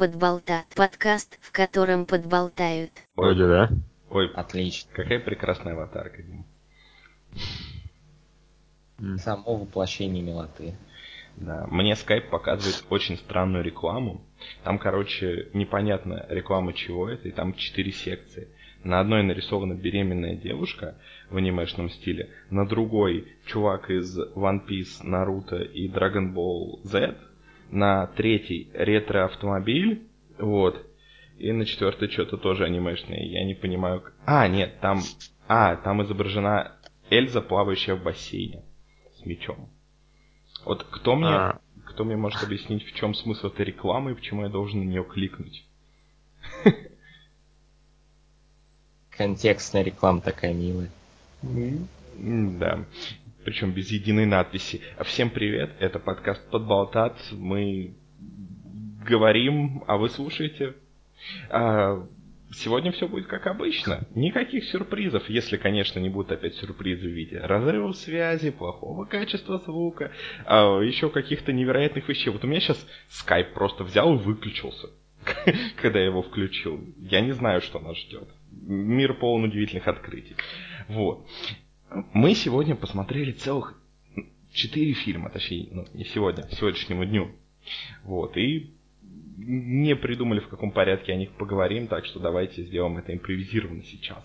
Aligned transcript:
Подболтат. 0.00 0.64
Подкаст, 0.76 1.38
в 1.42 1.52
котором 1.52 2.06
подболтают. 2.06 2.90
Вроде 3.16 3.46
да. 3.46 3.68
Ой, 4.08 4.32
Отлично. 4.32 4.90
какая 4.94 5.20
прекрасная 5.20 5.74
аватарка, 5.74 6.22
Дим. 6.22 6.46
Само 9.18 9.56
воплощение 9.58 10.22
милоты. 10.22 10.72
Да, 11.36 11.66
мне 11.70 11.92
Skype 11.92 12.30
показывает 12.30 12.82
очень 12.88 13.18
странную 13.18 13.62
рекламу. 13.62 14.22
Там, 14.64 14.78
короче, 14.78 15.50
непонятно 15.52 16.24
реклама 16.30 16.72
чего 16.72 17.10
это, 17.10 17.28
и 17.28 17.30
там 17.30 17.52
четыре 17.52 17.92
секции. 17.92 18.48
На 18.82 19.00
одной 19.00 19.22
нарисована 19.22 19.74
беременная 19.74 20.34
девушка 20.34 20.96
в 21.28 21.36
анимешном 21.36 21.90
стиле, 21.90 22.30
на 22.48 22.66
другой 22.66 23.36
чувак 23.44 23.90
из 23.90 24.18
One 24.18 24.66
Piece, 24.66 25.02
Наруто 25.02 25.56
и 25.56 25.88
Dragon 25.88 26.32
Ball 26.32 26.80
Z, 26.84 27.18
на 27.70 28.06
третий 28.08 28.70
ретро-автомобиль, 28.74 30.02
вот, 30.38 30.86
и 31.38 31.52
на 31.52 31.64
четвертой 31.64 32.08
что-то 32.10 32.36
тоже 32.36 32.64
анимешное, 32.64 33.22
я 33.24 33.44
не 33.44 33.54
понимаю. 33.54 34.00
как- 34.02 34.14
А, 34.26 34.48
нет, 34.48 34.80
там, 34.80 35.00
а, 35.48 35.76
там 35.76 36.02
изображена 36.02 36.76
Эльза, 37.10 37.40
плавающая 37.40 37.94
в 37.96 38.02
бассейне 38.02 38.62
с 39.16 39.24
мечом. 39.26 39.68
Вот 40.64 40.84
кто 40.84 41.16
мне, 41.16 41.28
А. 41.28 41.60
кто 41.86 42.04
мне 42.04 42.16
может 42.16 42.42
объяснить, 42.42 42.84
в 42.84 42.94
чем 42.94 43.14
смысл 43.14 43.48
этой 43.48 43.64
рекламы 43.66 44.12
и 44.12 44.14
почему 44.14 44.42
я 44.42 44.48
должен 44.48 44.80
на 44.80 44.84
нее 44.84 45.04
кликнуть? 45.04 45.64
Контекстная 49.10 49.82
реклама 49.82 50.20
такая 50.20 50.54
милая. 50.54 50.90
Да. 52.18 52.84
Причем 53.44 53.72
без 53.72 53.90
единой 53.90 54.26
надписи. 54.26 54.80
А 54.98 55.04
Всем 55.04 55.30
привет, 55.30 55.70
это 55.80 55.98
подкаст 55.98 56.50
Подболтат. 56.50 57.18
Мы 57.32 57.94
говорим, 59.06 59.82
а 59.86 59.96
вы 59.96 60.10
слушаете. 60.10 60.74
А, 61.48 62.06
Сегодня 62.52 62.90
все 62.90 63.06
будет 63.06 63.28
как 63.28 63.46
обычно. 63.46 64.08
Никаких 64.14 64.64
сюрпризов, 64.64 65.28
если, 65.30 65.56
конечно, 65.56 66.00
не 66.00 66.08
будут 66.08 66.32
опять 66.32 66.56
сюрпризы 66.56 67.06
в 67.06 67.12
виде 67.12 67.38
разрывов 67.38 67.96
связи, 67.96 68.50
плохого 68.50 69.04
качества 69.04 69.58
звука, 69.58 70.10
а, 70.46 70.80
еще 70.80 71.10
каких-то 71.10 71.52
невероятных 71.52 72.08
вещей. 72.08 72.30
Вот 72.30 72.42
у 72.42 72.48
меня 72.48 72.60
сейчас 72.60 72.84
скайп 73.08 73.52
просто 73.54 73.84
взял 73.84 74.12
и 74.14 74.18
выключился, 74.18 74.88
когда 75.80 76.00
я 76.00 76.06
его 76.06 76.22
включил. 76.22 76.80
Я 76.98 77.20
не 77.20 77.32
знаю, 77.32 77.60
что 77.60 77.78
нас 77.78 77.96
ждет. 77.96 78.28
Мир 78.50 79.14
полон 79.14 79.44
удивительных 79.44 79.86
открытий. 79.86 80.34
Вот. 80.88 81.28
Мы 82.12 82.34
сегодня 82.34 82.76
посмотрели 82.76 83.32
целых 83.32 83.74
четыре 84.52 84.92
фильма, 84.92 85.30
точнее, 85.30 85.68
ну, 85.70 85.86
не 85.94 86.04
сегодня, 86.04 86.48
сегодняшнему 86.50 87.04
дню. 87.04 87.30
Вот, 88.04 88.36
и 88.36 88.72
не 89.36 89.96
придумали, 89.96 90.40
в 90.40 90.48
каком 90.48 90.70
порядке 90.70 91.12
о 91.12 91.16
них 91.16 91.30
поговорим, 91.30 91.88
так 91.88 92.04
что 92.04 92.20
давайте 92.20 92.62
сделаем 92.62 92.98
это 92.98 93.12
импровизированно 93.12 93.82
сейчас. 93.84 94.24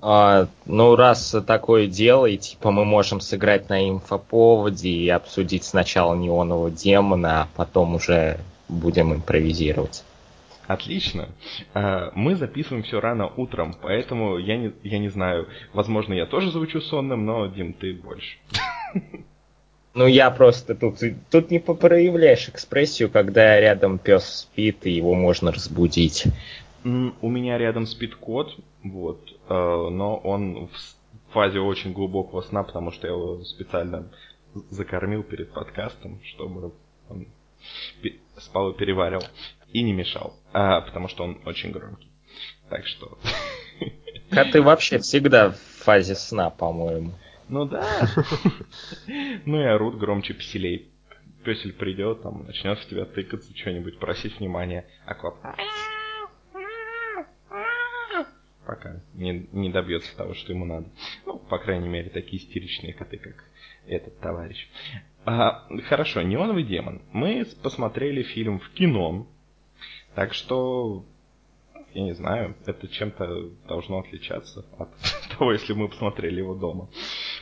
А, 0.00 0.48
ну, 0.64 0.96
раз 0.96 1.36
такое 1.46 1.86
дело, 1.86 2.24
и 2.26 2.38
типа 2.38 2.70
мы 2.70 2.84
можем 2.84 3.20
сыграть 3.20 3.68
на 3.68 3.88
инфоповоде 3.88 4.88
и 4.88 5.08
обсудить 5.10 5.64
сначала 5.64 6.14
неонового 6.14 6.70
демона, 6.70 7.42
а 7.42 7.48
потом 7.54 7.96
уже 7.96 8.40
будем 8.68 9.12
импровизировать. 9.12 10.04
Отлично. 10.70 11.30
А, 11.74 12.12
Мы 12.14 12.36
записываем 12.36 12.84
все 12.84 13.00
рано 13.00 13.26
утром, 13.26 13.74
поэтому 13.82 14.38
я 14.38 14.56
не, 14.56 14.72
я 14.84 15.00
не 15.00 15.08
знаю, 15.08 15.48
возможно, 15.72 16.12
я 16.12 16.26
тоже 16.26 16.52
звучу 16.52 16.80
сонным, 16.80 17.26
но, 17.26 17.48
Дим, 17.48 17.72
ты 17.72 17.92
больше. 17.92 18.38
Ну, 19.92 20.06
я 20.06 20.30
просто 20.30 20.76
тут, 20.76 21.00
тут 21.32 21.50
не 21.50 21.58
проявляешь 21.58 22.48
экспрессию, 22.48 23.10
когда 23.10 23.58
рядом 23.58 23.98
пес 23.98 24.24
спит, 24.24 24.86
и 24.86 24.92
его 24.92 25.14
можно 25.16 25.50
разбудить. 25.50 26.28
У 26.84 27.28
меня 27.28 27.58
рядом 27.58 27.86
спит 27.86 28.14
кот, 28.14 28.56
вот, 28.84 29.28
э, 29.48 29.52
но 29.52 30.16
он 30.18 30.68
в 30.68 31.32
фазе 31.32 31.58
очень 31.58 31.92
глубокого 31.92 32.42
сна, 32.42 32.62
потому 32.62 32.92
что 32.92 33.08
я 33.08 33.14
его 33.14 33.42
специально 33.42 34.06
закормил 34.70 35.24
перед 35.24 35.52
подкастом, 35.52 36.20
чтобы 36.22 36.70
он 37.08 37.26
спал 38.38 38.70
и 38.70 38.76
переваривал, 38.76 39.24
и 39.72 39.82
не 39.82 39.92
мешал, 39.92 40.38
а, 40.52 40.80
потому 40.80 41.08
что 41.08 41.24
он 41.24 41.40
очень 41.44 41.70
громкий. 41.70 42.10
Так 42.68 42.86
что, 42.86 43.18
Коты 44.30 44.62
вообще 44.62 44.98
всегда 44.98 45.50
в 45.50 45.58
фазе 45.58 46.14
сна, 46.14 46.50
по-моему. 46.50 47.12
ну 47.48 47.64
да. 47.64 47.84
Ну 49.46 49.60
и 49.60 49.64
орут 49.64 49.98
громче 49.98 50.34
песелей. 50.34 50.90
Песель 51.44 51.72
придет, 51.72 52.22
там, 52.22 52.44
начнет 52.46 52.78
в 52.78 52.86
тебя 52.88 53.06
тыкаться, 53.06 53.56
что-нибудь 53.56 53.98
просить 53.98 54.38
внимания, 54.38 54.86
а 55.06 55.14
кот 55.14 55.36
пока 58.70 59.00
не, 59.14 59.48
не 59.50 59.68
добьется 59.68 60.16
того, 60.16 60.34
что 60.34 60.52
ему 60.52 60.64
надо. 60.64 60.88
Ну, 61.26 61.38
по 61.38 61.58
крайней 61.58 61.88
мере, 61.88 62.08
такие 62.08 62.40
истеричные 62.40 62.92
коты, 62.92 63.18
как 63.18 63.44
этот 63.86 64.20
товарищ. 64.20 64.68
А, 65.24 65.66
хорошо, 65.88 66.22
«Неоновый 66.22 66.64
демон». 66.64 67.02
Мы 67.12 67.46
посмотрели 67.62 68.22
фильм 68.22 68.58
в 68.58 68.70
кино, 68.70 69.26
так 70.14 70.34
что, 70.34 71.04
я 71.94 72.02
не 72.02 72.14
знаю, 72.14 72.56
это 72.66 72.88
чем-то 72.88 73.50
должно 73.68 74.00
отличаться 74.00 74.64
от 74.78 74.88
того, 75.38 75.52
если 75.52 75.72
мы 75.72 75.88
посмотрели 75.88 76.38
его 76.38 76.54
дома. 76.54 76.88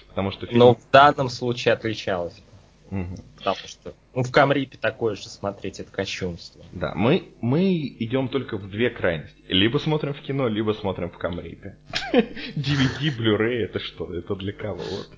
Потому 0.09 0.33
что 0.33 0.47
фильм... 0.47 0.59
Но 0.59 0.75
в 0.75 0.91
данном 0.91 1.29
случае 1.29 1.75
отличалось. 1.75 2.43
Мгм. 2.91 3.17
Потому 3.37 3.57
что 3.57 3.95
ну, 4.15 4.23
в 4.23 4.33
Камрипе 4.33 4.79
такое 4.79 5.15
же 5.15 5.29
смотреть, 5.29 5.79
это 5.79 5.93
кощунство. 5.93 6.65
Да, 6.73 6.95
мы, 6.95 7.29
мы 7.41 7.77
идем 7.77 8.29
только 8.29 8.57
в 8.57 8.69
две 8.71 8.91
крайности. 8.91 9.43
Либо 9.49 9.79
смотрим 9.79 10.15
в 10.15 10.21
кино, 10.23 10.49
либо 10.49 10.73
смотрим 10.73 11.11
в 11.11 11.19
Камрипе. 11.19 11.77
DVD, 12.15 13.17
Blu-ray, 13.17 13.65
это 13.65 13.79
что? 13.79 14.13
Это 14.13 14.35
для 14.37 14.53
кого? 14.53 14.79
Вот. 14.79 15.11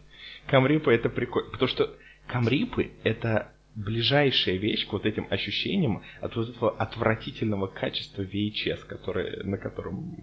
Камрипы 0.48 0.92
это 0.92 1.08
прикольно. 1.08 1.50
Потому 1.50 1.68
что 1.68 1.96
Камрипы 2.30 2.92
это 3.02 3.52
ближайшая 3.74 4.56
вещь 4.56 4.86
к 4.86 4.92
вот 4.92 5.04
этим 5.04 5.26
ощущениям 5.30 6.02
от 6.20 6.36
вот 6.36 6.48
этого 6.48 6.70
отвратительного 6.76 7.66
качества 7.66 8.22
VHS, 8.22 8.86
которое, 8.86 9.42
на 9.42 9.58
котором 9.58 10.16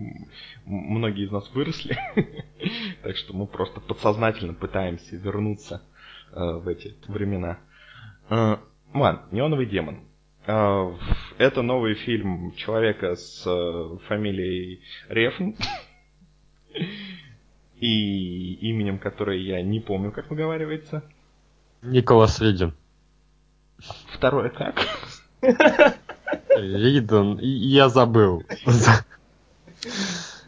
многие 0.66 1.26
из 1.26 1.32
нас 1.32 1.50
выросли. 1.54 1.98
Так 3.04 3.16
что 3.18 3.34
мы 3.34 3.46
просто 3.46 3.80
подсознательно 3.80 4.54
пытаемся 4.54 5.16
вернуться 5.16 5.84
э, 6.32 6.40
в 6.40 6.68
эти 6.68 6.96
времена. 7.08 7.60
Э, 8.30 8.58
Ладно, 8.94 9.28
«Неоновый 9.32 9.66
демон». 9.68 10.02
Э, 10.46 10.94
Это 11.38 11.62
новый 11.62 11.96
фильм 11.96 12.54
человека 12.56 13.16
с 13.16 13.46
э, 13.46 13.98
фамилией 14.08 14.82
Рефн. 15.10 15.52
И 17.80 18.54
именем, 18.56 18.98
которое 18.98 19.38
я 19.38 19.62
не 19.62 19.80
помню, 19.80 20.12
как 20.12 20.30
выговаривается. 20.32 21.04
Николас 21.92 22.40
Ридин. 22.42 22.74
Второе 24.14 24.50
как? 24.50 24.76
Риден, 26.56 27.38
я 27.40 27.90
забыл. 27.90 28.44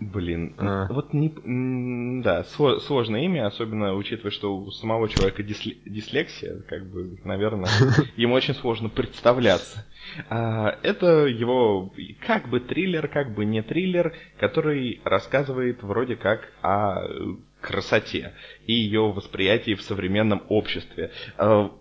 Блин, 0.01 0.55
А. 0.57 0.87
вот 0.89 1.13
не... 1.13 1.29
Да, 2.23 2.45
сло- 2.57 2.79
сложное 2.79 3.21
имя, 3.25 3.47
особенно 3.47 3.93
учитывая, 3.95 4.31
что 4.31 4.55
у 4.55 4.71
самого 4.71 5.09
человека 5.09 5.43
дисле- 5.43 5.77
дислексия, 5.85 6.61
как 6.69 6.85
бы, 6.89 7.19
наверное, 7.25 7.69
ему 8.15 8.33
очень 8.33 8.55
сложно 8.55 8.87
представляться. 8.87 9.85
А, 10.29 10.77
Это 10.83 11.25
его 11.25 11.93
как 12.25 12.47
бы 12.49 12.61
триллер, 12.61 13.09
как 13.09 13.33
бы 13.35 13.43
не 13.43 13.61
триллер, 13.61 14.13
который 14.39 15.01
рассказывает 15.03 15.83
вроде 15.83 16.15
как 16.15 16.47
о 16.61 17.01
э, 17.03 17.35
красоте 17.61 18.33
и 18.65 18.73
ее 18.73 19.11
восприятии 19.11 19.75
в 19.75 19.81
современном 19.81 20.43
обществе. 20.49 21.11
А, 21.37 21.71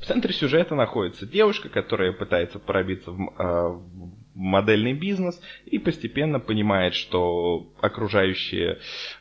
В 0.00 0.04
центре 0.04 0.32
сюжета 0.32 0.74
находится 0.74 1.26
девушка, 1.26 1.68
которая 1.68 2.12
пытается 2.12 2.58
пробиться 2.58 3.10
в 3.10 3.80
в 4.36 4.38
модельный 4.38 4.92
бизнес 4.92 5.40
и 5.64 5.78
постепенно 5.78 6.38
понимает, 6.38 6.94
что 6.94 7.72
окружающие, 7.80 8.78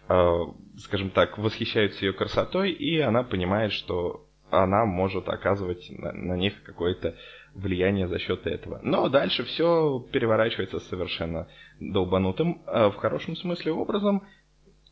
э, 0.10 0.40
скажем 0.78 1.10
так, 1.10 1.38
восхищаются 1.38 2.06
ее 2.06 2.12
красотой, 2.12 2.72
и 2.72 3.00
она 3.00 3.24
понимает, 3.24 3.72
что 3.72 4.28
она 4.52 4.86
может 4.86 5.30
оказывать 5.30 5.90
на, 5.90 6.36
них 6.36 6.62
какое-то 6.64 7.16
влияние 7.54 8.08
за 8.08 8.20
счет 8.20 8.46
этого. 8.46 8.82
Но 8.84 9.08
дальше 9.08 9.46
все 9.46 10.06
переворачивается 10.12 10.80
совершенно 10.82 11.48
долбанутым, 11.80 12.62
э, 12.68 12.90
в 12.90 12.96
хорошем 12.96 13.38
смысле 13.38 13.72
образом. 13.72 14.28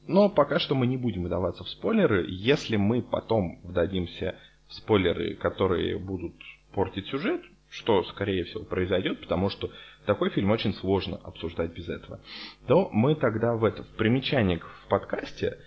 Но 0.08 0.30
пока 0.30 0.60
что 0.60 0.76
мы 0.76 0.88
не 0.88 0.98
будем 0.98 1.26
вдаваться 1.26 1.64
в 1.64 1.70
спойлеры. 1.70 2.26
Если 2.28 2.76
мы 2.76 3.02
потом 3.02 3.60
вдадимся 3.64 4.36
в 4.68 4.74
спойлеры, 4.74 5.36
которые 5.36 5.98
будут 5.98 6.36
портить 6.74 7.08
сюжет, 7.08 7.42
что, 7.70 8.04
скорее 8.04 8.44
всего, 8.44 8.64
произойдет, 8.64 9.22
потому 9.22 9.50
что 9.50 9.72
такой 10.06 10.30
фильм 10.30 10.52
очень 10.52 10.74
сложно 10.74 11.18
обсуждать 11.24 11.74
без 11.74 11.90
этого, 11.90 12.20
то 12.68 12.90
мы 12.92 13.16
тогда 13.16 13.56
в 13.56 13.64
это 13.64 13.84
в 13.84 13.90
примечаниях 13.96 14.68
в 14.86 14.90
подкасте 14.90 15.58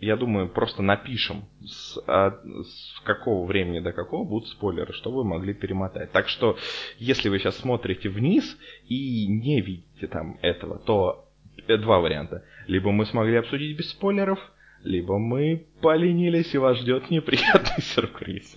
я 0.00 0.16
думаю, 0.16 0.48
просто 0.48 0.82
напишем, 0.82 1.44
с, 1.64 1.98
а, 2.06 2.30
с 2.30 3.00
какого 3.00 3.46
времени 3.46 3.80
до 3.80 3.92
какого 3.92 4.24
будут 4.24 4.48
спойлеры, 4.48 4.92
чтобы 4.92 5.18
вы 5.18 5.24
могли 5.24 5.54
перемотать. 5.54 6.12
Так 6.12 6.28
что, 6.28 6.56
если 6.98 7.28
вы 7.28 7.38
сейчас 7.38 7.56
смотрите 7.56 8.08
вниз 8.08 8.56
и 8.86 9.26
не 9.26 9.60
видите 9.60 10.06
там 10.06 10.38
этого, 10.40 10.78
то 10.78 11.28
э, 11.66 11.76
два 11.78 11.98
варианта. 11.98 12.44
Либо 12.68 12.92
мы 12.92 13.06
смогли 13.06 13.36
обсудить 13.36 13.76
без 13.76 13.90
спойлеров, 13.90 14.38
либо 14.84 15.18
мы 15.18 15.66
поленились 15.80 16.54
и 16.54 16.58
вас 16.58 16.78
ждет 16.78 17.10
неприятный 17.10 17.82
сюрприз. 17.94 18.56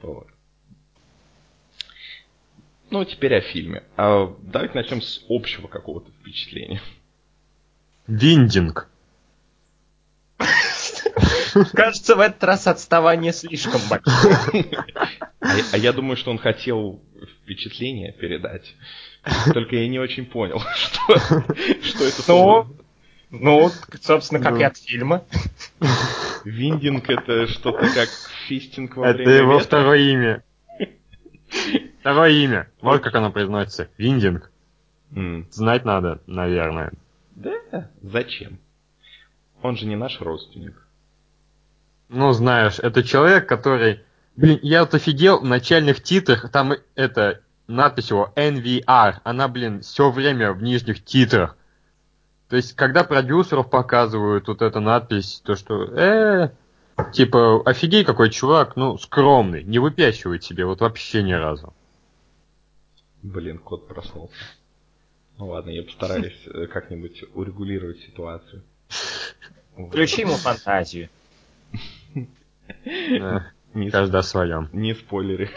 Вот. 0.00 0.26
Ну, 2.90 3.04
теперь 3.04 3.36
о 3.36 3.40
фильме. 3.42 3.84
А 3.96 4.34
давайте 4.40 4.74
начнем 4.74 5.02
с 5.02 5.24
общего 5.28 5.68
какого-то 5.68 6.10
впечатления. 6.12 6.80
Виндинг. 8.06 8.88
Кажется, 11.74 12.16
в 12.16 12.20
этот 12.20 12.42
раз 12.44 12.66
отставание 12.66 13.34
слишком 13.34 13.80
большое. 13.88 14.66
А, 15.40 15.56
а 15.72 15.76
я 15.76 15.92
думаю, 15.92 16.16
что 16.16 16.30
он 16.30 16.38
хотел 16.38 17.02
впечатление 17.42 18.12
передать. 18.12 18.74
Только 19.52 19.76
я 19.76 19.88
не 19.88 19.98
очень 19.98 20.24
понял, 20.24 20.60
что, 20.74 21.18
что 21.82 22.04
это 22.04 22.22
ну, 23.32 23.70
собственно, 24.00 24.40
как 24.40 24.52
Ну. 24.54 24.60
и 24.60 24.62
от 24.62 24.76
фильма. 24.76 25.24
Виндинг 26.44 27.08
это 27.10 27.46
что-то 27.48 27.80
как 27.94 28.08
фистинг 28.46 28.96
во 28.96 29.08
Это 29.08 29.18
время 29.18 29.32
его 29.34 29.52
ветра? 29.54 29.64
второе 29.66 29.98
имя. 30.00 30.42
Второе 32.00 32.30
имя. 32.30 32.68
Вот 32.80 33.02
как 33.02 33.14
оно 33.14 33.30
произносится. 33.30 33.88
Виндинг. 33.98 34.50
М, 35.14 35.46
Знать 35.50 35.84
надо, 35.84 36.20
наверное. 36.26 36.92
Да, 37.36 37.88
зачем? 38.02 38.58
Он 39.62 39.76
же 39.76 39.86
не 39.86 39.96
наш 39.96 40.20
родственник. 40.20 40.86
Ну, 42.08 42.32
знаешь, 42.32 42.78
это 42.78 43.02
человек, 43.02 43.48
который... 43.48 44.00
Блин, 44.36 44.58
я 44.62 44.80
вот 44.80 44.94
офигел 44.94 45.40
в 45.40 45.44
начальных 45.44 46.02
титрах, 46.02 46.50
там 46.50 46.72
это 46.94 47.40
надпись 47.68 48.10
его 48.10 48.32
NVR, 48.34 49.16
она, 49.24 49.46
блин, 49.48 49.80
все 49.82 50.10
время 50.10 50.52
в 50.52 50.62
нижних 50.62 51.04
титрах. 51.04 51.56
То 52.52 52.56
есть, 52.56 52.76
когда 52.76 53.02
продюсеров 53.02 53.70
показывают 53.70 54.46
вот 54.46 54.60
эту 54.60 54.78
надпись, 54.78 55.40
то 55.42 55.56
что, 55.56 55.84
э, 55.84 56.50
типа, 57.10 57.62
офигей 57.64 58.04
какой 58.04 58.28
чувак, 58.28 58.76
ну, 58.76 58.98
скромный, 58.98 59.64
не 59.64 59.78
выпячивает 59.78 60.44
себе 60.44 60.66
вот 60.66 60.82
вообще 60.82 61.22
ни 61.22 61.32
разу. 61.32 61.72
Блин, 63.22 63.56
кот 63.56 63.88
проснулся. 63.88 64.34
Ну 65.38 65.46
ладно, 65.46 65.70
я 65.70 65.82
постараюсь 65.82 66.46
э, 66.46 66.66
как-нибудь 66.66 67.24
урегулировать 67.32 68.00
ситуацию. 68.00 68.62
Включи 69.88 70.20
ему 70.20 70.34
фантазию. 70.34 71.08
Каждый 73.90 74.20
о 74.20 74.22
своем. 74.22 74.68
не 74.74 74.94
спойлеры. 74.94 75.48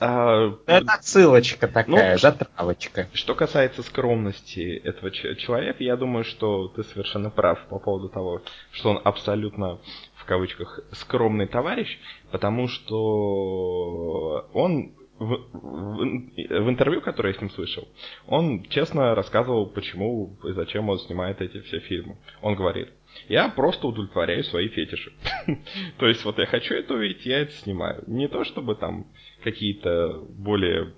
А, 0.00 0.54
Это 0.66 0.92
отсылочка 0.92 1.66
такая, 1.68 2.12
Ну, 2.12 2.18
затравочка. 2.18 3.08
Что 3.14 3.34
касается 3.34 3.82
скромности 3.82 4.80
этого 4.84 5.10
человека, 5.10 5.82
я 5.82 5.96
думаю, 5.96 6.24
что 6.24 6.68
ты 6.68 6.84
совершенно 6.84 7.30
прав 7.30 7.58
по 7.68 7.78
поводу 7.78 8.08
того, 8.08 8.42
что 8.70 8.90
он 8.90 9.00
абсолютно 9.02 9.78
в 10.14 10.24
кавычках 10.26 10.80
скромный 10.92 11.46
товарищ, 11.46 11.98
потому 12.30 12.68
что 12.68 14.48
он 14.52 14.92
в, 15.18 15.34
в- 15.52 15.96
в 15.96 16.68
интервью, 16.68 17.00
которое 17.00 17.32
я 17.32 17.38
с 17.38 17.40
ним 17.40 17.50
слышал, 17.50 17.88
он 18.26 18.62
честно 18.64 19.14
рассказывал, 19.14 19.66
почему 19.66 20.36
и 20.44 20.52
зачем 20.52 20.88
он 20.90 20.98
снимает 20.98 21.40
эти 21.40 21.60
все 21.62 21.80
фильмы. 21.80 22.18
Он 22.42 22.54
говорит, 22.54 22.90
я 23.28 23.48
просто 23.48 23.86
удовлетворяю 23.86 24.44
свои 24.44 24.68
фетиши. 24.68 25.12
То 25.98 26.06
есть 26.06 26.24
вот 26.24 26.38
я 26.38 26.46
хочу 26.46 26.74
это 26.74 26.94
увидеть, 26.94 27.26
я 27.26 27.40
это 27.40 27.52
снимаю. 27.52 28.04
Не 28.06 28.28
то 28.28 28.44
чтобы 28.44 28.74
там 28.74 29.06
какие-то 29.42 30.24
более, 30.30 30.94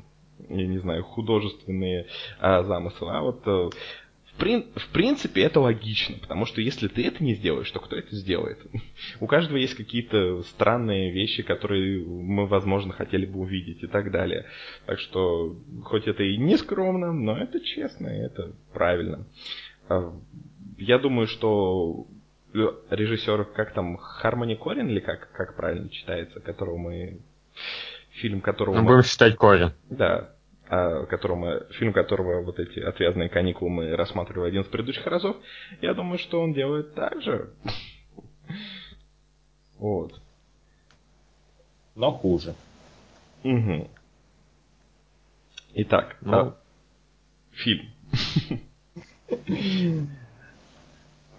я 0.49 0.67
не 0.67 0.79
знаю, 0.79 1.03
художественные 1.05 2.07
а, 2.39 2.63
замыслы, 2.63 3.11
а 3.11 3.21
вот 3.23 3.43
э, 3.47 3.51
в, 3.51 4.43
прин- 4.43 4.67
в 4.75 4.89
принципе 4.89 5.43
это 5.43 5.61
логично, 5.61 6.17
потому 6.19 6.47
что 6.47 6.61
если 6.61 6.89
ты 6.89 7.07
это 7.07 7.23
не 7.23 7.35
сделаешь, 7.35 7.71
то 7.71 7.81
кто 7.81 7.97
это 7.97 8.15
сделает? 8.15 8.59
У 9.21 9.27
каждого 9.27 9.57
есть 9.57 9.75
какие-то 9.75 10.43
странные 10.45 11.11
вещи, 11.11 11.43
которые 11.43 12.05
мы, 12.05 12.47
возможно, 12.47 12.93
хотели 12.93 13.27
бы 13.27 13.41
увидеть 13.41 13.83
и 13.83 13.87
так 13.87 14.11
далее. 14.11 14.47
Так 14.87 14.99
что, 14.99 15.57
хоть 15.85 16.07
это 16.07 16.23
и 16.23 16.37
не 16.37 16.57
скромно, 16.57 17.13
но 17.13 17.37
это 17.37 17.61
честно, 17.61 18.09
и 18.09 18.21
это 18.21 18.55
правильно. 18.73 19.27
Я 20.81 20.99
думаю, 20.99 21.27
что 21.29 22.07
режиссер, 22.53 23.45
как 23.45 23.73
там, 23.75 23.97
Хармони 23.97 24.55
Корин, 24.57 24.89
или 24.89 25.01
как, 25.01 25.31
как 25.33 25.55
правильно 25.57 25.89
читается, 25.91 26.41
которого 26.41 26.77
мы... 26.79 27.21
Фильм 28.13 28.41
которого 28.41 28.75
Мы 28.77 28.83
мы- 28.83 28.89
будем 28.89 29.03
считать 29.05 29.37
корень. 29.37 29.71
да, 29.89 30.35
а, 30.69 31.05
которого 31.07 31.37
мы, 31.37 31.67
фильм 31.75 31.93
которого 31.93 32.43
вот 32.43 32.59
эти 32.59 32.81
отвязные 32.81 33.29
каникулы 33.29 33.71
мы 33.71 33.97
рассматривали 33.97 34.49
один 34.49 34.63
из 34.63 34.67
предыдущих 34.67 35.07
разов, 35.07 35.37
я 35.81 35.95
думаю, 35.95 36.19
что 36.19 36.41
он 36.43 36.53
делает 36.53 36.95
так 36.95 37.23
же. 37.23 37.51
Вот. 39.79 40.21
Но 41.95 42.11
хуже. 42.13 42.55
Мгм. 43.45 43.89
Итак, 45.75 46.17
Ну. 46.21 46.37
а, 46.37 46.57
фильм. 47.53 47.87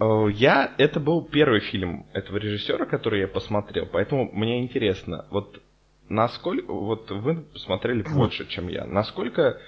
Э, 0.02 0.28
Я, 0.32 0.72
это 0.78 0.98
был 1.00 1.22
первый 1.22 1.60
фильм 1.60 2.06
этого 2.12 2.38
режиссера, 2.38 2.86
который 2.86 3.20
я 3.20 3.28
посмотрел, 3.28 3.86
поэтому 3.86 4.30
мне 4.32 4.60
интересно, 4.62 5.26
вот 5.30 5.60
насколько, 6.08 6.72
вот 6.72 7.10
вы 7.10 7.36
посмотрели 7.36 8.02
больше, 8.02 8.48
чем 8.48 8.68
я, 8.68 8.84
насколько 8.84 9.58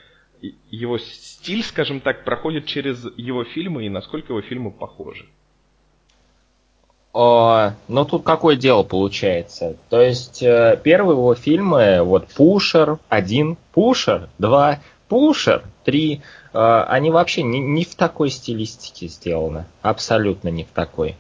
его 0.71 0.99
стиль, 0.99 1.63
скажем 1.63 2.01
так, 2.01 2.25
проходит 2.25 2.67
через 2.67 3.07
его 3.17 3.45
фильмы 3.45 3.87
и 3.87 3.89
насколько 3.89 4.33
его 4.33 4.43
фильмы 4.43 4.73
похожи. 4.73 5.27
О, 7.13 7.71
ну 7.87 8.05
тут 8.05 8.25
какое 8.25 8.57
дело 8.57 8.83
получается? 8.83 9.77
То 9.89 10.01
есть 10.03 10.43
э, 10.43 10.81
первые 10.83 11.17
его 11.17 11.35
фильмы, 11.37 12.03
вот 12.03 12.27
Пушер, 12.35 12.99
один, 13.09 13.57
Пушер, 13.73 14.29
два, 14.39 14.81
Пушер, 15.09 15.63
три, 15.85 16.23
э, 16.53 16.85
они 16.89 17.11
вообще 17.11 17.43
не, 17.43 17.61
не 17.61 17.85
в 17.85 17.95
такой 17.95 18.31
стилистике 18.31 19.09
сделаны. 19.09 19.67
Абсолютно 19.83 20.49
не 20.49 20.65
в 20.65 20.69
такой. 20.69 21.17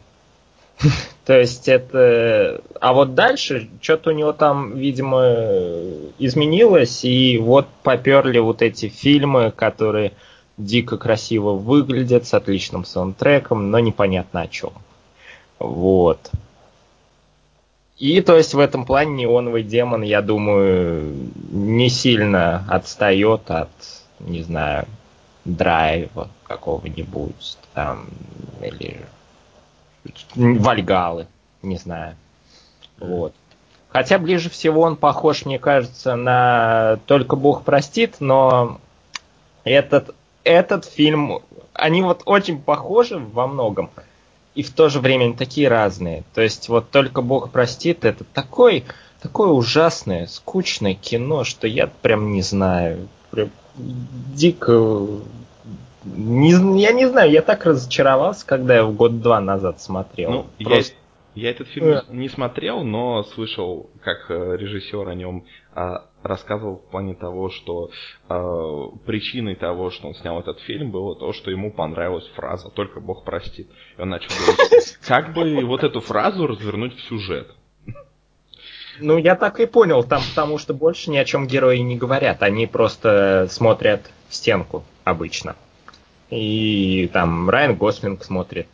То 1.24 1.38
есть 1.38 1.68
это... 1.68 2.60
А 2.80 2.92
вот 2.92 3.14
дальше 3.14 3.68
что-то 3.80 4.10
у 4.10 4.12
него 4.12 4.32
там, 4.32 4.76
видимо, 4.76 5.22
изменилось, 6.18 7.04
и 7.04 7.38
вот 7.38 7.66
поперли 7.82 8.38
вот 8.38 8.62
эти 8.62 8.88
фильмы, 8.88 9.52
которые 9.54 10.12
дико 10.56 10.96
красиво 10.96 11.52
выглядят, 11.52 12.26
с 12.26 12.34
отличным 12.34 12.84
саундтреком, 12.84 13.70
но 13.70 13.78
непонятно 13.78 14.42
о 14.42 14.48
чем. 14.48 14.72
Вот. 15.58 16.30
И 17.98 18.20
то 18.20 18.36
есть 18.36 18.54
в 18.54 18.58
этом 18.58 18.84
плане 18.84 19.14
неоновый 19.14 19.62
демон, 19.62 20.02
я 20.02 20.20
думаю, 20.20 21.14
не 21.50 21.88
сильно 21.88 22.64
отстает 22.68 23.50
от, 23.50 23.70
не 24.20 24.42
знаю, 24.42 24.86
драйва 25.44 26.30
какого-нибудь 26.44 27.58
там, 27.74 28.06
или 28.62 29.04
Вальгалы, 30.34 31.26
не 31.62 31.76
знаю. 31.76 32.16
Вот. 32.98 33.34
Хотя 33.88 34.18
ближе 34.18 34.50
всего 34.50 34.82
он 34.82 34.96
похож, 34.96 35.44
мне 35.44 35.58
кажется, 35.58 36.16
на 36.16 36.98
«Только 37.06 37.36
Бог 37.36 37.62
простит», 37.62 38.16
но 38.18 38.80
этот, 39.62 40.14
этот 40.42 40.84
фильм, 40.84 41.40
они 41.72 42.02
вот 42.02 42.22
очень 42.26 42.60
похожи 42.60 43.18
во 43.18 43.46
многом, 43.46 43.90
и 44.54 44.62
в 44.62 44.72
то 44.72 44.88
же 44.88 45.00
время 45.00 45.24
они 45.24 45.34
такие 45.34 45.68
разные. 45.68 46.24
То 46.34 46.42
есть 46.42 46.68
вот 46.68 46.90
«Только 46.90 47.22
Бог 47.22 47.50
простит» 47.50 48.04
это 48.04 48.24
такой, 48.24 48.84
такое 49.22 49.50
ужасное, 49.50 50.26
скучное 50.26 50.94
кино, 50.94 51.44
что 51.44 51.66
я 51.66 51.86
прям 51.86 52.32
не 52.32 52.42
знаю. 52.42 53.08
Прям 53.30 53.50
дико... 53.76 55.06
Не, 56.04 56.50
я 56.80 56.92
не 56.92 57.08
знаю, 57.08 57.30
я 57.30 57.40
так 57.40 57.64
разочаровался, 57.64 58.46
когда 58.46 58.74
я 58.76 58.84
в 58.84 58.94
год-два 58.94 59.40
назад 59.40 59.80
смотрел. 59.80 60.30
Ну, 60.30 60.46
я, 60.58 60.66
Просто- 60.66 60.94
я 61.34 61.50
этот 61.50 61.68
фильм 61.68 62.00
не 62.10 62.28
смотрел, 62.28 62.84
но 62.84 63.24
слышал, 63.24 63.90
как 64.02 64.30
э, 64.30 64.56
режиссер 64.56 65.08
о 65.08 65.14
нем 65.14 65.46
а, 65.74 66.04
рассказывал 66.22 66.76
в 66.76 66.90
плане 66.90 67.14
того, 67.14 67.50
что 67.50 67.90
а, 68.28 68.88
причиной 69.04 69.56
того, 69.56 69.90
что 69.90 70.08
он 70.08 70.14
снял 70.14 70.38
этот 70.38 70.60
фильм, 70.60 70.90
было 70.90 71.16
то, 71.16 71.32
что 71.32 71.50
ему 71.50 71.72
понравилась 71.72 72.26
фраза 72.36 72.70
«Только 72.70 73.00
Бог 73.00 73.24
простит». 73.24 73.68
И 73.96 74.00
он 74.00 74.10
начал 74.10 74.28
говорить, 74.28 74.98
как 75.06 75.34
бы 75.34 75.64
вот 75.64 75.82
эту 75.82 76.00
фразу 76.00 76.46
развернуть 76.46 76.94
в 76.96 77.08
сюжет. 77.08 77.48
Ну, 79.00 79.18
я 79.18 79.34
так 79.34 79.60
и 79.60 79.66
понял, 79.66 80.04
там 80.04 80.22
потому 80.30 80.58
что 80.58 80.74
больше 80.74 81.10
ни 81.10 81.16
о 81.16 81.24
чем 81.24 81.46
герои 81.46 81.78
не 81.78 81.96
говорят. 81.96 82.42
Они 82.42 82.66
просто 82.66 83.48
смотрят 83.50 84.10
в 84.28 84.34
стенку 84.34 84.84
обычно. 85.04 85.56
И 86.30 87.08
там 87.12 87.50
Райан 87.50 87.76
Гослинг 87.76 88.24
смотрит 88.24 88.68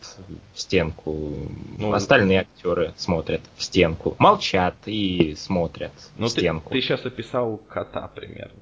в 0.55 0.61
стенку, 0.61 1.33
Ну, 1.79 1.93
остальные 1.93 2.41
актеры 2.43 2.95
смотрят 2.97 3.43
в 3.57 3.63
стенку, 3.63 4.15
молчат 4.19 4.75
и 4.87 5.35
смотрят 5.37 5.93
Ну, 6.17 6.29
в 6.29 6.33
ты, 6.33 6.41
стенку. 6.41 6.71
ты 6.71 6.81
сейчас 6.81 7.05
описал 7.05 7.59
кота 7.69 8.09
примерно. 8.15 8.55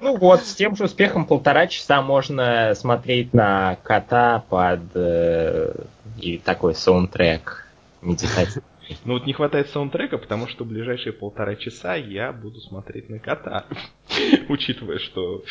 Ну 0.00 0.16
вот, 0.18 0.42
с 0.42 0.54
тем 0.54 0.76
же 0.76 0.84
успехом 0.84 1.24
полтора 1.26 1.66
часа 1.66 2.02
можно 2.02 2.74
смотреть 2.74 3.32
на 3.32 3.76
кота 3.82 4.44
под 4.48 4.80
э, 4.94 5.72
и 6.20 6.38
такой 6.38 6.74
саундтрек 6.74 7.65
медитативный. 8.02 8.62
Ну 9.04 9.14
вот 9.14 9.26
не 9.26 9.32
хватает 9.32 9.68
саундтрека, 9.70 10.18
потому 10.18 10.46
что 10.46 10.64
в 10.64 10.68
ближайшие 10.68 11.12
полтора 11.12 11.56
часа 11.56 11.96
я 11.96 12.32
буду 12.32 12.60
смотреть 12.60 13.08
на 13.08 13.18
кота. 13.18 13.66
Учитывая, 14.48 14.98
что... 14.98 15.42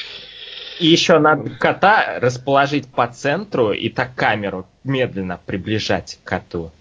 И 0.79 0.87
еще 0.87 1.19
надо 1.19 1.49
кота 1.51 2.19
расположить 2.19 2.87
по 2.87 3.07
центру 3.07 3.71
и 3.71 3.89
так 3.89 4.15
камеру 4.15 4.67
медленно 4.83 5.39
приближать 5.45 6.19
к 6.23 6.27
коту. 6.27 6.71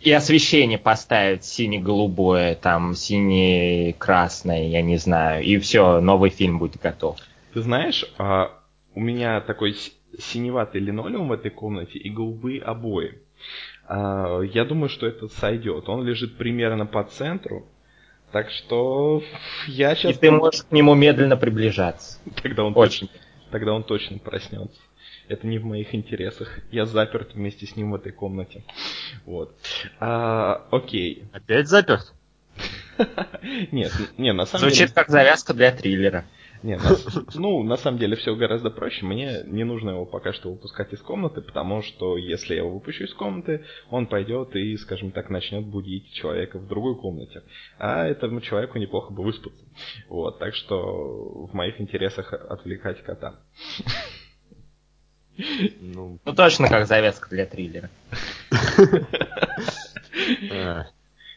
И- 0.00 0.12
освещение 0.12 0.78
поставить 0.78 1.44
сине-голубое, 1.44 2.54
там 2.54 2.94
сине-красное, 2.94 4.68
я 4.68 4.82
не 4.82 4.96
знаю. 4.96 5.44
И 5.44 5.58
все, 5.58 6.00
новый 6.00 6.30
фильм 6.30 6.58
будет 6.58 6.80
готов. 6.80 7.18
Ты 7.54 7.62
знаешь, 7.62 8.04
а, 8.18 8.52
у 8.94 9.00
меня 9.00 9.40
такой 9.40 9.76
синеватый 10.18 10.80
линолеум 10.80 11.28
в 11.28 11.32
этой 11.32 11.50
комнате 11.50 11.98
и 11.98 12.10
голубые 12.10 12.60
обои. 12.62 13.18
А, 13.90 14.40
Я 14.42 14.64
думаю, 14.64 14.88
что 14.88 15.06
это 15.06 15.26
сойдет. 15.28 15.88
Он 15.88 16.04
лежит 16.04 16.36
примерно 16.36 16.86
по 16.86 17.02
центру. 17.02 17.66
Так 18.30 18.48
что 18.50 19.20
я 19.66 19.92
И 19.92 19.96
сейчас... 19.96 20.18
ты 20.18 20.30
можешь 20.30 20.62
к 20.62 20.70
нему 20.70 20.94
медленно 20.94 21.36
приближаться. 21.36 22.20
Тогда 22.40 22.62
он, 22.62 22.74
Очень. 22.76 23.08
точно, 23.08 23.20
тогда 23.50 23.72
он 23.72 23.82
точно 23.82 24.18
проснется. 24.18 24.80
Это 25.26 25.48
не 25.48 25.58
в 25.58 25.64
моих 25.64 25.92
интересах. 25.92 26.60
Я 26.70 26.86
заперт 26.86 27.34
вместе 27.34 27.66
с 27.66 27.74
ним 27.74 27.90
в 27.90 27.96
этой 27.96 28.12
комнате. 28.12 28.62
Вот. 29.26 29.56
А, 29.98 30.66
окей. 30.70 31.24
Опять 31.32 31.66
заперт? 31.66 32.12
Нет, 33.72 33.92
не, 34.16 34.32
на 34.32 34.46
самом 34.46 34.60
Звучит 34.60 34.78
деле... 34.78 34.92
как 34.94 35.08
завязка 35.08 35.52
для 35.52 35.72
триллера. 35.72 36.24
Не, 36.62 36.76
на- 36.76 36.96
ну, 37.34 37.62
на 37.62 37.76
самом 37.76 37.98
деле 37.98 38.16
все 38.16 38.34
гораздо 38.36 38.70
проще. 38.70 39.06
Мне 39.06 39.42
не 39.46 39.64
нужно 39.64 39.90
его 39.90 40.04
пока 40.04 40.32
что 40.32 40.50
выпускать 40.50 40.92
из 40.92 41.00
комнаты, 41.00 41.40
потому 41.40 41.82
что 41.82 42.16
если 42.16 42.54
я 42.54 42.60
его 42.60 42.70
выпущу 42.70 43.04
из 43.04 43.14
комнаты, 43.14 43.64
он 43.90 44.06
пойдет 44.06 44.54
и, 44.56 44.76
скажем 44.76 45.10
так, 45.10 45.30
начнет 45.30 45.64
будить 45.64 46.12
человека 46.12 46.58
в 46.58 46.66
другой 46.66 46.96
комнате. 46.96 47.42
А 47.78 48.06
этому 48.06 48.40
человеку 48.40 48.78
неплохо 48.78 49.12
бы 49.12 49.22
выспаться. 49.22 49.64
Вот, 50.08 50.38
так 50.38 50.54
что 50.54 51.46
в 51.46 51.54
моих 51.54 51.80
интересах 51.80 52.32
отвлекать 52.32 53.02
кота. 53.02 53.36
Ну, 55.80 56.18
Ну 56.24 56.34
точно 56.34 56.68
как 56.68 56.86
завязка 56.86 57.28
для 57.30 57.46
триллера. 57.46 57.88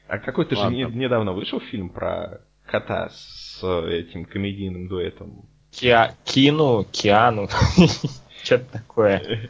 А 0.08 0.20
какой-то 0.20 0.56
же 0.56 0.70
недавно 0.70 1.34
вышел 1.34 1.60
фильм 1.60 1.90
про 1.90 2.42
кота 2.74 3.10
с 3.10 3.64
этим 3.88 4.26
комедийным 4.26 4.88
дуэтом. 4.88 5.46
Киа... 5.70 6.16
Кину, 6.26 6.84
Киану. 6.92 7.48
Что-то 8.44 8.66
такое. 8.72 9.50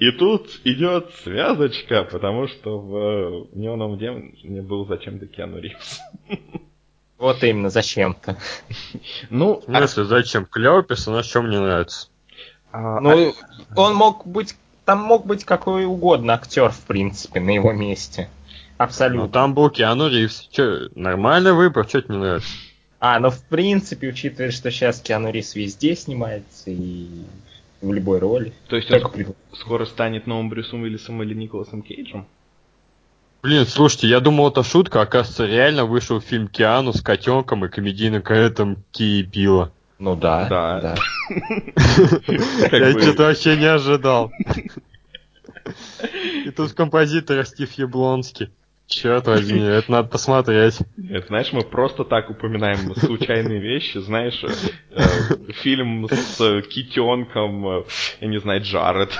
И 0.00 0.10
тут 0.10 0.60
идет 0.64 1.14
связочка, 1.22 2.02
потому 2.02 2.48
что 2.48 2.80
в 2.80 3.56
неоновом 3.56 3.98
демоне 3.98 4.62
был 4.62 4.84
зачем-то 4.84 5.26
Киану 5.26 5.60
Ривз. 5.60 6.00
Вот 7.18 7.42
именно, 7.44 7.70
зачем-то. 7.70 8.36
Ну, 9.30 9.60
в 9.60 9.64
смысле, 9.64 10.04
зачем? 10.04 10.44
Клевый 10.44 10.82
персонаж, 10.84 11.24
что 11.24 11.40
мне 11.40 11.58
нравится? 11.58 12.08
а- 12.72 12.98
а- 12.98 13.00
Ну, 13.00 13.32
он 13.74 13.94
мог 13.94 14.26
быть... 14.26 14.54
Там 14.84 15.00
мог 15.00 15.24
быть 15.24 15.44
какой 15.44 15.86
угодно 15.86 16.34
актер, 16.34 16.68
в 16.68 16.80
принципе, 16.82 17.40
на 17.40 17.50
его 17.54 17.72
месте. 17.72 18.28
Ну, 18.78 18.84
Абсолютно. 18.84 19.28
там 19.28 19.54
был 19.54 19.70
Киану 19.70 20.08
Ривз. 20.08 20.48
Че, 20.50 20.88
нормальный 20.94 21.52
выбор, 21.54 21.88
что 21.88 22.02
тебе 22.02 22.14
не 22.16 22.20
нравится? 22.20 22.48
А, 23.00 23.18
ну 23.20 23.30
в 23.30 23.42
принципе, 23.44 24.08
учитывая, 24.08 24.50
что 24.50 24.70
сейчас 24.70 25.00
Киану 25.00 25.30
Ривз 25.30 25.54
везде 25.54 25.96
снимается 25.96 26.70
и 26.70 27.08
в 27.80 27.92
любой 27.92 28.18
роли. 28.18 28.52
то 28.68 28.76
есть 28.76 28.90
он 28.90 29.10
при- 29.12 29.28
скоро 29.54 29.84
станет 29.86 30.26
новым 30.26 30.48
Брюсом 30.48 30.82
Уиллисом 30.82 31.22
или 31.22 31.34
Николасом 31.34 31.82
Кейджем? 31.82 32.26
Блин, 33.42 33.64
слушайте, 33.66 34.08
я 34.08 34.20
думал, 34.20 34.48
это 34.48 34.62
шутка, 34.62 35.02
оказывается, 35.02 35.46
реально 35.46 35.84
вышел 35.84 36.20
фильм 36.20 36.48
Киану 36.48 36.92
с 36.92 37.00
котенком 37.00 37.64
и 37.64 37.68
комедийным 37.68 38.22
кредитом 38.22 38.82
Ки 38.92 39.20
и 39.20 39.22
Пила. 39.22 39.70
Ну 39.98 40.16
да. 40.16 40.48
Да. 40.48 40.94
Как 42.70 42.72
Я 42.72 43.00
что-то 43.00 43.22
вообще 43.24 43.56
не 43.56 43.66
ожидал. 43.66 44.30
И 46.44 46.50
тут 46.50 46.72
композитор 46.72 47.44
Стив 47.46 47.70
Яблонский. 47.72 48.50
Черт 48.88 49.26
возьми, 49.26 49.60
это 49.60 49.90
надо 49.90 50.08
посмотреть. 50.08 50.78
Нет, 50.96 51.26
знаешь, 51.26 51.52
мы 51.52 51.62
просто 51.62 52.04
так 52.04 52.30
упоминаем 52.30 52.94
случайные 52.94 53.60
вещи, 53.60 53.98
знаешь, 53.98 54.40
э, 54.44 55.02
фильм 55.54 56.08
с 56.08 56.40
э, 56.40 56.62
китенком, 56.62 57.66
э, 57.66 57.84
я 58.20 58.28
не 58.28 58.38
знаю, 58.38 58.62
Джаред. 58.62 59.10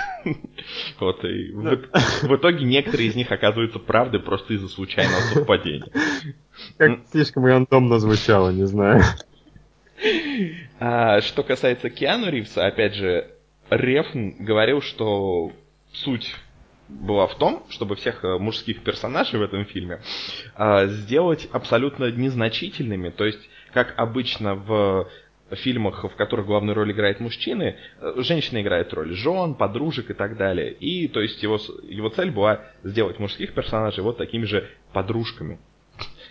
Вот, 0.98 1.24
и 1.24 1.52
в, 1.52 1.88
в 2.22 2.36
итоге 2.36 2.64
некоторые 2.64 3.08
из 3.08 3.14
них 3.14 3.30
оказываются 3.30 3.78
правдой 3.78 4.20
просто 4.20 4.54
из-за 4.54 4.68
случайного 4.68 5.20
совпадения. 5.32 5.86
Как 6.76 7.00
слишком 7.10 7.44
рандомно 7.44 7.98
звучало, 7.98 8.50
не 8.50 8.66
знаю. 8.66 9.02
А 10.78 11.20
что 11.20 11.42
касается 11.42 11.90
Киану 11.90 12.30
Ривза, 12.30 12.66
опять 12.66 12.94
же, 12.94 13.30
Рефн 13.70 14.44
говорил, 14.44 14.80
что 14.80 15.52
суть 15.92 16.34
была 16.88 17.26
в 17.26 17.36
том, 17.36 17.64
чтобы 17.68 17.96
всех 17.96 18.24
э, 18.24 18.38
мужских 18.38 18.82
персонажей 18.82 19.38
в 19.38 19.42
этом 19.42 19.64
фильме 19.64 20.00
а, 20.54 20.86
сделать 20.86 21.48
абсолютно 21.52 22.10
незначительными. 22.10 23.10
То 23.10 23.24
есть, 23.24 23.40
как 23.72 23.94
обычно 23.96 24.54
в 24.54 25.08
фильмах, 25.50 26.02
в 26.04 26.16
которых 26.16 26.46
главную 26.46 26.74
роль 26.74 26.92
играют 26.92 27.20
мужчины, 27.20 27.76
э, 28.00 28.14
женщины 28.18 28.62
играют 28.62 28.92
роль 28.94 29.12
жен, 29.12 29.54
подружек 29.54 30.10
и 30.10 30.14
так 30.14 30.36
далее. 30.36 30.72
И, 30.72 31.08
то 31.08 31.20
есть, 31.20 31.42
его, 31.42 31.58
его 31.88 32.08
цель 32.08 32.30
была 32.30 32.62
сделать 32.82 33.18
мужских 33.18 33.54
персонажей 33.54 34.02
вот 34.02 34.18
такими 34.18 34.44
же 34.44 34.68
подружками 34.92 35.58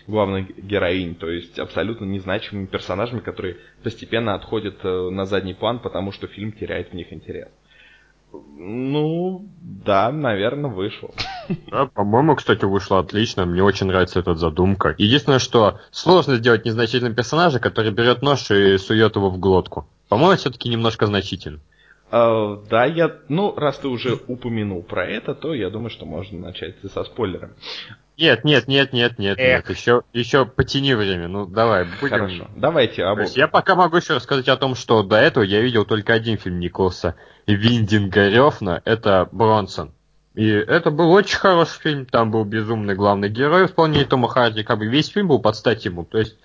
главных 0.06 0.56
героинь, 0.56 1.16
то 1.16 1.28
есть 1.28 1.58
абсолютно 1.58 2.04
незначимыми 2.04 2.66
персонажами, 2.66 3.20
которые 3.20 3.56
постепенно 3.82 4.34
отходят 4.34 4.76
э, 4.84 5.10
на 5.10 5.24
задний 5.24 5.54
план, 5.54 5.80
потому 5.80 6.12
что 6.12 6.26
фильм 6.28 6.52
теряет 6.52 6.90
в 6.90 6.94
них 6.94 7.12
интерес. 7.12 7.48
Ну, 8.32 9.46
да, 9.60 10.10
наверное, 10.10 10.70
вышел. 10.70 11.14
Да, 11.70 11.86
по-моему, 11.86 12.34
кстати, 12.34 12.64
вышло 12.64 12.98
отлично. 12.98 13.46
Мне 13.46 13.62
очень 13.62 13.86
нравится 13.86 14.18
эта 14.18 14.34
задумка. 14.34 14.94
Единственное, 14.98 15.38
что 15.38 15.78
сложно 15.90 16.36
сделать 16.36 16.64
незначительным 16.64 17.14
персонажа, 17.14 17.60
который 17.60 17.92
берет 17.92 18.22
нож 18.22 18.50
и 18.50 18.78
сует 18.78 19.14
его 19.16 19.30
в 19.30 19.38
глотку. 19.38 19.86
По-моему, 20.08 20.36
все-таки 20.36 20.68
немножко 20.68 21.06
значительно. 21.06 21.60
Э, 22.10 22.58
да, 22.68 22.84
я, 22.84 23.16
ну, 23.28 23.54
раз 23.54 23.78
ты 23.78 23.88
уже 23.88 24.18
упомянул 24.26 24.82
про 24.82 25.06
это, 25.06 25.34
то 25.34 25.54
я 25.54 25.70
думаю, 25.70 25.90
что 25.90 26.06
можно 26.06 26.38
начать 26.38 26.76
со 26.92 27.04
спойлерами. 27.04 27.54
Нет, 28.18 28.44
нет, 28.44 28.66
нет, 28.66 28.92
нет, 28.92 29.18
нет, 29.18 29.38
Эх. 29.38 29.68
нет. 29.68 29.76
Еще, 29.76 30.02
еще 30.14 30.46
потяни 30.46 30.94
время. 30.94 31.28
Ну, 31.28 31.46
давай, 31.46 31.84
будем. 32.00 32.16
Хорошо. 32.16 32.46
Давайте 32.56 33.04
об 33.04 33.20
я 33.34 33.46
пока 33.46 33.74
могу 33.74 33.98
еще 33.98 34.14
рассказать 34.14 34.48
о 34.48 34.56
том, 34.56 34.74
что 34.74 35.02
до 35.02 35.16
этого 35.16 35.44
я 35.44 35.60
видел 35.60 35.84
только 35.84 36.14
один 36.14 36.38
фильм 36.38 36.58
Николаса 36.58 37.16
Виндинга 37.54 38.28
Рёфна, 38.28 38.82
это 38.84 39.28
Бронсон. 39.30 39.92
И 40.34 40.46
это 40.48 40.90
был 40.90 41.10
очень 41.12 41.38
хороший 41.38 41.80
фильм, 41.80 42.06
там 42.06 42.30
был 42.30 42.44
безумный 42.44 42.94
главный 42.94 43.30
герой 43.30 43.66
в 43.66 43.70
исполнении 43.70 44.04
Тома 44.04 44.28
Харди, 44.28 44.64
как 44.64 44.78
бы 44.78 44.86
весь 44.86 45.08
фильм 45.08 45.28
был 45.28 45.38
под 45.38 45.56
стать 45.56 45.84
ему, 45.86 46.04
то 46.04 46.18
есть, 46.18 46.36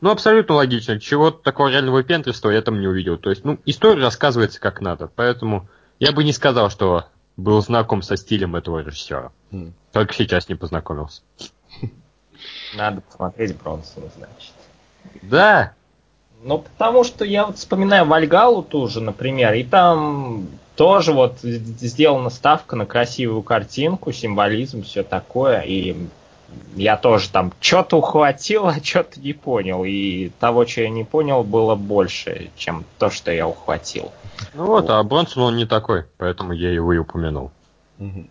ну, 0.00 0.10
абсолютно 0.10 0.54
логично, 0.54 0.98
чего-то 0.98 1.42
такого 1.42 1.68
реального 1.68 2.02
пентрства 2.02 2.48
я 2.48 2.62
там 2.62 2.80
не 2.80 2.86
увидел, 2.86 3.18
то 3.18 3.28
есть, 3.28 3.44
ну, 3.44 3.58
история 3.66 4.02
рассказывается 4.02 4.60
как 4.60 4.80
надо, 4.80 5.10
поэтому 5.14 5.68
я 5.98 6.12
бы 6.12 6.24
не 6.24 6.32
сказал, 6.32 6.70
что 6.70 7.04
был 7.36 7.60
знаком 7.60 8.00
со 8.00 8.16
стилем 8.16 8.56
этого 8.56 8.78
режиссера, 8.78 9.30
М. 9.52 9.74
только 9.92 10.14
сейчас 10.14 10.48
не 10.48 10.54
познакомился. 10.54 11.20
Надо 12.74 13.02
посмотреть 13.02 13.56
Бронсона, 13.60 14.06
значит. 14.16 14.54
Да, 15.20 15.74
Ну, 16.44 16.58
потому 16.58 17.04
что 17.04 17.24
я 17.24 17.46
вот 17.46 17.56
вспоминаю 17.56 18.04
Вальгалу 18.04 18.62
тоже, 18.62 19.00
например, 19.00 19.54
и 19.54 19.64
там 19.64 20.46
тоже 20.76 21.12
вот 21.12 21.38
сделана 21.40 22.28
ставка 22.28 22.76
на 22.76 22.84
красивую 22.84 23.42
картинку, 23.42 24.12
символизм, 24.12 24.82
все 24.82 25.02
такое, 25.02 25.60
и 25.60 25.96
я 26.76 26.98
тоже 26.98 27.30
там 27.30 27.50
что-то 27.60 27.96
ухватил, 27.96 28.66
а 28.68 28.74
что-то 28.74 29.20
не 29.20 29.32
понял, 29.32 29.84
и 29.84 30.28
того, 30.38 30.66
что 30.66 30.82
я 30.82 30.90
не 30.90 31.04
понял, 31.04 31.44
было 31.44 31.76
больше, 31.76 32.50
чем 32.56 32.84
то, 32.98 33.08
что 33.08 33.32
я 33.32 33.48
ухватил. 33.48 34.12
ну 34.52 34.66
вот, 34.66 34.90
а 34.90 35.02
Бронсон 35.02 35.44
он 35.44 35.56
не 35.56 35.64
такой, 35.64 36.04
поэтому 36.18 36.52
я 36.52 36.70
его 36.70 36.92
и 36.92 36.98
упомянул. 36.98 37.52
Мгм. 37.96 38.28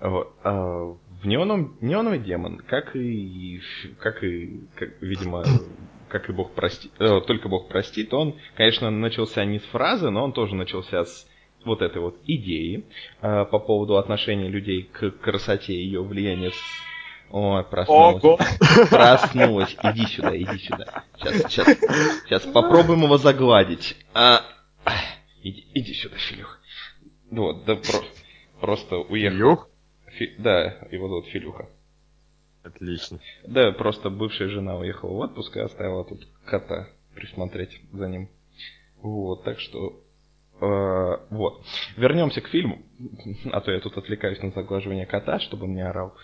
Вот, 0.00 0.32
а, 0.42 0.94
В 1.22 1.26
неоном, 1.26 1.76
неоновый 1.82 2.18
демон, 2.18 2.62
как 2.66 2.96
и, 2.96 3.60
как 4.00 4.24
и, 4.24 4.60
как, 4.74 4.88
видимо, 5.02 5.44
как 6.14 6.30
и 6.30 6.32
Бог 6.32 6.52
простит, 6.52 6.92
э, 7.00 7.20
только 7.26 7.48
Бог 7.48 7.66
простит, 7.66 8.14
он, 8.14 8.36
конечно, 8.54 8.88
начался 8.88 9.44
не 9.44 9.58
с 9.58 9.64
фразы, 9.64 10.10
но 10.10 10.22
он 10.22 10.32
тоже 10.32 10.54
начался 10.54 11.04
с 11.04 11.28
вот 11.64 11.82
этой 11.82 12.00
вот 12.00 12.20
идеи 12.24 12.84
э, 13.20 13.44
по 13.46 13.58
поводу 13.58 13.96
отношения 13.96 14.46
людей 14.46 14.84
к 14.84 15.10
красоте 15.10 15.72
и 15.72 15.84
ее 15.84 16.04
влияния 16.04 16.52
с... 16.52 16.62
Ой, 17.32 17.64
проснулась. 17.64 18.22
Ого! 18.22 18.38
Проснулась. 18.90 19.76
Иди 19.82 20.06
сюда, 20.06 20.36
иди 20.36 20.56
сюда. 20.58 21.02
Сейчас, 21.16 21.50
сейчас, 21.50 21.66
сейчас 22.26 22.42
попробуем 22.42 23.02
его 23.02 23.16
загладить. 23.16 23.96
А, 24.14 24.42
иди, 25.42 25.66
иди 25.74 25.94
сюда, 25.94 26.14
Филюх. 26.16 26.60
Вот, 27.32 27.64
да 27.64 27.74
про, 27.74 28.04
просто 28.60 28.98
уехал. 28.98 29.36
Илюх? 29.36 29.68
Фи- 30.12 30.36
да, 30.38 30.78
его 30.92 31.08
зовут 31.08 31.26
Филюха. 31.26 31.68
Отлично. 32.64 33.20
Да, 33.46 33.72
просто 33.72 34.10
бывшая 34.10 34.48
жена 34.48 34.76
уехала 34.76 35.10
в 35.12 35.18
отпуск 35.18 35.56
и 35.56 35.60
оставила 35.60 36.04
тут 36.04 36.26
кота 36.46 36.88
присмотреть 37.14 37.80
за 37.92 38.08
ним. 38.08 38.28
Вот, 39.02 39.44
так 39.44 39.60
что... 39.60 40.00
э, 40.60 41.16
вот. 41.30 41.62
Вернемся 41.96 42.40
к 42.40 42.48
фильму. 42.48 42.82
А 43.52 43.60
то 43.60 43.70
я 43.70 43.80
тут 43.80 43.98
отвлекаюсь 43.98 44.42
на 44.42 44.50
заглаживание 44.50 45.06
кота, 45.06 45.38
чтобы 45.40 45.64
он 45.64 45.74
не 45.74 45.82
орал. 45.86 46.14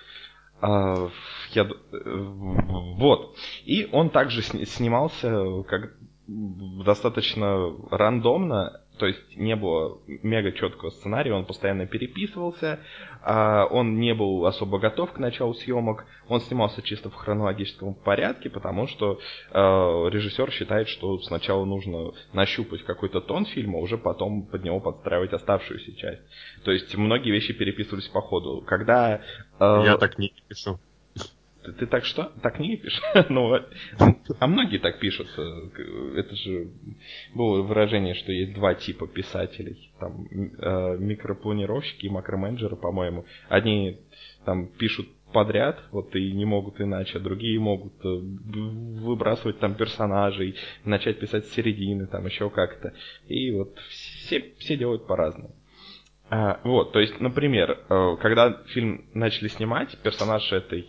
А, 0.62 1.10
я 1.50 1.64
э, 1.64 1.68
вот. 1.92 3.36
И 3.64 3.88
он 3.92 4.08
также 4.10 4.42
сни- 4.42 4.64
снимался 4.64 5.62
как 5.64 5.94
достаточно 6.26 7.74
рандомно, 7.90 8.80
то 9.00 9.06
есть 9.06 9.34
не 9.34 9.56
было 9.56 9.98
мега 10.06 10.52
четкого 10.52 10.90
сценария, 10.90 11.32
он 11.32 11.46
постоянно 11.46 11.86
переписывался, 11.86 12.80
а 13.22 13.64
он 13.64 13.98
не 13.98 14.12
был 14.12 14.44
особо 14.44 14.78
готов 14.78 15.12
к 15.12 15.18
началу 15.18 15.54
съемок, 15.54 16.04
он 16.28 16.42
снимался 16.42 16.82
чисто 16.82 17.08
в 17.08 17.14
хронологическом 17.14 17.94
порядке, 17.94 18.50
потому 18.50 18.86
что 18.86 19.18
э, 19.52 19.58
режиссер 19.58 20.50
считает, 20.52 20.88
что 20.88 21.18
сначала 21.20 21.64
нужно 21.64 22.12
нащупать 22.34 22.84
какой-то 22.84 23.22
тон 23.22 23.46
фильма, 23.46 23.78
а 23.78 23.80
уже 23.80 23.96
потом 23.96 24.44
под 24.44 24.64
него 24.64 24.80
подстраивать 24.80 25.32
оставшуюся 25.32 25.96
часть. 25.96 26.22
То 26.62 26.70
есть 26.70 26.94
многие 26.94 27.30
вещи 27.30 27.54
переписывались 27.54 28.08
по 28.08 28.20
ходу. 28.20 28.62
Когда... 28.66 29.22
Я 29.58 29.96
так 29.96 30.18
не 30.18 30.30
пишу. 30.46 30.78
Ты, 31.64 31.72
ты 31.72 31.86
так 31.86 32.04
что? 32.04 32.32
Так 32.42 32.58
не 32.58 32.76
пишешь? 32.76 33.00
ну, 33.28 33.54
а- 33.54 33.66
а 34.38 34.46
многие 34.46 34.78
так 34.78 34.98
пишут. 34.98 35.28
Э, 35.38 36.14
Это 36.16 36.34
же 36.36 36.70
было 37.34 37.62
выражение, 37.62 38.14
что 38.14 38.32
есть 38.32 38.54
два 38.54 38.74
типа 38.74 39.06
писателей. 39.06 39.90
Там 39.98 40.26
э, 40.30 40.96
микропланировщики 40.98 42.06
и 42.06 42.10
макроменеджеры, 42.10 42.76
по-моему. 42.76 43.24
Одни 43.48 43.98
там 44.44 44.68
пишут 44.68 45.08
подряд, 45.32 45.78
вот 45.92 46.14
и 46.16 46.32
не 46.32 46.44
могут 46.44 46.80
иначе, 46.80 47.18
а 47.18 47.20
другие 47.20 47.58
могут 47.60 47.94
э, 48.04 48.08
выбрасывать 48.08 49.58
там 49.58 49.74
персонажей, 49.74 50.56
начать 50.84 51.20
писать 51.20 51.46
с 51.46 51.52
середины, 51.52 52.06
там 52.06 52.26
еще 52.26 52.50
как-то. 52.50 52.92
И 53.28 53.50
вот 53.52 53.78
все, 53.88 54.52
все 54.58 54.76
делают 54.76 55.06
по-разному. 55.06 55.54
А, 56.32 56.60
вот, 56.62 56.92
то 56.92 57.00
есть, 57.00 57.18
например, 57.20 57.78
э, 57.88 58.16
когда 58.20 58.62
фильм 58.68 59.04
начали 59.14 59.48
снимать, 59.48 59.96
персонаж 60.02 60.52
этой 60.52 60.86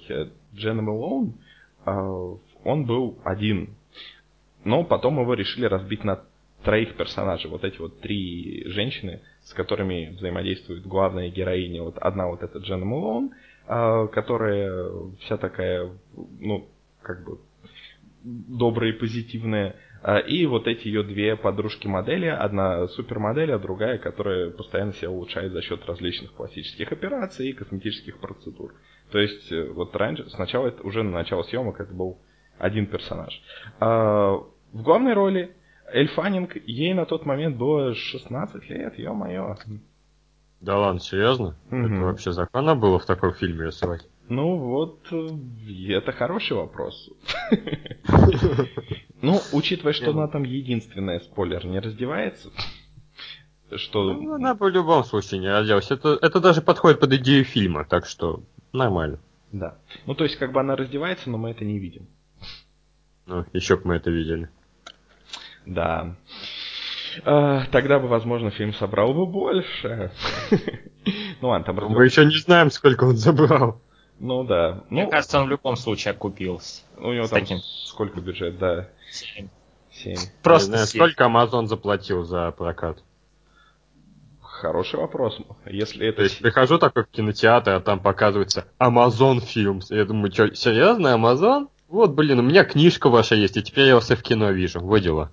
Дженны 0.53 0.81
Мэлоун, 0.81 1.33
э, 1.85 2.35
он 2.63 2.85
был 2.85 3.17
один. 3.23 3.75
Но 4.63 4.83
потом 4.83 5.19
его 5.19 5.33
решили 5.33 5.65
разбить 5.65 6.03
на 6.03 6.21
троих 6.63 6.95
персонажей. 6.95 7.49
Вот 7.49 7.63
эти 7.63 7.79
вот 7.79 7.99
три 8.01 8.63
женщины, 8.67 9.21
с 9.43 9.53
которыми 9.53 10.15
взаимодействует 10.17 10.85
главная 10.85 11.29
героиня. 11.29 11.83
Вот 11.83 11.97
одна 11.97 12.27
вот 12.27 12.43
эта 12.43 12.59
Дженна 12.59 12.85
Мэлоун, 12.85 13.31
э, 13.67 14.07
которая 14.13 14.91
вся 15.21 15.37
такая, 15.37 15.89
ну, 16.39 16.67
как 17.01 17.23
бы 17.25 17.39
добрая 18.23 18.91
и 18.91 18.97
позитивная. 18.97 19.75
А, 20.03 20.17
И 20.17 20.45
вот 20.45 20.67
эти 20.67 20.87
ее 20.87 21.03
две 21.03 21.35
подружки-модели, 21.35 22.25
одна 22.25 22.87
супермодель, 22.87 23.51
а 23.51 23.59
другая, 23.59 23.97
которая 23.97 24.49
постоянно 24.49 24.93
себя 24.93 25.11
улучшает 25.11 25.51
за 25.51 25.61
счет 25.61 25.85
различных 25.85 26.33
пластических 26.33 26.91
операций 26.91 27.49
и 27.49 27.53
косметических 27.53 28.17
процедур. 28.19 28.73
То 29.11 29.19
есть 29.19 29.51
э, 29.51 29.69
вот 29.69 29.95
раньше, 29.95 30.29
сначала 30.29 30.67
это 30.67 30.81
уже 30.83 31.03
на 31.03 31.11
начало 31.11 31.43
съемок 31.43 31.79
это 31.79 31.93
был 31.93 32.19
один 32.57 32.87
персонаж. 32.87 33.41
А, 33.79 34.37
В 34.73 34.81
главной 34.83 35.13
роли 35.13 35.55
Эль 35.93 36.07
Фаннинг, 36.07 36.55
ей 36.65 36.93
на 36.93 37.05
тот 37.05 37.25
момент 37.25 37.57
было 37.57 37.93
16 37.93 38.69
лет, 38.69 38.97
ё-моё. 38.97 39.55
Да 40.61 40.77
ладно, 40.77 40.99
серьезно? 40.99 41.55
Мгм. 41.69 41.93
Это 41.95 42.03
вообще 42.05 42.31
законно 42.31 42.75
было 42.75 42.99
в 42.99 43.05
таком 43.05 43.33
фильме 43.33 43.65
рисовать? 43.65 44.07
Ну 44.29 44.57
вот, 44.57 45.07
э, 45.11 45.93
это 45.93 46.11
хороший 46.11 46.57
вопрос. 46.57 47.09
Ну, 49.21 49.39
учитывая, 49.53 49.93
что 49.93 50.09
она 50.09 50.27
там 50.27 50.41
единственная, 50.41 51.19
спойлер, 51.19 51.63
не 51.67 51.79
раздевается, 51.79 52.49
что... 53.75 54.13
Ну, 54.13 54.33
она 54.33 54.55
в 54.55 54.67
любом 54.67 55.03
случае 55.03 55.41
не 55.41 55.47
разделась. 55.47 55.91
Это, 55.91 56.17
это 56.19 56.39
даже 56.39 56.63
подходит 56.63 56.99
под 56.99 57.13
идею 57.13 57.45
фильма, 57.45 57.85
так 57.85 58.07
что 58.07 58.41
нормально. 58.73 59.19
Да. 59.51 59.77
Ну, 60.07 60.15
то 60.15 60.23
есть, 60.23 60.37
как 60.37 60.53
бы 60.53 60.59
она 60.59 60.75
раздевается, 60.75 61.29
но 61.29 61.37
мы 61.37 61.51
это 61.51 61.63
не 61.63 61.77
видим. 61.77 62.07
Ну, 63.27 63.45
еще 63.53 63.77
бы 63.77 63.83
мы 63.85 63.95
это 63.97 64.09
видели. 64.09 64.49
Да. 65.65 66.15
А, 67.23 67.65
Тогда 67.71 67.99
бы, 67.99 68.07
возможно, 68.07 68.51
фильм 68.51 68.73
собрал 68.73 69.13
бы 69.13 69.25
больше. 69.25 70.11
Ну 71.41 71.47
ладно, 71.47 71.65
там 71.65 71.91
Мы 71.91 72.05
еще 72.05 72.23
не 72.23 72.37
знаем, 72.37 72.69
сколько 72.69 73.05
он 73.05 73.17
забрал. 73.17 73.81
Ну 74.23 74.43
да. 74.43 74.83
Мне 74.89 75.05
Ну, 75.05 75.09
кажется, 75.09 75.39
он 75.39 75.47
в 75.47 75.49
любом 75.49 75.75
случае 75.75 76.11
окупился. 76.11 76.83
у 76.97 77.11
него 77.11 77.25
с 77.25 77.29
там 77.31 77.39
таким. 77.39 77.57
сколько 77.57 78.21
бюджет, 78.21 78.59
да, 78.59 78.87
Семь. 79.11 79.47
7. 79.91 80.11
Не 80.13 80.17
Просто 80.43 80.67
знаю, 80.67 80.85
сколько 80.87 81.23
Amazon 81.23 81.65
заплатил 81.65 82.23
за 82.23 82.51
прокат. 82.51 83.03
Хороший 84.41 84.99
вопрос. 84.99 85.39
Если 85.65 86.07
это... 86.07 86.17
То 86.17 86.23
есть 86.23 86.39
прихожу 86.39 86.77
такой 86.77 87.03
в 87.03 87.07
кинотеатр, 87.07 87.71
а 87.71 87.79
там 87.79 87.99
показывается 87.99 88.67
Amazon 88.79 89.39
Films. 89.39 89.85
Я 89.89 90.05
думаю, 90.05 90.31
что, 90.31 90.53
серьезно, 90.53 91.15
Amazon? 91.15 91.67
Вот, 91.87 92.11
блин, 92.11 92.39
у 92.39 92.43
меня 92.43 92.63
книжка 92.63 93.09
ваша 93.09 93.33
есть, 93.35 93.57
и 93.57 93.63
теперь 93.63 93.87
я 93.87 93.95
вас 93.95 94.11
и 94.11 94.15
в 94.15 94.21
кино 94.21 94.51
вижу. 94.51 94.79
Вот 94.79 94.99
дела. 94.99 95.31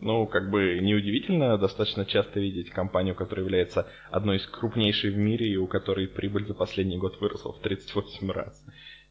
Ну, 0.00 0.26
как 0.26 0.50
бы 0.50 0.78
неудивительно 0.80 1.56
достаточно 1.56 2.04
часто 2.04 2.38
видеть 2.38 2.70
компанию, 2.70 3.14
которая 3.14 3.44
является 3.44 3.88
одной 4.10 4.36
из 4.36 4.46
крупнейшей 4.46 5.10
в 5.10 5.16
мире, 5.16 5.48
и 5.48 5.56
у 5.56 5.66
которой 5.66 6.06
прибыль 6.06 6.46
за 6.46 6.54
последний 6.54 6.98
год 6.98 7.18
выросла 7.20 7.52
в 7.52 7.60
38 7.60 8.30
раз. 8.30 8.62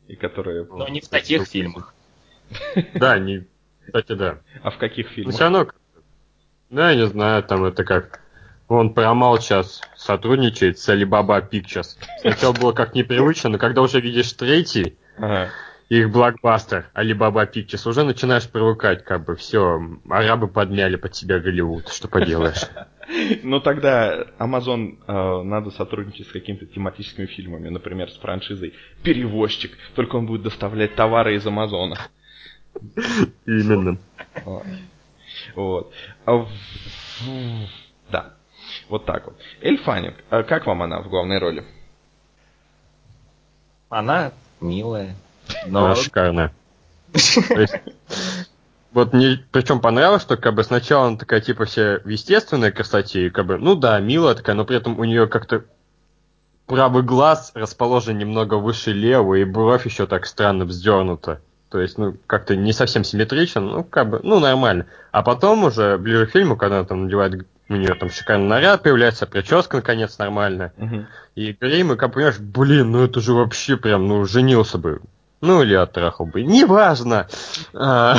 И 0.08 0.16
которая... 0.16 0.64
Но 0.66 0.88
не 0.88 1.02
в 1.02 1.10
таких 1.10 1.48
фильмах. 1.48 1.94
Да, 2.94 3.18
не... 3.18 3.48
Кстати, 3.86 4.14
да. 4.14 4.40
А 4.62 4.70
в 4.70 4.78
каких 4.78 5.08
Но 5.08 5.14
фильмах? 5.14 5.34
все 5.34 5.44
равно, 5.44 5.68
да, 6.70 6.92
я 6.92 6.98
не 6.98 7.08
знаю, 7.08 7.44
там 7.44 7.64
это 7.66 7.84
как... 7.84 8.22
Он 8.68 8.94
Промал 8.94 9.40
сейчас 9.40 9.82
сотрудничает 9.96 10.80
с 10.80 10.90
Alibaba 10.90 11.48
Pictures. 11.48 11.98
Сначала 12.22 12.54
было 12.54 12.72
как 12.72 12.96
непривычно, 12.96 13.52
но 13.52 13.58
когда 13.60 13.82
уже 13.82 14.02
видишь 14.02 14.34
третий, 14.34 14.98
Ага. 15.18 15.50
Их 15.90 16.12
блокбастер 16.12 16.90
Alibaba 16.96 17.50
Pictures, 17.52 17.88
уже 17.88 18.04
начинаешь 18.04 18.50
привыкать, 18.50 19.04
как 19.04 19.26
бы, 19.26 19.36
все, 19.36 19.80
арабы 20.10 20.48
подмяли 20.48 20.96
под 20.96 21.16
себя 21.16 21.40
Голливуд, 21.40 21.90
что 21.90 22.08
поделаешь. 22.08 22.64
Ну 23.44 23.60
тогда 23.60 24.26
Amazon 24.40 24.98
э, 25.06 25.44
надо 25.44 25.70
сотрудничать 25.70 26.28
с 26.28 26.32
какими-то 26.32 26.66
тематическими 26.66 27.28
фильмами, 27.28 27.70
например, 27.70 28.10
с 28.10 28.18
франшизой 28.18 28.74
«Перевозчик», 29.04 29.78
только 29.94 30.16
он 30.16 30.26
будет 30.26 30.42
доставлять 30.42 30.96
товары 30.96 31.36
из 31.36 31.46
Амазона. 31.46 31.98
Именно. 33.46 34.00
Вот. 35.56 35.94
А 36.26 36.48
Да. 38.12 38.34
Вот 38.90 39.06
так 39.06 39.28
вот. 39.28 39.40
Эль 39.62 39.78
Фаннинг, 39.78 40.16
а 40.32 40.42
как 40.42 40.66
вам 40.66 40.82
она 40.82 41.02
в 41.02 41.10
главной 41.10 41.38
роли? 41.38 41.64
Она 43.90 44.34
милая. 44.60 45.16
Но 45.66 45.90
Но 45.90 45.96
шикарная. 45.96 46.54
То 47.12 47.60
есть, 47.60 47.76
Вот 48.96 49.12
мне 49.12 49.44
причем 49.52 49.82
понравилось, 49.82 50.22
что 50.22 50.38
как 50.38 50.56
бы 50.56 50.64
сначала 50.64 51.08
она 51.08 51.18
такая 51.18 51.42
типа 51.42 51.66
вся 51.66 52.00
в 52.06 52.08
естественной 52.08 52.72
красоте, 52.72 53.28
и 53.28 53.30
как 53.30 53.46
бы, 53.46 53.58
ну 53.58 53.76
да, 53.76 54.00
милая 54.00 54.36
такая, 54.36 54.56
но 54.56 54.64
при 54.64 54.78
этом 54.78 54.98
у 54.98 55.04
нее 55.04 55.28
как-то 55.28 55.66
правый 56.66 57.04
глаз 57.04 57.52
расположен 57.56 58.18
немного 58.18 58.56
выше 58.56 58.94
левого, 58.94 59.36
и 59.36 59.44
бровь 59.44 59.86
еще 59.86 60.08
так 60.08 60.26
странно 60.26 60.64
вздернута. 60.64 61.42
То 61.70 61.82
есть, 61.82 61.98
ну, 61.98 62.16
как-то 62.26 62.56
не 62.56 62.72
совсем 62.72 63.04
симметрично, 63.04 63.60
ну, 63.60 63.84
как 63.84 64.10
бы, 64.10 64.22
ну, 64.24 64.40
нормально. 64.40 64.86
А 65.12 65.24
потом 65.24 65.66
уже, 65.66 65.98
ближе 65.98 66.28
к 66.28 66.32
фильму, 66.32 66.56
когда 66.56 66.78
она 66.78 66.88
там 66.88 67.04
надевает, 67.04 67.46
у 67.68 67.76
нее 67.76 67.96
там 67.96 68.10
шикарный 68.10 68.48
наряд 68.48 68.82
появляется, 68.84 69.26
прическа, 69.26 69.76
наконец, 69.76 70.18
нормальная. 70.18 70.72
Мгм. 70.78 71.08
И 71.36 71.52
грим, 71.52 71.92
и 71.92 71.98
как 71.98 72.14
понимаешь, 72.14 72.40
блин, 72.40 72.92
ну 72.92 73.04
это 73.04 73.20
же 73.20 73.34
вообще 73.34 73.76
прям, 73.76 74.08
ну, 74.08 74.24
женился 74.24 74.78
бы. 74.78 75.02
Ну, 75.46 75.62
или 75.62 75.76
оттрахал 75.76 76.26
бы. 76.26 76.44
Неважно. 76.44 77.28
А, 77.74 78.16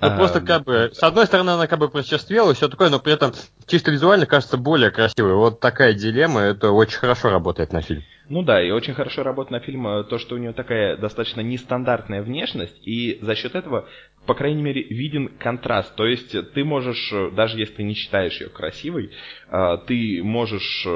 Ну, 0.00 0.08
А, 0.08 0.16
просто 0.16 0.40
как 0.40 0.64
бы, 0.64 0.90
с 0.92 1.02
одной 1.02 1.26
стороны, 1.26 1.50
она 1.50 1.66
как 1.66 1.78
бы 1.78 1.88
прочерствела 1.88 2.50
и 2.50 2.54
все 2.54 2.68
такое, 2.68 2.90
но 2.90 2.98
при 2.98 3.14
этом 3.14 3.32
чисто 3.66 3.90
визуально 3.90 4.26
кажется 4.26 4.56
более 4.56 4.90
красивой. 4.90 5.34
Вот 5.34 5.60
такая 5.60 5.94
дилемма, 5.94 6.42
это 6.42 6.70
очень 6.70 6.98
хорошо 6.98 7.30
работает 7.30 7.72
на 7.72 7.80
фильм. 7.80 8.02
Ну 8.28 8.42
да, 8.42 8.62
и 8.62 8.70
очень 8.70 8.94
хорошо 8.94 9.22
работает 9.22 9.52
на 9.52 9.60
фильм 9.60 9.86
э, 9.86 10.04
то, 10.04 10.18
что 10.18 10.34
у 10.34 10.38
нее 10.38 10.52
такая 10.52 10.96
достаточно 10.96 11.40
нестандартная 11.40 12.22
внешность, 12.22 12.76
и 12.82 13.18
за 13.22 13.36
счет 13.36 13.54
этого, 13.54 13.86
по 14.26 14.34
крайней 14.34 14.62
мере, 14.62 14.82
виден 14.82 15.28
контраст. 15.38 15.94
То 15.96 16.06
есть 16.06 16.34
ты 16.52 16.64
можешь, 16.64 17.12
э, 17.12 17.30
даже 17.30 17.58
если 17.58 17.74
ты 17.74 17.82
не 17.82 17.94
считаешь 17.94 18.40
ее 18.40 18.48
красивой, 18.48 19.10
э, 19.48 19.78
ты 19.86 20.22
можешь 20.22 20.86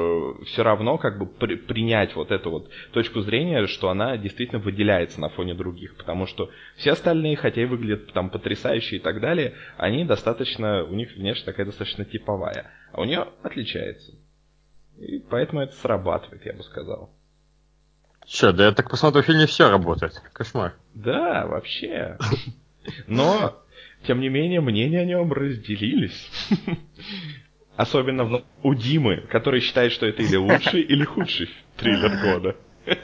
все 0.45 0.63
равно 0.63 0.97
как 0.97 1.17
бы 1.17 1.25
при, 1.25 1.55
принять 1.55 2.15
вот 2.15 2.31
эту 2.31 2.51
вот 2.51 2.69
точку 2.91 3.21
зрения, 3.21 3.65
что 3.67 3.89
она 3.89 4.17
действительно 4.17 4.59
выделяется 4.59 5.19
на 5.19 5.29
фоне 5.29 5.53
других, 5.53 5.95
потому 5.97 6.25
что 6.25 6.49
все 6.75 6.91
остальные, 6.91 7.37
хотя 7.37 7.61
и 7.61 7.65
выглядят 7.65 8.11
там 8.13 8.29
потрясающе 8.29 8.97
и 8.97 8.99
так 8.99 9.21
далее, 9.21 9.53
они 9.77 10.05
достаточно, 10.05 10.83
у 10.83 10.93
них 10.93 11.15
внешность 11.15 11.45
такая 11.45 11.65
достаточно 11.65 12.05
типовая, 12.05 12.71
а 12.91 13.01
у 13.01 13.05
нее 13.05 13.27
отличается. 13.43 14.13
И 14.97 15.19
поэтому 15.19 15.61
это 15.61 15.73
срабатывает, 15.75 16.45
я 16.45 16.53
бы 16.53 16.63
сказал. 16.63 17.11
Че, 18.25 18.51
да 18.51 18.65
я 18.65 18.71
так 18.71 18.89
посмотрю, 18.89 19.23
в 19.23 19.25
фильме 19.25 19.45
все 19.45 19.69
работает. 19.69 20.13
Кошмар. 20.33 20.75
Да, 20.93 21.47
вообще. 21.47 22.17
Но, 23.07 23.61
тем 24.05 24.19
не 24.19 24.29
менее, 24.29 24.61
мнения 24.61 24.99
о 24.99 25.05
нем 25.05 25.31
разделились. 25.31 26.29
Особенно 27.75 28.43
у 28.63 28.73
Димы, 28.73 29.23
который 29.29 29.61
считает, 29.61 29.91
что 29.91 30.05
это 30.05 30.21
или 30.21 30.35
лучший, 30.35 30.81
или 30.81 31.03
худший 31.03 31.49
триллер 31.77 32.17
года. 32.21 32.55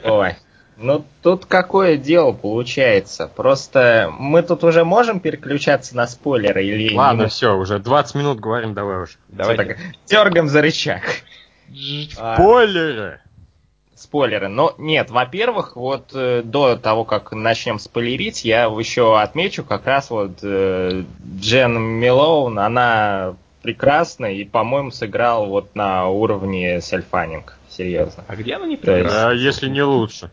Ой, 0.04 0.34
ну 0.76 1.04
тут 1.22 1.46
какое 1.46 1.96
дело 1.96 2.32
получается? 2.32 3.30
Просто 3.34 4.12
мы 4.18 4.42
тут 4.42 4.62
уже 4.64 4.84
можем 4.84 5.20
переключаться 5.20 5.96
на 5.96 6.06
спойлеры 6.06 6.64
или 6.64 6.94
Ладно, 6.94 7.22
не... 7.22 7.28
все, 7.28 7.56
уже 7.56 7.78
20 7.78 8.14
минут 8.14 8.40
говорим, 8.40 8.74
давай 8.74 9.02
уже. 9.02 9.14
Давайте. 9.28 9.78
Дергаем 10.06 10.48
за 10.48 10.62
рычаг. 10.62 11.02
Спойлеры! 12.12 13.20
Спойлеры. 14.00 14.48
Но 14.48 14.74
нет, 14.78 15.10
во-первых, 15.10 15.76
вот 15.76 16.12
э, 16.14 16.42
до 16.44 16.76
того, 16.76 17.04
как 17.04 17.32
начнем 17.32 17.78
спойлерить, 17.78 18.44
я 18.44 18.64
еще 18.64 19.18
отмечу 19.20 19.64
как 19.64 19.86
раз 19.86 20.10
вот 20.10 20.38
э, 20.42 21.04
Джен 21.38 21.78
Милоун, 21.78 22.58
она 22.58 23.34
прекрасна 23.62 24.26
и, 24.26 24.44
по-моему, 24.44 24.90
сыграл 24.90 25.46
вот 25.46 25.74
на 25.74 26.08
уровне 26.08 26.80
сельфанинг. 26.80 27.58
Серьезно. 27.68 28.24
А 28.26 28.36
где 28.36 28.54
она 28.54 28.66
не 28.66 28.76
прекрасна? 28.76 29.30
А 29.30 29.34
если 29.34 29.68
не 29.68 29.82
лучше? 29.82 30.30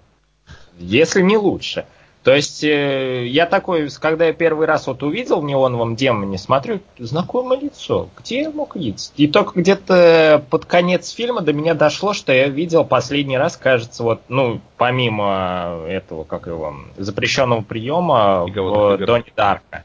Если 0.77 1.21
не 1.21 1.37
лучше. 1.37 1.85
То 2.25 2.33
есть 2.33 2.63
э, 2.63 3.27
я 3.27 3.45
такой, 3.45 3.87
когда 4.01 4.25
я 4.25 4.33
первый 4.33 4.65
раз 4.65 4.87
вот 4.87 5.03
увидел 5.03 5.41
в 5.41 5.43
неоновом 5.43 5.95
демоне, 5.95 6.39
смотрю, 6.39 6.79
знакомое 6.97 7.59
лицо, 7.59 8.09
где 8.17 8.41
я 8.41 8.49
мог 8.49 8.75
видеть? 8.75 9.13
И 9.15 9.27
только 9.27 9.59
где-то 9.59 10.43
под 10.49 10.65
конец 10.65 11.11
фильма 11.11 11.41
до 11.41 11.53
меня 11.53 11.75
дошло, 11.75 12.13
что 12.13 12.33
я 12.33 12.47
видел 12.47 12.83
последний 12.83 13.37
раз, 13.37 13.57
кажется, 13.57 14.01
вот, 14.01 14.21
ну, 14.27 14.59
помимо 14.77 15.83
этого, 15.87 16.23
как 16.23 16.47
его, 16.47 16.75
запрещенного 16.97 17.61
приема 17.61 18.47
в 18.47 18.97
Донни 19.05 19.31
Дарка. 19.35 19.83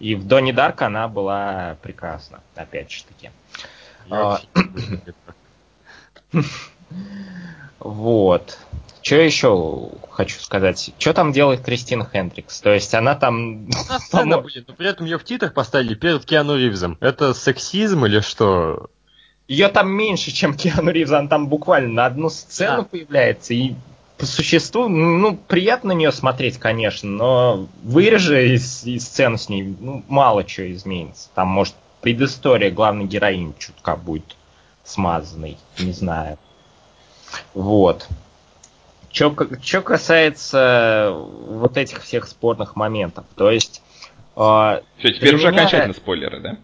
И 0.00 0.14
в 0.14 0.26
Донни 0.26 0.52
Дарка 0.52 0.86
она 0.86 1.06
была 1.06 1.76
прекрасна, 1.82 2.40
опять 2.54 2.90
же 2.90 3.04
таки. 3.04 3.30
А, 4.08 4.40
вот. 7.78 8.58
Что 9.06 9.14
еще 9.20 9.90
хочу 10.10 10.40
сказать? 10.40 10.90
Что 10.98 11.12
там 11.12 11.30
делает 11.30 11.60
Кристина 11.60 12.04
Хендрикс? 12.04 12.60
То 12.60 12.74
есть 12.74 12.92
она 12.92 13.14
там... 13.14 13.68
Она 13.88 13.98
сцена, 14.00 14.38
блин, 14.38 14.64
но 14.66 14.74
при 14.74 14.88
этом 14.88 15.06
ее 15.06 15.16
в 15.16 15.24
титрах 15.24 15.54
поставили 15.54 15.94
перед 15.94 16.24
Киану 16.24 16.56
Ривзом. 16.56 16.98
Это 16.98 17.32
сексизм 17.32 18.04
или 18.04 18.18
что? 18.18 18.90
Ее 19.46 19.68
там 19.68 19.92
меньше, 19.92 20.32
чем 20.32 20.54
Киану 20.56 20.90
Ривз. 20.90 21.12
Она 21.12 21.28
там 21.28 21.46
буквально 21.46 21.92
на 21.92 22.06
одну 22.06 22.30
сцену 22.30 22.80
а. 22.80 22.84
появляется. 22.84 23.54
И 23.54 23.74
по 24.18 24.26
существу, 24.26 24.88
ну, 24.88 25.36
приятно 25.36 25.94
на 25.94 25.98
нее 25.98 26.10
смотреть, 26.10 26.58
конечно, 26.58 27.08
но 27.08 27.68
вырежи 27.84 28.54
из, 28.54 28.84
из 28.84 29.04
сцены 29.04 29.38
с 29.38 29.48
ней, 29.48 29.72
ну, 29.78 30.02
мало 30.08 30.42
чего 30.42 30.72
изменится. 30.72 31.28
Там, 31.36 31.46
может, 31.46 31.76
предыстория 32.00 32.72
главной 32.72 33.04
героини 33.04 33.54
чутка 33.56 33.94
будет 33.94 34.34
смазанной, 34.82 35.58
не 35.78 35.92
знаю. 35.92 36.38
Вот. 37.54 38.08
Что 39.16 39.80
касается 39.80 41.10
вот 41.14 41.78
этих 41.78 42.02
всех 42.02 42.26
спорных 42.26 42.76
моментов, 42.76 43.24
то 43.34 43.50
есть... 43.50 43.80
Э, 44.36 44.82
Все, 44.98 45.12
теперь 45.14 45.36
уже 45.36 45.48
меня... 45.48 45.60
окончательно 45.60 45.94
спойлеры, 45.94 46.40
да? 46.40 46.56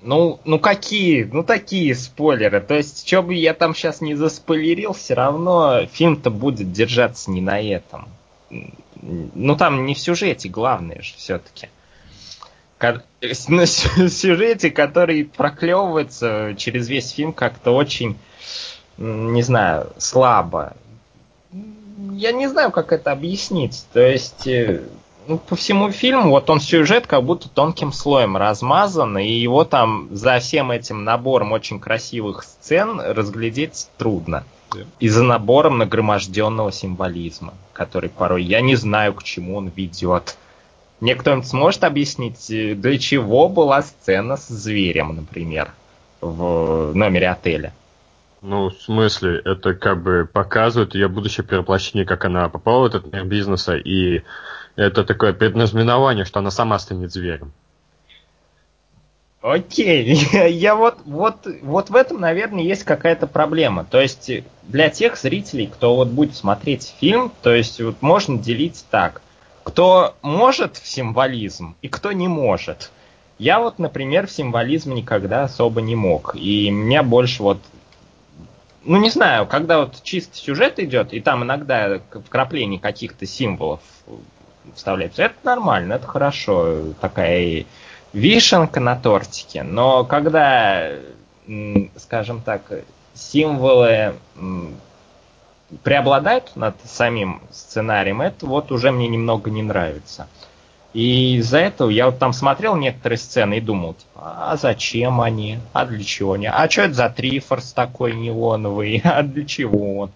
Ну, 0.00 0.40
ну 0.44 0.58
какие? 0.58 1.22
Ну 1.22 1.44
такие 1.44 1.94
спойлеры. 1.94 2.60
То 2.60 2.74
есть, 2.74 3.06
что 3.06 3.22
бы 3.22 3.34
я 3.34 3.54
там 3.54 3.76
сейчас 3.76 4.00
не 4.00 4.16
заспойлерил, 4.16 4.92
все 4.92 5.14
равно 5.14 5.86
фильм-то 5.92 6.30
будет 6.30 6.72
держаться 6.72 7.30
не 7.30 7.40
на 7.40 7.60
этом. 7.60 8.08
Ну 9.00 9.56
там 9.56 9.86
не 9.86 9.94
в 9.94 10.00
сюжете, 10.00 10.48
главное 10.48 11.00
же 11.00 11.14
все-таки. 11.16 11.68
На 12.80 13.66
сюжете, 13.66 14.72
который 14.72 15.26
проклевывается 15.26 16.56
через 16.58 16.88
весь 16.88 17.12
фильм 17.12 17.32
как-то 17.32 17.70
очень, 17.70 18.18
не 18.98 19.42
знаю, 19.42 19.92
слабо 19.98 20.74
я 22.12 22.32
не 22.32 22.48
знаю, 22.48 22.70
как 22.70 22.92
это 22.92 23.12
объяснить. 23.12 23.84
То 23.92 24.00
есть, 24.00 24.46
э, 24.46 24.82
ну, 25.26 25.38
по 25.38 25.56
всему 25.56 25.90
фильму, 25.90 26.30
вот 26.30 26.50
он 26.50 26.60
сюжет 26.60 27.06
как 27.06 27.24
будто 27.24 27.48
тонким 27.48 27.92
слоем 27.92 28.36
размазан, 28.36 29.18
и 29.18 29.28
его 29.28 29.64
там 29.64 30.08
за 30.10 30.38
всем 30.38 30.70
этим 30.70 31.04
набором 31.04 31.52
очень 31.52 31.80
красивых 31.80 32.44
сцен 32.44 33.00
разглядеть 33.00 33.88
трудно. 33.98 34.44
Yeah. 34.72 34.86
И 35.00 35.08
за 35.08 35.22
набором 35.22 35.78
нагроможденного 35.78 36.72
символизма, 36.72 37.54
который 37.72 38.08
порой 38.08 38.42
я 38.42 38.62
не 38.62 38.74
знаю, 38.74 39.12
к 39.14 39.22
чему 39.22 39.56
он 39.56 39.70
ведет. 39.74 40.36
Мне 41.00 41.14
кто-нибудь 41.14 41.48
сможет 41.48 41.84
объяснить, 41.84 42.50
э, 42.50 42.74
для 42.74 42.98
чего 42.98 43.48
была 43.48 43.82
сцена 43.82 44.36
с 44.36 44.48
зверем, 44.48 45.16
например, 45.16 45.72
в 46.20 46.92
номере 46.94 47.28
отеля? 47.28 47.74
Ну, 48.42 48.70
в 48.70 48.82
смысле, 48.82 49.40
это 49.44 49.72
как 49.74 50.02
бы 50.02 50.28
показывает 50.30 50.96
ее 50.96 51.06
будущее 51.06 51.46
перевоплощение, 51.46 52.04
как 52.04 52.24
она 52.24 52.48
попала 52.48 52.82
в 52.82 52.86
этот 52.86 53.12
мир 53.12 53.24
бизнеса, 53.24 53.76
и 53.76 54.22
это 54.74 55.04
такое 55.04 55.32
предназнаменование, 55.32 56.24
что 56.24 56.40
она 56.40 56.50
сама 56.50 56.80
станет 56.80 57.12
зверем. 57.12 57.52
Окей, 59.42 60.14
я 60.50 60.74
вот, 60.74 60.98
вот, 61.04 61.46
вот 61.62 61.90
в 61.90 61.94
этом, 61.94 62.20
наверное, 62.20 62.64
есть 62.64 62.82
какая-то 62.82 63.28
проблема. 63.28 63.84
То 63.84 64.00
есть 64.00 64.30
для 64.64 64.88
тех 64.88 65.16
зрителей, 65.16 65.68
кто 65.68 65.94
вот 65.94 66.08
будет 66.08 66.34
смотреть 66.34 66.94
фильм, 66.98 67.32
то 67.42 67.54
есть 67.54 67.80
вот 67.80 68.02
можно 68.02 68.38
делить 68.38 68.84
так. 68.90 69.22
Кто 69.62 70.16
может 70.22 70.76
в 70.76 70.88
символизм 70.88 71.76
и 71.80 71.88
кто 71.88 72.10
не 72.10 72.26
может. 72.26 72.90
Я 73.38 73.60
вот, 73.60 73.78
например, 73.78 74.26
в 74.26 74.32
символизм 74.32 74.94
никогда 74.94 75.44
особо 75.44 75.80
не 75.80 75.94
мог. 75.94 76.34
И 76.34 76.70
меня 76.70 77.04
больше 77.04 77.44
вот 77.44 77.58
ну 78.84 78.98
не 78.98 79.10
знаю, 79.10 79.46
когда 79.46 79.80
вот 79.80 80.02
чистый 80.02 80.36
сюжет 80.36 80.78
идет, 80.78 81.12
и 81.12 81.20
там 81.20 81.44
иногда 81.44 82.00
вкрапление 82.26 82.80
каких-то 82.80 83.26
символов 83.26 83.80
вставляется, 84.74 85.24
это 85.24 85.34
нормально, 85.44 85.94
это 85.94 86.06
хорошо, 86.06 86.92
такая 87.00 87.64
вишенка 88.12 88.80
на 88.80 88.96
тортике. 88.96 89.62
Но 89.62 90.04
когда, 90.04 90.90
скажем 91.96 92.40
так, 92.42 92.62
символы 93.14 94.14
преобладают 95.82 96.54
над 96.54 96.76
самим 96.84 97.40
сценарием, 97.50 98.20
это 98.20 98.46
вот 98.46 98.70
уже 98.72 98.90
мне 98.90 99.08
немного 99.08 99.50
не 99.50 99.62
нравится. 99.62 100.28
И 100.94 101.36
из-за 101.36 101.58
этого 101.58 101.88
я 101.88 102.06
вот 102.06 102.18
там 102.18 102.32
смотрел 102.32 102.76
некоторые 102.76 103.18
сцены 103.18 103.58
и 103.58 103.60
думал, 103.60 103.94
типа, 103.94 104.50
а 104.50 104.56
зачем 104.56 105.20
они? 105.20 105.58
А 105.72 105.86
для 105.86 106.04
чего 106.04 106.34
они? 106.34 106.46
А 106.46 106.68
что 106.68 106.82
это 106.82 106.94
за 106.94 107.08
трифорс 107.08 107.72
такой 107.72 108.14
неоновый? 108.14 109.00
А 109.04 109.22
для 109.22 109.44
чего 109.44 109.98
он? 109.98 110.10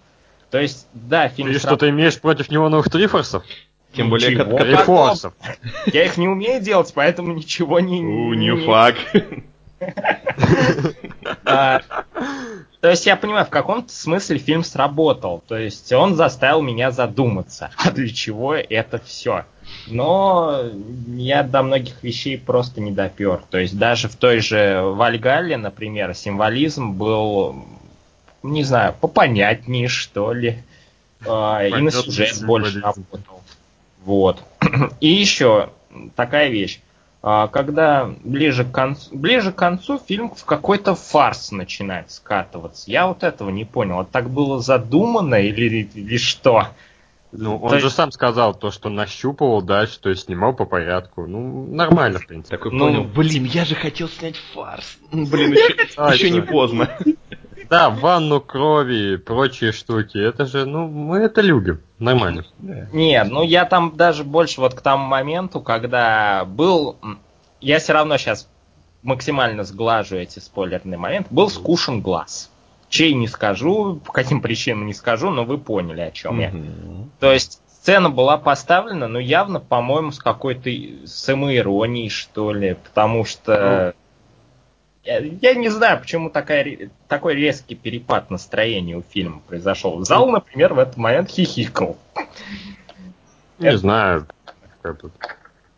То 0.51 0.59
есть, 0.59 0.87
да, 0.93 1.29
фильм... 1.29 1.51
Ты 1.51 1.59
что-то 1.59 1.89
имеешь 1.89 2.19
против 2.19 2.49
неоновых 2.49 2.89
трифорсов? 2.89 3.43
Тем 3.93 4.09
более 4.09 4.37
как 4.37 4.57
трифорсов. 4.57 5.33
Я 5.87 6.05
их 6.05 6.17
не 6.17 6.27
умею 6.27 6.61
делать, 6.61 6.91
поэтому 6.93 7.33
ничего 7.33 7.79
не... 7.79 8.01
У, 8.01 8.33
не 8.33 8.55
фак. 8.65 8.95
То 12.81 12.89
есть 12.89 13.05
я 13.05 13.15
понимаю, 13.15 13.45
в 13.45 13.49
каком-то 13.49 13.91
смысле 13.91 14.37
фильм 14.37 14.63
сработал. 14.63 15.43
То 15.47 15.57
есть 15.57 15.91
он 15.93 16.15
заставил 16.15 16.61
меня 16.61 16.91
задуматься, 16.91 17.71
а 17.77 17.91
для 17.91 18.09
чего 18.09 18.55
это 18.55 18.99
все 18.99 19.45
но 19.87 20.63
я 21.07 21.43
до 21.43 21.63
многих 21.63 22.03
вещей 22.03 22.37
просто 22.37 22.81
не 22.81 22.91
допер. 22.91 23.41
То 23.49 23.57
есть 23.57 23.77
даже 23.77 24.07
в 24.07 24.15
той 24.15 24.39
же 24.39 24.81
Вальгалле, 24.81 25.57
например, 25.57 26.13
символизм 26.13 26.93
был, 26.93 27.55
не 28.43 28.63
знаю, 28.63 28.95
попонятнее, 28.99 29.87
что 29.87 30.33
ли. 30.33 30.63
А, 31.25 31.63
и 31.65 31.73
на 31.73 31.91
сюжет 31.91 32.43
больше 32.45 32.79
работал. 32.79 33.41
Вот. 34.03 34.43
И 35.01 35.07
еще 35.07 35.71
такая 36.15 36.49
вещь. 36.49 36.79
А, 37.21 37.47
когда 37.47 38.09
ближе 38.23 38.63
к, 38.63 38.71
концу, 38.71 39.15
ближе 39.15 39.51
к 39.51 39.55
концу 39.55 39.99
фильм 39.99 40.29
в 40.29 40.45
какой-то 40.45 40.95
фарс 40.95 41.51
начинает 41.51 42.11
скатываться. 42.11 42.89
Я 42.89 43.07
вот 43.07 43.23
этого 43.23 43.49
не 43.49 43.65
понял. 43.65 44.01
Это 44.01 44.11
так 44.11 44.29
было 44.29 44.59
задумано 44.59 45.35
или, 45.35 45.89
или 45.93 46.17
что? 46.17 46.67
Ну, 47.33 47.57
он 47.57 47.69
то 47.69 47.79
же 47.79 47.89
сам 47.89 48.11
сказал 48.11 48.55
то, 48.55 48.71
что 48.71 48.89
нащупывал 48.89 49.61
дальше, 49.61 49.99
то 49.99 50.09
есть 50.09 50.25
снимал 50.25 50.53
по 50.53 50.65
порядку. 50.65 51.27
Ну, 51.27 51.67
нормально, 51.67 52.19
в 52.19 52.27
принципе. 52.27 52.55
Такой 52.55 52.71
ну, 52.71 52.85
понял, 52.85 53.03
блин, 53.03 53.43
я 53.43 53.65
же 53.65 53.75
хотел 53.75 54.07
снять 54.07 54.37
фарс. 54.53 54.97
Блин, 55.11 55.51
еще, 55.51 55.73
еще 56.13 56.29
не 56.29 56.41
поздно. 56.41 56.97
Да, 57.69 57.89
ванну 57.89 58.41
крови 58.41 59.13
и 59.13 59.17
прочие 59.17 59.71
штуки. 59.71 60.17
Это 60.17 60.45
же, 60.45 60.65
ну, 60.65 60.87
мы 60.87 61.19
это 61.19 61.41
любим. 61.41 61.81
Нормально. 61.99 62.45
Не, 62.59 63.23
ну 63.23 63.43
я 63.43 63.65
там 63.65 63.95
даже 63.95 64.23
больше 64.23 64.61
вот 64.61 64.73
к 64.73 64.81
тому 64.81 65.05
моменту, 65.05 65.61
когда 65.61 66.45
был... 66.45 66.97
Я 67.59 67.79
все 67.79 67.93
равно 67.93 68.17
сейчас 68.17 68.47
максимально 69.01 69.63
сглажу 69.63 70.15
эти 70.15 70.39
спойлерные 70.39 70.97
моменты. 70.97 71.29
Был 71.31 71.49
скушен 71.49 72.01
глаз. 72.01 72.51
Чей 72.89 73.13
не 73.13 73.27
скажу, 73.27 73.99
по 74.05 74.13
каким 74.13 74.41
причинам 74.41 74.85
не 74.85 74.93
скажу, 74.93 75.29
но 75.29 75.43
вы 75.43 75.57
поняли, 75.57 76.01
о 76.01 76.11
чем 76.11 76.39
я. 76.39 76.53
То 77.19 77.31
есть 77.31 77.61
сцена 77.81 78.09
была 78.09 78.37
поставлена, 78.37 79.07
но 79.07 79.19
явно, 79.19 79.59
по-моему, 79.59 80.11
с 80.11 80.19
какой-то 80.19 80.69
самоиронией, 81.05 82.09
что 82.09 82.53
ли, 82.53 82.75
потому 82.75 83.25
что... 83.25 83.93
Ну, 85.07 85.13
я, 85.13 85.19
я 85.19 85.53
не 85.55 85.69
знаю, 85.69 85.99
почему 85.99 86.29
такая, 86.29 86.89
такой 87.07 87.35
резкий 87.35 87.75
перепад 87.75 88.29
настроения 88.29 88.97
у 88.97 89.01
фильма 89.01 89.41
произошел. 89.47 90.03
Зал, 90.03 90.29
например, 90.29 90.73
в 90.73 90.79
этот 90.79 90.97
момент 90.97 91.29
хихикал. 91.29 91.97
Не 93.59 93.69
Это... 93.69 93.77
знаю. 93.77 94.27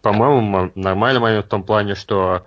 По-моему, 0.02 0.72
нормальный 0.76 1.20
момент 1.20 1.46
в 1.46 1.50
том 1.50 1.64
плане, 1.64 1.96
что 1.96 2.46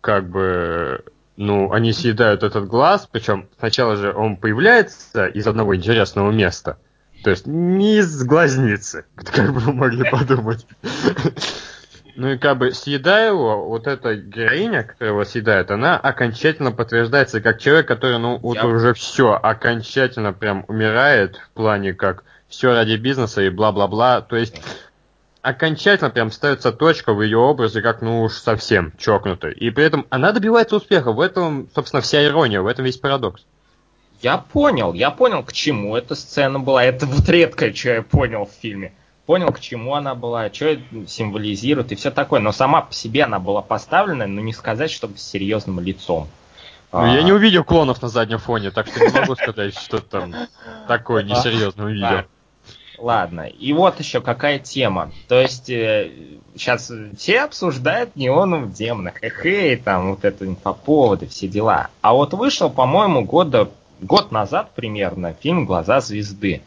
как 0.00 0.28
бы 0.28 1.04
ну, 1.36 1.72
они 1.72 1.92
съедают 1.92 2.42
этот 2.42 2.66
глаз, 2.68 3.08
причем 3.10 3.48
сначала 3.58 3.96
же 3.96 4.12
он 4.12 4.36
появляется 4.36 5.26
из 5.26 5.46
одного 5.46 5.74
интересного 5.74 6.30
места. 6.30 6.78
То 7.24 7.30
есть 7.30 7.46
не 7.46 7.98
из 7.98 8.22
глазницы, 8.24 9.04
как 9.14 9.52
бы 9.52 9.60
вы 9.60 9.72
могли 9.72 10.08
подумать. 10.08 10.66
Ну 12.16 12.30
и 12.30 12.38
как 12.38 12.58
бы 12.58 12.72
съедая 12.72 13.28
его, 13.28 13.66
вот 13.66 13.86
эта 13.86 14.14
героиня, 14.14 14.84
которая 14.84 15.14
его 15.14 15.24
съедает, 15.24 15.70
она 15.70 15.96
окончательно 15.96 16.72
подтверждается 16.72 17.40
как 17.40 17.58
человек, 17.60 17.88
который, 17.88 18.18
ну, 18.18 18.38
вот 18.38 18.56
Я... 18.56 18.66
уже 18.66 18.94
все, 18.94 19.32
окончательно 19.32 20.32
прям 20.32 20.64
умирает 20.68 21.36
в 21.36 21.50
плане 21.50 21.94
как 21.94 22.24
все 22.48 22.72
ради 22.72 22.96
бизнеса 22.96 23.42
и 23.42 23.50
бла-бла-бла. 23.50 24.20
То 24.20 24.36
есть 24.36 24.60
окончательно 25.42 26.10
прям 26.10 26.30
ставится 26.30 26.72
точка 26.72 27.12
в 27.12 27.22
ее 27.22 27.38
образе, 27.38 27.80
как 27.80 28.02
ну 28.02 28.22
уж 28.22 28.34
совсем 28.34 28.92
чокнутой. 28.98 29.52
И 29.52 29.70
при 29.70 29.84
этом 29.84 30.06
она 30.10 30.32
добивается 30.32 30.76
успеха. 30.76 31.12
В 31.12 31.20
этом, 31.20 31.68
собственно, 31.74 32.02
вся 32.02 32.24
ирония, 32.24 32.60
в 32.60 32.66
этом 32.66 32.84
весь 32.84 32.96
парадокс. 32.96 33.44
Я 34.20 34.36
понял, 34.36 34.92
я 34.92 35.10
понял, 35.10 35.42
к 35.42 35.52
чему 35.52 35.96
эта 35.96 36.14
сцена 36.14 36.58
была. 36.58 36.84
Это 36.84 37.06
вот 37.06 37.26
редкое, 37.28 37.72
что 37.72 37.88
я 37.90 38.02
понял 38.02 38.44
в 38.44 38.52
фильме 38.60 38.92
понял, 39.26 39.52
к 39.52 39.60
чему 39.60 39.94
она 39.94 40.14
была, 40.14 40.52
что 40.52 40.78
символизирует 41.06 41.92
и 41.92 41.94
все 41.94 42.10
такое. 42.10 42.40
Но 42.40 42.52
сама 42.52 42.82
по 42.82 42.92
себе 42.92 43.24
она 43.24 43.38
была 43.38 43.62
поставлена, 43.62 44.26
но 44.26 44.40
не 44.40 44.52
сказать, 44.52 44.90
чтобы 44.90 45.18
с 45.18 45.22
серьезным 45.22 45.80
лицом. 45.80 46.28
Ну, 46.92 46.98
а... 46.98 47.08
я 47.08 47.22
не 47.22 47.32
увидел 47.32 47.64
клонов 47.64 48.02
на 48.02 48.08
заднем 48.08 48.38
фоне, 48.38 48.70
так 48.70 48.88
что 48.88 49.00
не 49.00 49.12
могу 49.12 49.36
сказать, 49.36 49.74
что 49.78 50.00
там 50.00 50.34
такое 50.88 51.22
несерьезное 51.22 51.86
увидел. 51.86 52.24
Ладно, 53.00 53.42
и 53.42 53.72
вот 53.72 53.98
еще 53.98 54.20
какая 54.20 54.58
тема. 54.58 55.10
То 55.26 55.40
есть 55.40 55.70
э, 55.70 56.10
сейчас 56.54 56.92
все 57.16 57.40
обсуждают 57.40 58.14
неоновых 58.14 58.74
демонов, 58.74 59.14
эхей, 59.22 59.76
там 59.76 60.10
вот 60.10 60.24
это 60.24 60.44
инфоповоды, 60.44 61.26
все 61.26 61.48
дела. 61.48 61.88
А 62.02 62.12
вот 62.12 62.34
вышел, 62.34 62.68
по-моему, 62.68 63.24
года, 63.24 63.70
год 64.02 64.32
назад 64.32 64.72
примерно 64.74 65.32
фильм 65.32 65.64
«Глаза 65.64 66.02
звезды» 66.02 66.62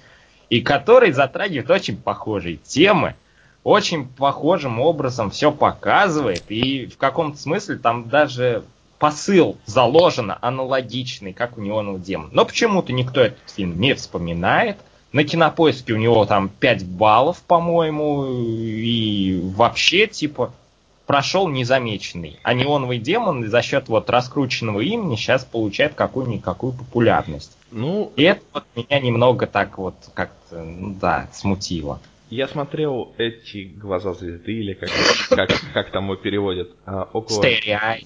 и 0.53 0.61
который 0.61 1.11
затрагивает 1.11 1.71
очень 1.71 1.97
похожие 1.97 2.57
темы, 2.57 3.15
очень 3.63 4.07
похожим 4.07 4.79
образом 4.79 5.31
все 5.31 5.51
показывает, 5.51 6.43
и 6.49 6.85
в 6.85 6.97
каком-то 6.97 7.39
смысле 7.39 7.77
там 7.77 8.07
даже 8.07 8.63
посыл 8.99 9.57
заложен 9.65 10.31
аналогичный, 10.41 11.33
как 11.33 11.57
у 11.57 11.61
Неонового 11.61 11.97
демона. 11.97 12.29
Но 12.33 12.45
почему-то 12.45 12.93
никто 12.93 13.21
этот 13.21 13.49
фильм 13.49 13.81
не 13.81 13.95
вспоминает. 13.95 14.77
На 15.11 15.23
кинопоиске 15.23 15.93
у 15.93 15.97
него 15.97 16.23
там 16.25 16.49
5 16.49 16.85
баллов, 16.85 17.41
по-моему, 17.47 18.27
и 18.27 19.39
вообще, 19.55 20.05
типа, 20.05 20.53
прошел 21.05 21.47
незамеченный. 21.47 22.39
А 22.43 22.53
неоновый 22.53 22.99
демон 22.99 23.47
за 23.47 23.61
счет 23.61 23.87
вот 23.87 24.09
раскрученного 24.09 24.81
имени 24.81 25.15
сейчас 25.15 25.43
получает 25.45 25.93
какую-никакую 25.95 26.73
популярность. 26.73 27.57
Ну, 27.71 28.11
и 28.15 28.23
это 28.23 28.41
вот 28.53 28.63
меня 28.75 28.99
немного 28.99 29.47
так 29.47 29.77
вот 29.77 29.95
как-то, 30.13 30.63
ну 30.63 30.95
да, 30.99 31.27
смутило. 31.33 31.99
Я 32.29 32.47
смотрел 32.47 33.13
эти 33.19 33.65
глаза 33.65 34.13
звезды, 34.13 34.53
или 34.53 34.73
как, 34.73 34.89
как, 35.29 35.49
как 35.71 35.91
там 35.91 36.05
его 36.05 36.15
переводят, 36.15 36.71
а, 36.83 37.03
около... 37.13 37.37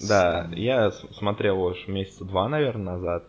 Да, 0.06 0.50
я 0.54 0.90
смотрел 0.90 1.62
уж 1.62 1.88
месяца 1.88 2.26
два, 2.26 2.46
наверное, 2.46 2.96
назад. 2.96 3.24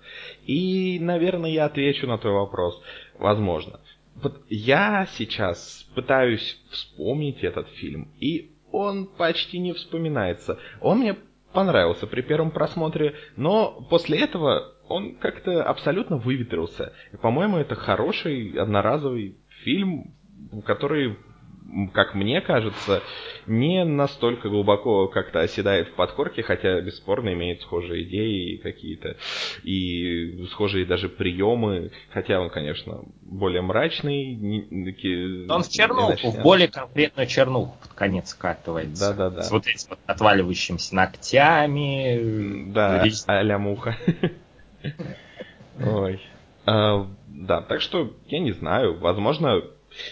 И, 0.45 0.97
наверное, 0.99 1.51
я 1.51 1.65
отвечу 1.65 2.05
на 2.05 2.17
твой 2.17 2.33
вопрос. 2.33 2.81
Возможно. 3.17 3.79
Вот 4.15 4.41
я 4.49 5.07
сейчас 5.17 5.85
пытаюсь 5.95 6.57
вспомнить 6.69 7.45
этот 7.45 7.69
фильм, 7.69 8.09
и 8.19 8.51
он 8.71 9.07
почти 9.07 9.59
не 9.59 9.73
вспоминается. 9.73 10.57
Он 10.81 10.99
мне 10.99 11.15
понравился 11.53 12.07
при 12.07 12.21
первом 12.21 12.51
просмотре, 12.51 13.15
но 13.35 13.85
после 13.89 14.19
этого 14.19 14.73
он 14.87 15.15
как-то 15.15 15.63
абсолютно 15.63 16.17
выветрился. 16.17 16.93
И, 17.11 17.17
по-моему, 17.17 17.57
это 17.57 17.75
хороший 17.75 18.51
одноразовый 18.51 19.37
фильм, 19.63 20.13
который 20.65 21.17
как 21.93 22.15
мне 22.15 22.41
кажется, 22.41 23.01
не 23.45 23.83
настолько 23.83 24.49
глубоко 24.49 25.07
как-то 25.07 25.41
оседает 25.41 25.89
в 25.89 25.93
подкорке, 25.93 26.43
хотя 26.43 26.79
бесспорно 26.81 27.33
имеет 27.33 27.61
схожие 27.61 28.03
идеи 28.03 28.57
какие-то 28.57 29.17
и 29.63 30.45
схожие 30.51 30.85
даже 30.85 31.09
приемы, 31.09 31.91
хотя 32.11 32.39
он, 32.39 32.49
конечно, 32.49 33.03
более 33.21 33.61
мрачный. 33.61 34.35
Не, 34.35 35.45
он 35.49 35.63
в 35.63 35.69
чернуху, 35.69 36.31
в 36.31 36.41
более 36.41 36.67
конкретную 36.67 37.27
чернуху 37.27 37.77
под 37.81 37.93
конец 37.93 38.29
скатывается. 38.29 39.13
Да-да-да. 39.13 39.43
С 39.43 39.51
вот 39.51 39.67
этими 39.67 39.89
вот 39.91 39.99
отваливающимися 40.05 40.95
ногтями. 40.95 42.71
Да, 42.71 43.03
а-ля 43.27 43.57
муха. 43.57 43.97
Ой. 45.83 46.21
А, 46.65 47.07
да, 47.27 47.61
так 47.61 47.81
что 47.81 48.13
я 48.27 48.39
не 48.39 48.51
знаю, 48.51 48.99
возможно, 48.99 49.61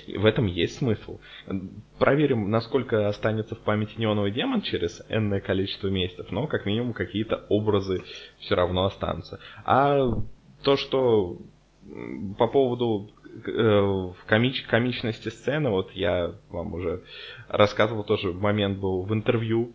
в 0.08 0.26
этом 0.26 0.46
есть 0.46 0.78
смысл. 0.78 1.20
Проверим, 2.00 2.50
насколько 2.50 3.08
останется 3.08 3.56
в 3.56 3.60
памяти 3.60 3.94
неоновый 3.98 4.32
демон 4.32 4.62
через 4.62 5.02
энное 5.10 5.40
количество 5.40 5.88
месяцев, 5.88 6.32
но 6.32 6.48
как 6.48 6.66
минимум 6.66 6.94
какие-то 6.94 7.46
образы 7.50 8.04
все 8.40 8.56
равно 8.56 8.86
останутся. 8.86 9.40
А 9.66 10.08
то, 10.64 10.78
что 10.78 11.38
по 12.38 12.48
поводу 12.48 13.12
э, 13.46 14.10
комич, 14.26 14.64
комичности 14.64 15.30
сцены, 15.30 15.70
вот 15.70 15.92
я 15.92 16.34
вам 16.50 16.74
уже 16.74 17.04
рассказывал, 17.48 18.04
тоже 18.04 18.34
момент 18.34 18.80
был 18.80 19.04
в 19.04 19.14
интервью 19.14 19.74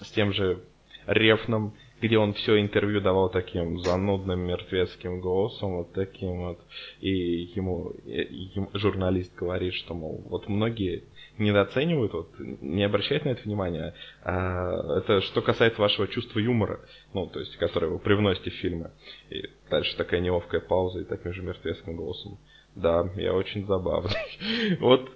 с 0.00 0.10
тем 0.12 0.32
же 0.32 0.60
Рефном, 1.06 1.74
где 2.00 2.18
он 2.18 2.32
все 2.34 2.60
интервью 2.60 3.00
давал 3.00 3.30
таким 3.30 3.78
занудным 3.80 4.40
мертвецким 4.40 5.20
голосом, 5.20 5.76
вот 5.76 5.92
таким 5.92 6.46
вот, 6.46 6.58
и 7.00 7.10
ему, 7.54 7.92
ему 8.04 8.70
журналист 8.74 9.34
говорит, 9.36 9.74
что, 9.74 9.94
мол, 9.94 10.24
вот 10.28 10.48
многие 10.48 11.04
недооценивают, 11.38 12.12
вот, 12.12 12.28
не 12.38 12.84
обращают 12.84 13.24
на 13.24 13.30
это 13.30 13.42
внимания. 13.42 13.94
А, 14.22 14.98
это 14.98 15.20
что 15.22 15.42
касается 15.42 15.80
вашего 15.80 16.08
чувства 16.08 16.38
юмора, 16.38 16.80
ну, 17.14 17.26
то 17.26 17.40
есть, 17.40 17.56
которое 17.56 17.88
вы 17.88 17.98
привносите 17.98 18.50
в 18.50 18.54
фильмы. 18.54 18.90
И 19.30 19.44
дальше 19.70 19.96
такая 19.96 20.20
неловкая 20.20 20.60
пауза 20.60 21.00
и 21.00 21.04
таким 21.04 21.32
же 21.32 21.42
мертвецким 21.42 21.96
голосом. 21.96 22.38
Да, 22.74 23.08
я 23.16 23.34
очень 23.34 23.66
забавный. 23.66 24.14
Вот 24.80 25.10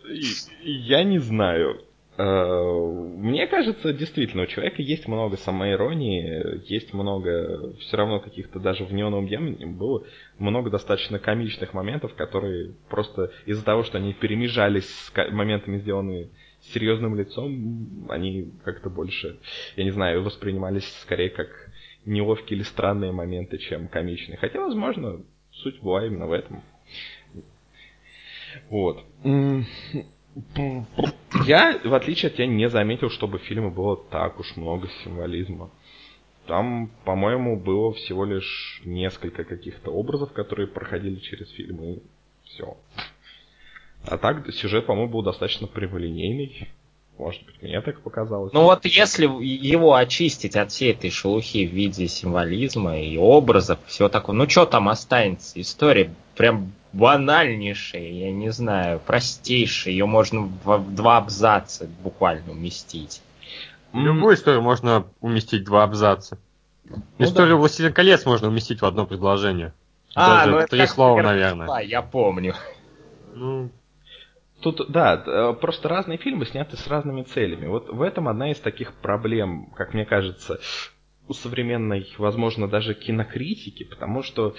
я 0.63 1.05
не 1.05 1.19
знаю. 1.19 1.81
Э, 2.17 3.15
мне 3.17 3.47
кажется, 3.47 3.93
действительно, 3.93 4.45
у 4.45 4.47
человека 4.47 4.83
есть 4.83 5.09
много 5.09 5.37
самоиронии, 5.37 6.63
есть 6.71 6.93
много, 6.93 7.75
все 7.81 7.97
равно 7.97 8.21
каких-то 8.21 8.61
даже 8.61 8.85
в 8.85 8.93
неоновом 8.93 9.27
демоне 9.27 9.67
было 9.67 10.05
много 10.39 10.71
достаточно 10.71 11.19
комичных 11.19 11.75
моментов, 11.75 12.15
которые 12.15 12.75
просто 12.89 13.33
из-за 13.47 13.65
того, 13.65 13.83
что 13.83 13.99
они 13.99 14.13
перемежались 14.13 14.89
с 14.89 15.13
моментами, 15.33 15.79
сделанными 15.79 16.31
серьезным 16.73 17.17
лицом, 17.17 18.07
они 18.09 18.53
как-то 18.65 18.91
больше, 18.91 19.39
я 19.77 19.85
не 19.85 19.91
знаю, 19.91 20.23
воспринимались 20.23 20.89
скорее 21.03 21.31
как 21.31 21.49
неловкие 22.07 22.59
или 22.59 22.65
странные 22.65 23.13
моменты, 23.13 23.59
чем 23.59 23.89
комичные. 23.89 24.39
Хотя, 24.39 24.61
возможно, 24.61 25.23
суть 25.51 25.81
была 25.81 26.07
именно 26.07 26.27
в 26.27 26.33
этом. 26.33 26.63
Вот. 28.71 29.05
Я, 31.45 31.79
в 31.85 31.95
отличие 31.95 32.29
от 32.29 32.35
тебя, 32.35 32.47
не 32.47 32.69
заметил, 32.69 33.11
чтобы 33.11 33.39
в 33.39 33.43
фильме 33.43 33.69
было 33.69 33.97
так 33.97 34.39
уж 34.41 34.57
много 34.57 34.89
символизма. 35.03 35.71
Там, 36.47 36.91
по-моему, 37.05 37.59
было 37.59 37.93
всего 37.95 38.25
лишь 38.25 38.83
несколько 38.85 39.45
каких-то 39.45 39.91
образов, 39.91 40.33
которые 40.33 40.67
проходили 40.69 41.17
через 41.17 41.51
фильм, 41.51 41.83
и 41.83 41.99
все. 42.45 42.77
А 44.07 44.19
так, 44.19 44.53
сюжет, 44.53 44.87
по-моему, 44.87 45.11
был 45.11 45.23
достаточно 45.23 45.67
прямолинейный. 45.67 46.69
Может 47.19 47.45
быть, 47.45 47.63
мне 47.63 47.81
так 47.81 48.01
показалось. 48.01 48.53
Ну 48.53 48.63
вот 48.63 48.85
если 48.85 49.27
его 49.27 49.95
очистить 49.95 50.57
от 50.57 50.73
всей 50.73 50.93
этой 50.93 51.11
шелухи 51.11 51.65
в 51.67 51.71
виде 51.73 52.09
символизма 52.09 52.99
и 52.99 53.17
образов, 53.17 53.79
всего 53.87 54.09
такого, 54.09 54.35
ну 54.35 54.49
что 54.49 54.67
там 54.67 54.89
останется? 54.89 55.61
История 55.61 56.13
прям 56.37 56.73
банальнейшая, 56.93 58.11
я 58.11 58.33
не 58.33 58.51
знаю, 58.51 59.01
простейшая. 59.05 59.93
Ее 59.93 60.07
можно 60.07 60.51
в 60.65 60.95
два 60.95 61.19
абзаца 61.19 61.89
буквально 62.03 62.51
уместить. 62.51 63.23
Любую 63.93 64.35
историю 64.35 64.63
можно 64.63 65.05
уместить 65.21 65.63
в 65.63 65.65
два 65.67 65.85
абзаца. 65.85 66.39
Ну, 66.85 66.97
Историю 67.19 67.55
да. 67.55 67.61
«Властелин 67.61 67.93
колец» 67.93 68.27
можно 68.27 68.49
уместить 68.49 68.83
в 68.83 68.85
одно 68.85 69.07
предложение. 69.07 69.73
А, 70.15 70.45
Даже 70.45 70.51
ну 70.51 70.67
три 70.67 70.87
слова, 70.87 71.23
наверное. 71.23 71.67
Да, 71.67 71.81
я 71.81 72.03
помню. 72.03 72.55
Ну, 73.35 73.71
Тут, 74.65 74.87
да, 74.89 75.23
э, 75.27 75.55
просто 75.61 75.91
разные 75.91 76.17
фильмы 76.17 76.47
сняты 76.47 76.79
с 76.79 76.87
разными 76.87 77.23
целями. 77.23 77.67
Вот 77.67 77.91
в 77.91 78.01
этом 78.01 78.29
одна 78.29 78.51
из 78.51 78.59
таких 78.61 78.95
проблем, 78.95 79.67
как 79.77 79.93
мне 79.93 80.07
кажется, 80.07 80.59
у 81.29 81.35
современной, 81.35 82.11
возможно, 82.17 82.67
даже 82.67 82.95
кинокритики, 82.95 83.85
потому 83.85 84.23
что 84.23 84.55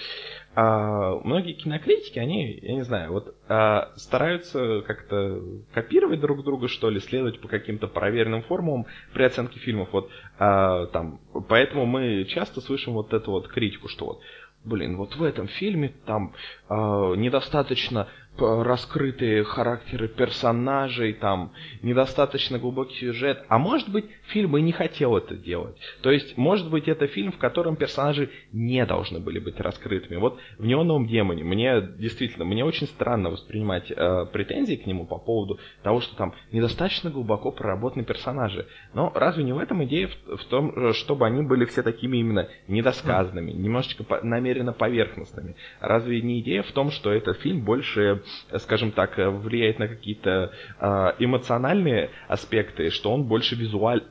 а, 0.54 1.18
многие 1.24 1.54
кинокритики, 1.54 2.20
они, 2.20 2.60
я 2.62 2.74
не 2.74 2.84
знаю, 2.84 3.12
вот 3.12 3.34
а, 3.48 3.92
стараются 3.96 4.82
как-то 4.82 5.42
копировать 5.74 6.20
друг 6.20 6.44
друга, 6.44 6.68
что 6.68 6.88
ли, 6.88 7.00
следовать 7.00 7.40
по 7.40 7.48
каким-то 7.48 7.88
проверенным 7.88 8.42
формулам 8.42 8.86
при 9.12 9.24
оценке 9.24 9.58
фильмов. 9.58 9.88
Вот 9.90 10.08
а, 10.38 10.86
там, 10.86 11.20
поэтому 11.48 11.84
мы 11.84 12.24
часто 12.26 12.60
слышим 12.60 12.92
вот 12.92 13.12
эту 13.12 13.32
вот 13.32 13.48
критику, 13.48 13.88
что 13.88 14.06
вот 14.06 14.20
блин, 14.66 14.96
вот 14.96 15.16
в 15.16 15.22
этом 15.22 15.48
фильме 15.48 15.92
там 16.04 16.34
э, 16.68 16.74
недостаточно 16.74 18.08
раскрытые 18.38 19.44
характеры 19.44 20.08
персонажей, 20.08 21.12
там 21.14 21.52
недостаточно 21.82 22.58
глубокий 22.58 22.96
сюжет. 22.96 23.44
А 23.48 23.58
может 23.58 23.88
быть, 23.88 24.06
фильм 24.28 24.56
и 24.56 24.62
не 24.62 24.72
хотел 24.72 25.16
это 25.16 25.34
делать. 25.34 25.76
То 26.02 26.10
есть, 26.10 26.36
может 26.36 26.70
быть, 26.70 26.88
это 26.88 27.06
фильм, 27.06 27.32
в 27.32 27.38
котором 27.38 27.76
персонажи 27.76 28.30
не 28.52 28.84
должны 28.84 29.20
были 29.20 29.38
быть 29.38 29.60
раскрытыми. 29.60 30.18
Вот 30.18 30.38
в 30.58 30.66
«Неоновом 30.66 31.06
демоне» 31.06 31.44
мне 31.44 31.80
действительно, 31.80 32.44
мне 32.44 32.64
очень 32.64 32.86
странно 32.86 33.30
воспринимать 33.30 33.90
э, 33.90 34.26
претензии 34.32 34.76
к 34.76 34.86
нему 34.86 35.06
по 35.06 35.18
поводу 35.18 35.58
того, 35.82 36.00
что 36.00 36.16
там 36.16 36.34
недостаточно 36.52 37.10
глубоко 37.10 37.52
проработаны 37.52 38.04
персонажи. 38.04 38.66
Но 38.94 39.12
разве 39.14 39.44
не 39.44 39.52
в 39.52 39.58
этом 39.58 39.84
идея 39.84 40.08
в, 40.08 40.36
в 40.36 40.44
том, 40.44 40.92
чтобы 40.94 41.26
они 41.26 41.42
были 41.42 41.64
все 41.64 41.82
такими 41.82 42.18
именно 42.18 42.48
недосказанными, 42.68 43.52
немножечко 43.52 44.04
по, 44.04 44.20
намеренно 44.22 44.72
поверхностными? 44.72 45.56
Разве 45.80 46.20
не 46.20 46.40
идея 46.40 46.62
в 46.62 46.72
том, 46.72 46.90
что 46.90 47.12
этот 47.12 47.40
фильм 47.40 47.64
больше 47.64 48.22
скажем 48.58 48.92
так, 48.92 49.16
влияет 49.16 49.78
на 49.78 49.88
какие-то 49.88 50.52
э, 50.78 51.12
эмоциональные 51.18 52.10
аспекты, 52.28 52.90
что 52.90 53.12
он 53.12 53.24
больше 53.24 53.54
визуаль, 53.54 54.02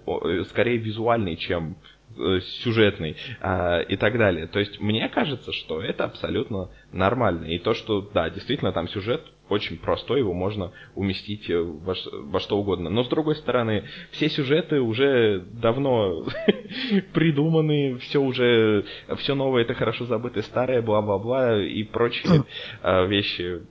скорее 0.49 0.78
визуальный, 0.78 1.36
чем 1.36 1.78
э, 2.17 2.39
сюжетный 2.63 3.15
э, 3.41 3.84
и 3.86 3.95
так 3.95 4.17
далее. 4.17 4.47
То 4.47 4.60
есть 4.60 4.80
мне 4.80 5.08
кажется, 5.10 5.51
что 5.51 5.82
это 5.82 6.06
абсолютно 6.06 6.69
нормально. 6.91 7.45
И 7.45 7.60
то, 7.60 7.73
что, 7.73 8.01
да, 8.01 8.30
действительно, 8.30 8.71
там 8.71 8.88
сюжет 8.88 9.21
очень 9.49 9.78
простой, 9.78 10.19
его 10.19 10.34
можно 10.34 10.71
уместить 10.95 11.49
во, 11.49 11.93
во 12.12 12.39
что 12.39 12.58
угодно. 12.58 12.89
Но 12.89 13.04
с 13.04 13.08
другой 13.08 13.36
стороны, 13.36 13.84
все 14.12 14.30
сюжеты 14.30 14.82
уже 14.82 15.45
давно 15.54 16.25
придуманы, 17.13 17.97
все 17.99 18.19
уже, 18.19 18.86
все 19.17 19.36
новое 19.36 19.62
это 19.62 19.73
хорошо 19.73 20.06
забытое 20.06 20.43
старое, 20.43 20.82
бла-бла-бла 20.82 21.62
и 21.62 21.84
прочие 21.84 22.43
э, 22.84 23.08
вещи 23.08 23.62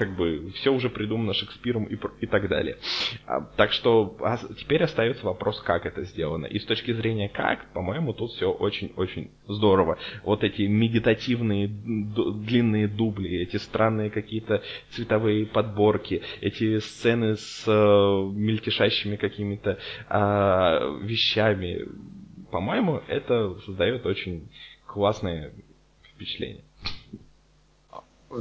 как 0.00 0.16
бы 0.16 0.50
все 0.54 0.72
уже 0.72 0.88
придумано 0.88 1.34
Шекспиром 1.34 1.84
и, 1.84 1.98
и 2.20 2.26
так 2.26 2.48
далее. 2.48 2.78
А, 3.26 3.42
так 3.42 3.70
что 3.72 4.16
а 4.20 4.38
теперь 4.58 4.82
остается 4.82 5.26
вопрос, 5.26 5.60
как 5.60 5.84
это 5.84 6.04
сделано. 6.04 6.46
И 6.46 6.58
с 6.58 6.64
точки 6.64 6.90
зрения 6.94 7.28
как, 7.28 7.70
по-моему, 7.74 8.14
тут 8.14 8.30
все 8.30 8.50
очень-очень 8.50 9.30
здорово. 9.46 9.98
Вот 10.24 10.42
эти 10.42 10.62
медитативные 10.62 11.68
длинные 11.68 12.88
дубли, 12.88 13.42
эти 13.42 13.58
странные 13.58 14.08
какие-то 14.08 14.62
цветовые 14.92 15.44
подборки, 15.44 16.22
эти 16.40 16.78
сцены 16.78 17.36
с 17.36 17.64
э, 17.66 17.70
мельтешащими 17.70 19.16
какими-то 19.16 19.78
э, 20.08 20.98
вещами, 21.02 21.84
по-моему, 22.50 23.02
это 23.06 23.54
создает 23.66 24.06
очень 24.06 24.48
классное 24.86 25.52
впечатление. 26.14 26.64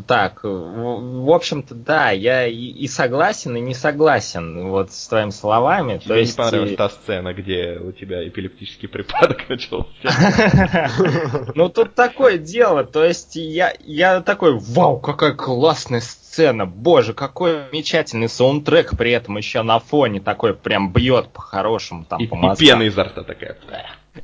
Так, 0.06 0.42
в 0.44 1.32
общем-то, 1.34 1.74
да, 1.74 2.12
я 2.12 2.46
и 2.46 2.88
согласен, 2.88 3.56
и 3.56 3.60
не 3.60 3.74
согласен 3.74 4.68
вот 4.68 4.92
с 4.92 5.08
твоими 5.08 5.32
словами. 5.32 5.98
Тебе 5.98 6.08
То 6.08 6.16
есть... 6.20 6.38
не 6.38 6.44
понравилась 6.44 6.76
та 6.76 6.90
сцена, 6.90 7.34
где 7.34 7.80
у 7.80 7.92
тебя 7.92 8.28
эпилептический 8.28 8.88
припадок 8.88 9.38
начался? 9.50 9.90
Ну, 11.56 11.70
тут 11.70 11.96
такое 11.96 12.38
дело, 12.38 12.84
то 12.84 13.04
есть 13.04 13.36
я, 13.36 13.74
я 13.80 14.22
такой, 14.22 14.58
вау, 14.60 15.00
какая 15.00 15.34
классная 15.34 16.02
сцена, 16.02 16.68
боже, 16.68 17.14
какой 17.14 17.64
замечательный 17.70 18.30
саундтрек 18.30 18.96
при 18.96 19.12
этом 19.12 19.38
еще 19.38 19.64
на 19.64 19.80
фоне 19.80 20.22
такой 20.22 20.54
прям 20.54 20.94
бьет 20.94 21.30
по-хорошему 21.30 22.06
там 22.06 22.20
по 22.28 22.54
И 22.54 22.58
пена 22.58 22.84
изо 22.84 23.06
рта 23.06 23.24
такая. 23.24 23.58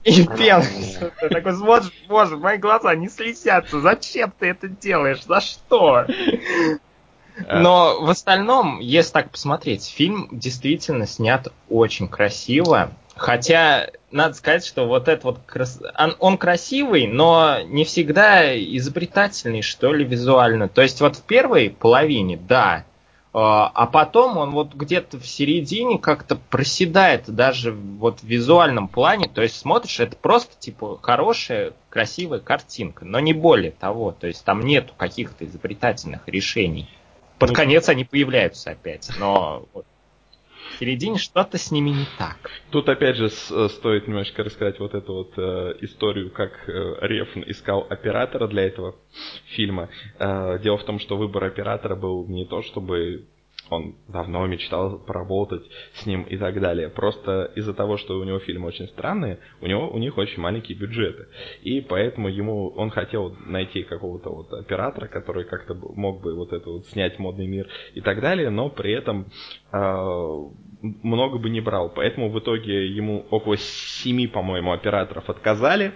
И 0.03 0.25
пел. 0.25 0.61
Ты 1.19 1.29
такой 1.29 1.53
смотришь, 1.53 1.93
боже, 2.07 2.37
мои 2.37 2.57
глаза 2.57 2.95
не 2.95 3.09
слезятся. 3.09 3.81
Зачем 3.81 4.33
ты 4.37 4.47
это 4.47 4.67
делаешь? 4.67 5.23
За 5.23 5.41
что? 5.41 6.05
Э. 7.37 7.59
Но 7.59 8.01
в 8.01 8.09
остальном, 8.09 8.79
если 8.79 9.11
так 9.11 9.31
посмотреть, 9.31 9.87
фильм 9.87 10.29
действительно 10.31 11.05
снят 11.05 11.47
очень 11.69 12.07
красиво. 12.07 12.91
Хотя, 13.15 13.89
надо 14.11 14.33
сказать, 14.33 14.65
что 14.65 14.87
вот 14.87 15.07
этот 15.07 15.23
вот 15.23 15.39
крас... 15.45 15.81
он, 15.97 16.15
он 16.19 16.37
красивый, 16.37 17.07
но 17.07 17.61
не 17.65 17.85
всегда 17.85 18.55
изобретательный, 18.57 19.61
что 19.61 19.93
ли, 19.93 20.03
визуально. 20.03 20.67
То 20.67 20.81
есть 20.81 20.99
вот 20.99 21.15
в 21.15 21.21
первой 21.21 21.69
половине, 21.69 22.37
да, 22.37 22.83
а, 23.37 23.69
а 23.73 23.85
потом 23.85 24.37
он 24.37 24.51
вот 24.51 24.73
где-то 24.73 25.19
в 25.19 25.27
середине 25.27 25.99
как-то 25.99 26.37
проседает 26.37 27.23
даже 27.27 27.73
вот 27.73 28.21
в 28.21 28.23
визуальном 28.23 28.87
плане. 28.87 29.27
То 29.27 29.41
есть 29.41 29.57
смотришь, 29.57 29.99
это 29.99 30.15
просто 30.15 30.57
типа 30.57 30.97
хорошая, 31.01 31.73
красивая 31.89 32.39
картинка, 32.39 33.03
но 33.03 33.19
не 33.19 33.33
более 33.33 33.71
того. 33.71 34.13
То 34.13 34.27
есть 34.27 34.45
там 34.45 34.61
нету 34.61 34.93
каких-то 34.95 35.43
изобретательных 35.43 36.21
решений. 36.27 36.87
Под 37.37 37.49
ну, 37.49 37.55
конец 37.55 37.89
они 37.89 38.05
появляются 38.05 38.71
опять, 38.71 39.11
но 39.19 39.65
вот 39.73 39.85
середине 40.79 41.17
что-то 41.17 41.57
с 41.57 41.71
ними 41.71 41.89
не 41.89 42.05
так. 42.17 42.37
Тут 42.71 42.89
опять 42.89 43.15
же 43.15 43.25
э, 43.25 43.69
стоит 43.69 44.07
немножечко 44.07 44.43
рассказать 44.43 44.79
вот 44.79 44.93
эту 44.93 45.13
вот 45.13 45.33
э, 45.37 45.75
историю, 45.81 46.31
как 46.31 46.51
э, 46.67 46.95
Рефн 47.01 47.43
искал 47.47 47.85
оператора 47.89 48.47
для 48.47 48.63
этого 48.63 48.95
фильма. 49.55 49.89
Э, 50.19 50.59
дело 50.59 50.77
в 50.77 50.83
том, 50.83 50.99
что 50.99 51.17
выбор 51.17 51.45
оператора 51.45 51.95
был 51.95 52.27
не 52.27 52.45
то, 52.45 52.61
чтобы 52.61 53.25
он 53.69 53.95
давно 54.07 54.45
мечтал 54.45 54.99
поработать 54.99 55.63
с 55.95 56.05
ним 56.05 56.23
и 56.23 56.37
так 56.37 56.59
далее. 56.59 56.89
Просто 56.89 57.51
из-за 57.55 57.73
того, 57.73 57.97
что 57.97 58.19
у 58.19 58.23
него 58.23 58.39
фильмы 58.39 58.67
очень 58.67 58.87
странные, 58.87 59.39
у 59.61 59.67
него 59.67 59.89
у 59.89 59.97
них 59.97 60.17
очень 60.17 60.41
маленькие 60.41 60.77
бюджеты. 60.77 61.27
И 61.63 61.81
поэтому 61.81 62.29
ему 62.29 62.69
он 62.69 62.89
хотел 62.89 63.35
найти 63.45 63.83
какого-то 63.83 64.29
вот 64.29 64.53
оператора, 64.53 65.07
который 65.07 65.45
как-то 65.45 65.73
мог 65.73 66.21
бы 66.21 66.35
вот 66.35 66.53
это 66.53 66.69
вот 66.69 66.85
снять 66.87 67.17
модный 67.19 67.47
мир 67.47 67.67
и 67.93 68.01
так 68.01 68.21
далее, 68.21 68.49
но 68.49 68.69
при 68.69 68.91
этом 68.91 69.27
много 71.03 71.39
бы 71.39 71.49
не 71.49 71.61
брал. 71.61 71.91
Поэтому 71.93 72.29
в 72.29 72.39
итоге 72.39 72.87
ему 72.87 73.25
около 73.29 73.57
семи, 73.57 74.27
по-моему, 74.27 74.71
операторов 74.71 75.29
отказали. 75.29 75.93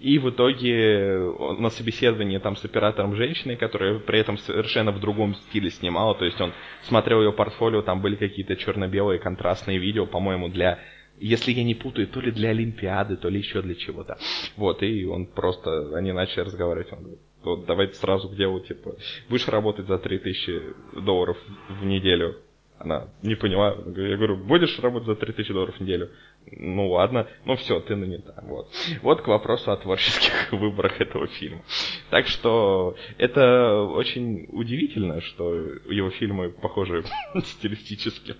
И 0.00 0.18
в 0.18 0.30
итоге 0.30 1.18
на 1.58 1.70
собеседовании 1.70 2.38
там 2.38 2.56
с 2.56 2.64
оператором 2.64 3.16
женщиной, 3.16 3.56
которая 3.56 3.98
при 3.98 4.20
этом 4.20 4.38
совершенно 4.38 4.92
в 4.92 5.00
другом 5.00 5.34
стиле 5.34 5.70
снимала, 5.70 6.14
то 6.14 6.24
есть 6.24 6.40
он 6.40 6.52
смотрел 6.82 7.20
ее 7.22 7.32
портфолио, 7.32 7.82
там 7.82 8.00
были 8.00 8.16
какие-то 8.16 8.56
черно-белые 8.56 9.18
контрастные 9.18 9.78
видео, 9.78 10.06
по-моему, 10.06 10.48
для 10.48 10.78
если 11.20 11.50
я 11.50 11.64
не 11.64 11.74
путаю, 11.74 12.06
то 12.06 12.20
ли 12.20 12.30
для 12.30 12.50
Олимпиады, 12.50 13.16
то 13.16 13.28
ли 13.28 13.38
еще 13.38 13.60
для 13.60 13.74
чего-то. 13.74 14.18
Вот, 14.56 14.84
и 14.84 15.04
он 15.04 15.26
просто, 15.26 15.96
они 15.96 16.12
начали 16.12 16.44
разговаривать, 16.44 16.92
он 16.92 16.98
говорит, 17.00 17.20
вот 17.42 17.66
давайте 17.66 17.94
сразу 17.94 18.28
к 18.28 18.36
делу, 18.36 18.60
типа, 18.60 18.94
будешь 19.28 19.48
работать 19.48 19.88
за 19.88 19.98
3000 19.98 21.00
долларов 21.02 21.36
в 21.68 21.84
неделю, 21.84 22.36
она 22.78 23.08
не 23.22 23.34
поняла. 23.34 23.76
Я 23.96 24.16
говорю, 24.16 24.36
будешь 24.36 24.78
работать 24.78 25.06
за 25.08 25.16
3000 25.16 25.52
долларов 25.52 25.76
в 25.76 25.80
неделю? 25.80 26.10
Ну 26.50 26.90
ладно, 26.90 27.26
ну 27.44 27.56
все, 27.56 27.80
ты 27.80 27.96
нанята. 27.96 28.42
Вот. 28.46 28.70
вот 29.02 29.22
к 29.22 29.26
вопросу 29.26 29.72
о 29.72 29.76
творческих 29.76 30.52
выборах 30.52 31.00
этого 31.00 31.26
фильма. 31.26 31.62
Так 32.10 32.26
что 32.28 32.96
это 33.18 33.82
очень 33.82 34.46
удивительно, 34.50 35.20
что 35.20 35.54
его 35.54 36.10
фильмы 36.10 36.50
похожи 36.50 37.04
стилистически. 37.44 38.36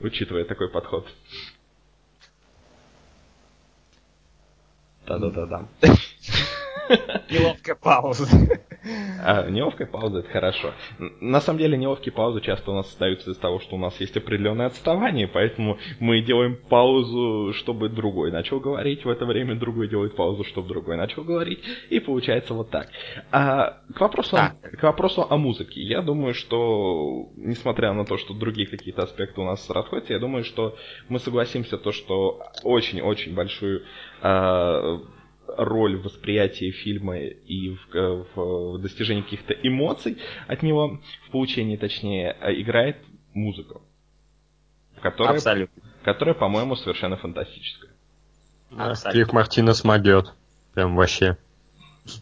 Учитывая 0.00 0.44
такой 0.44 0.68
подход. 0.68 1.06
Да-да-да-да. 5.06 5.68
Неловкая 7.30 7.76
пауза. 7.76 8.26
А, 9.22 9.48
неловкая 9.48 9.86
пауза 9.86 10.20
это 10.20 10.28
хорошо. 10.28 10.72
На 11.20 11.40
самом 11.40 11.58
деле 11.58 11.76
неловкие 11.76 12.12
паузы 12.12 12.40
часто 12.40 12.70
у 12.70 12.74
нас 12.74 12.88
остаются 12.88 13.30
из-за 13.30 13.40
того, 13.40 13.60
что 13.60 13.76
у 13.76 13.78
нас 13.78 13.98
есть 14.00 14.16
определенное 14.16 14.66
отставание, 14.66 15.28
поэтому 15.28 15.78
мы 16.00 16.20
делаем 16.22 16.56
паузу, 16.68 17.52
чтобы 17.54 17.88
другой 17.88 18.30
начал 18.30 18.60
говорить, 18.60 19.04
в 19.04 19.08
это 19.08 19.24
время 19.26 19.56
другой 19.56 19.88
делает 19.88 20.16
паузу, 20.16 20.44
чтобы 20.44 20.68
другой 20.68 20.96
начал 20.96 21.24
говорить, 21.24 21.60
и 21.90 22.00
получается 22.00 22.54
вот 22.54 22.70
так. 22.70 22.88
А, 23.32 23.78
к, 23.94 24.00
вопросу, 24.00 24.36
Так. 24.36 24.60
к 24.60 24.82
вопросу 24.82 25.26
о 25.28 25.36
музыке. 25.36 25.80
Я 25.82 26.02
думаю, 26.02 26.34
что, 26.34 27.28
несмотря 27.36 27.92
на 27.92 28.04
то, 28.04 28.18
что 28.18 28.34
другие 28.34 28.68
какие-то 28.68 29.02
аспекты 29.02 29.40
у 29.40 29.44
нас 29.44 29.68
расходятся, 29.70 30.12
я 30.12 30.18
думаю, 30.18 30.44
что 30.44 30.76
мы 31.08 31.18
согласимся 31.18 31.78
то, 31.78 31.92
что 31.92 32.40
очень-очень 32.62 33.34
большую 33.34 33.82
а, 34.22 35.00
роль 35.56 35.96
в 35.96 36.02
восприятии 36.02 36.70
фильма 36.70 37.18
и 37.18 37.70
в, 37.70 37.94
э, 37.94 38.24
в 38.34 38.78
достижении 38.78 39.22
каких-то 39.22 39.54
эмоций 39.54 40.18
от 40.46 40.62
него, 40.62 41.00
в 41.26 41.30
получении 41.30 41.76
точнее, 41.76 42.36
э, 42.40 42.60
играет 42.60 42.96
музыка. 43.34 43.80
Которая, 45.00 45.34
Абсолютно. 45.34 45.82
которая, 46.02 46.34
по-моему, 46.34 46.76
совершенно 46.76 47.16
фантастическая. 47.16 47.90
Да, 48.70 48.90
Абсолютно. 48.90 49.12
Клифф 49.12 49.32
Мартинес 49.32 49.84
могет. 49.84 50.32
Прям 50.74 50.96
вообще. 50.96 51.36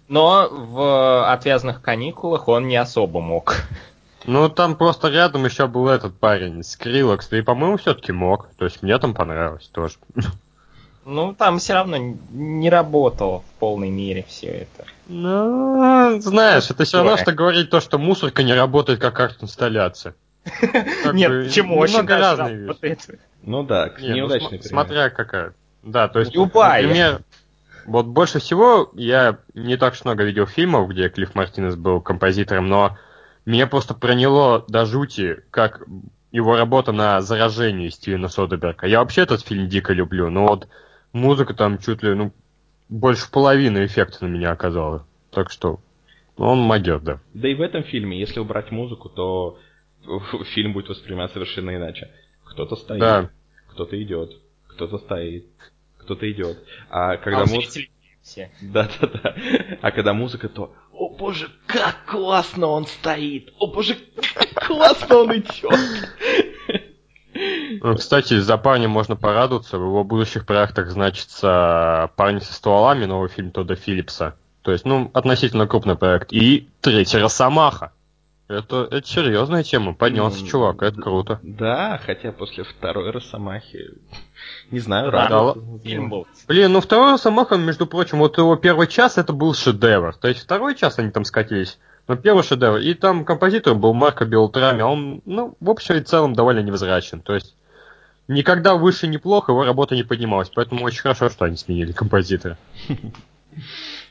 Но 0.08 0.48
в 0.50 1.32
отвязных 1.32 1.82
каникулах 1.82 2.48
он 2.48 2.68
не 2.68 2.76
особо 2.76 3.20
мог. 3.20 3.56
Ну, 4.26 4.48
там 4.48 4.76
просто 4.76 5.08
рядом 5.08 5.44
еще 5.44 5.66
был 5.66 5.88
этот 5.88 6.18
парень, 6.18 6.62
Скрилокс, 6.62 7.30
и, 7.32 7.42
по-моему, 7.42 7.76
все-таки 7.76 8.10
мог. 8.12 8.48
То 8.56 8.64
есть 8.64 8.82
мне 8.82 8.98
там 8.98 9.12
понравилось 9.12 9.68
тоже. 9.68 9.96
Ну, 11.04 11.34
там 11.34 11.58
все 11.58 11.74
равно 11.74 11.96
не 12.30 12.70
работало 12.70 13.40
в 13.40 13.58
полной 13.58 13.90
мере 13.90 14.24
все 14.26 14.46
это. 14.46 14.86
Ну, 15.06 16.20
знаешь, 16.20 16.70
это 16.70 16.84
все 16.84 16.98
равно, 16.98 17.16
что 17.16 17.32
говорить 17.32 17.70
то, 17.70 17.80
что 17.80 17.98
мусорка 17.98 18.42
не 18.42 18.54
работает 18.54 19.00
как 19.00 19.20
арт-инсталляция. 19.20 20.14
Нет, 21.12 21.46
почему? 21.46 21.78
Очень 21.78 22.06
разные 22.06 22.74
вещи. 22.80 23.18
Ну 23.42 23.62
да, 23.62 23.90
ну, 23.98 24.14
неудачный. 24.14 24.62
Смотря 24.62 25.10
какая. 25.10 25.54
Да, 25.82 26.08
то 26.08 26.20
есть, 26.20 26.34
например, 26.34 27.20
вот 27.86 28.06
больше 28.06 28.38
всего 28.38 28.90
я 28.94 29.38
не 29.52 29.76
так 29.76 29.92
уж 29.92 30.04
много 30.04 30.24
видел 30.24 30.46
фильмов, 30.46 30.88
где 30.88 31.10
Клифф 31.10 31.34
Мартинес 31.34 31.76
был 31.76 32.00
композитором, 32.00 32.68
но 32.68 32.96
меня 33.44 33.66
просто 33.66 33.92
проняло 33.92 34.64
до 34.68 34.86
жути, 34.86 35.42
как 35.50 35.82
его 36.32 36.56
работа 36.56 36.92
на 36.92 37.20
заражении 37.20 37.90
Стивена 37.90 38.28
Содерберга. 38.28 38.86
Я 38.86 39.00
вообще 39.00 39.22
этот 39.22 39.42
фильм 39.42 39.68
дико 39.68 39.92
люблю, 39.92 40.30
но 40.30 40.46
вот 40.46 40.68
музыка 41.14 41.54
там 41.54 41.78
чуть 41.78 42.02
ли, 42.02 42.12
ну, 42.14 42.32
больше 42.90 43.30
половины 43.30 43.86
эффекта 43.86 44.26
на 44.26 44.28
меня 44.28 44.50
оказала. 44.50 45.06
Так 45.30 45.50
что 45.50 45.80
он 46.36 46.58
могет, 46.58 47.02
да. 47.04 47.20
Да 47.32 47.48
и 47.48 47.54
в 47.54 47.62
этом 47.62 47.82
фильме, 47.84 48.18
если 48.20 48.40
убрать 48.40 48.70
музыку, 48.70 49.08
то 49.08 49.58
фильм 50.54 50.74
будет 50.74 50.88
восприниматься 50.90 51.34
совершенно 51.34 51.74
иначе. 51.74 52.10
Кто-то 52.44 52.76
стоит, 52.76 53.00
Да. 53.00 53.30
кто-то 53.68 54.00
идет, 54.02 54.32
кто-то 54.68 54.98
стоит, 54.98 55.46
кто-то 55.98 56.30
идет. 56.30 56.58
А 56.90 57.16
когда 57.16 57.42
А 57.42 57.46
музыка... 57.46 57.88
все. 58.22 58.50
Да-да-да. 58.60 59.34
А 59.80 59.90
когда 59.90 60.12
музыка, 60.12 60.48
то 60.48 60.74
«О 60.92 61.08
боже, 61.16 61.48
как 61.66 62.04
классно 62.06 62.68
он 62.68 62.86
стоит! 62.86 63.52
О 63.58 63.66
боже, 63.66 63.96
как 64.34 64.66
классно 64.66 65.16
он 65.18 65.36
идет!» 65.36 66.08
Ну, 67.82 67.96
кстати, 67.96 68.38
за 68.38 68.56
парня 68.56 68.88
можно 68.88 69.16
порадоваться. 69.16 69.78
В 69.78 69.82
его 69.82 70.04
будущих 70.04 70.46
проектах 70.46 70.90
значится 70.90 72.10
«Парни 72.16 72.38
со 72.38 72.52
стволами», 72.54 73.04
новый 73.04 73.28
фильм 73.28 73.50
Тодда 73.50 73.74
Филлипса. 73.74 74.36
То 74.62 74.72
есть, 74.72 74.84
ну, 74.84 75.10
относительно 75.12 75.66
крупный 75.66 75.96
проект. 75.96 76.32
И 76.32 76.68
третий 76.80 77.18
«Росомаха». 77.18 77.92
Это, 78.46 78.86
это 78.90 79.06
серьезная 79.06 79.62
тема. 79.62 79.94
Поднялся 79.94 80.40
М, 80.40 80.46
чувак, 80.46 80.82
это 80.82 81.00
круто. 81.00 81.40
Да, 81.42 81.98
хотя 82.04 82.30
после 82.30 82.64
второй 82.64 83.10
Росомахи... 83.10 83.94
Не 84.70 84.80
знаю, 84.80 85.10
Да, 85.10 85.28
рад. 85.28 85.56
Фильм 85.82 86.10
был. 86.10 86.26
Блин, 86.46 86.72
ну 86.72 86.80
второй 86.80 87.12
Росомаха, 87.12 87.56
между 87.56 87.86
прочим, 87.86 88.18
вот 88.18 88.36
его 88.36 88.56
первый 88.56 88.86
час 88.86 89.16
это 89.16 89.32
был 89.32 89.54
шедевр. 89.54 90.14
То 90.14 90.28
есть 90.28 90.40
второй 90.40 90.74
час 90.74 90.98
они 90.98 91.10
там 91.10 91.24
скатились. 91.24 91.78
Но 92.06 92.16
первый 92.16 92.42
шедевр. 92.42 92.78
И 92.78 92.94
там 92.94 93.24
композитор 93.24 93.74
был 93.74 93.94
Марко 93.94 94.24
Белтрами. 94.26 94.82
а 94.82 94.86
Он, 94.86 95.22
ну, 95.24 95.56
в 95.60 95.70
общем 95.70 95.96
и 95.96 96.00
целом 96.00 96.34
довольно 96.34 96.60
невозрачен. 96.60 97.20
То 97.20 97.34
есть 97.34 97.56
никогда 98.28 98.74
выше 98.74 99.06
неплохо, 99.06 99.52
его 99.52 99.64
работа 99.64 99.94
не 99.94 100.02
поднималась. 100.02 100.50
Поэтому 100.54 100.84
очень 100.84 101.00
хорошо, 101.00 101.30
что 101.30 101.44
они 101.46 101.56
сменили 101.56 101.92
композитора. 101.92 102.58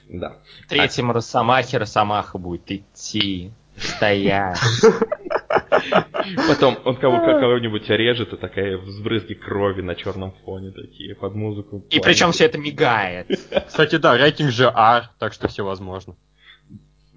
Да. 0.09 0.37
В 0.65 0.69
третьем 0.69 1.11
Росомахе 1.11 1.77
Росомаха 1.77 2.37
будет 2.37 2.69
идти, 2.71 3.51
стоять. 3.77 4.59
Потом 6.47 6.77
он 6.85 6.95
кого- 6.97 7.17
кого-нибудь 7.39 7.89
режет, 7.89 8.33
и 8.33 8.37
такая 8.37 8.77
взбрызги 8.77 9.33
крови 9.33 9.81
на 9.81 9.95
черном 9.95 10.33
фоне 10.45 10.71
такие 10.71 11.15
под 11.15 11.35
музыку. 11.35 11.83
И 11.89 11.99
причем 11.99 12.31
все 12.31 12.45
это 12.45 12.57
мигает. 12.57 13.27
Кстати, 13.67 13.95
да, 13.95 14.17
рейтинг 14.17 14.51
же 14.51 14.65
R, 14.65 15.09
так 15.19 15.33
что 15.33 15.47
все 15.47 15.63
возможно. 15.63 16.15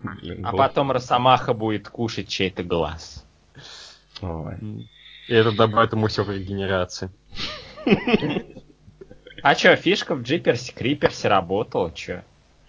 Блин, 0.03 0.45
А 0.47 0.51
был- 0.53 0.59
потом 0.59 0.93
Росомаха 0.93 1.53
будет 1.55 1.89
кушать 1.89 2.29
чей-то 2.29 2.63
глаз. 2.63 3.25
Ой. 4.21 4.89
И 5.29 5.35
это 5.35 5.53
добавит 5.53 5.93
ему 5.93 6.07
все 6.07 6.23
в 6.23 6.31
регенерации. 6.31 7.11
А 9.43 9.55
чё, 9.55 9.77
фишка 9.77 10.15
в 10.15 10.23
Джиперсе 10.23 10.73
Криперсе 10.73 11.29
работала, 11.29 11.93
чё? 11.93 12.23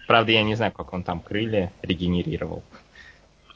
Правда, 0.07 0.31
я 0.31 0.43
не 0.43 0.55
знаю, 0.55 0.71
как 0.71 0.93
он 0.93 1.03
там 1.03 1.19
крылья 1.21 1.71
регенерировал. 1.81 2.63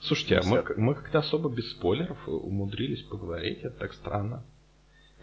Слушайте, 0.01 0.38
а 0.39 0.43
мы, 0.43 0.63
мы 0.78 0.95
как-то 0.95 1.19
особо 1.19 1.49
без 1.49 1.72
спойлеров 1.72 2.17
умудрились 2.28 3.03
поговорить, 3.03 3.59
это 3.59 3.78
так 3.78 3.93
странно. 3.93 4.43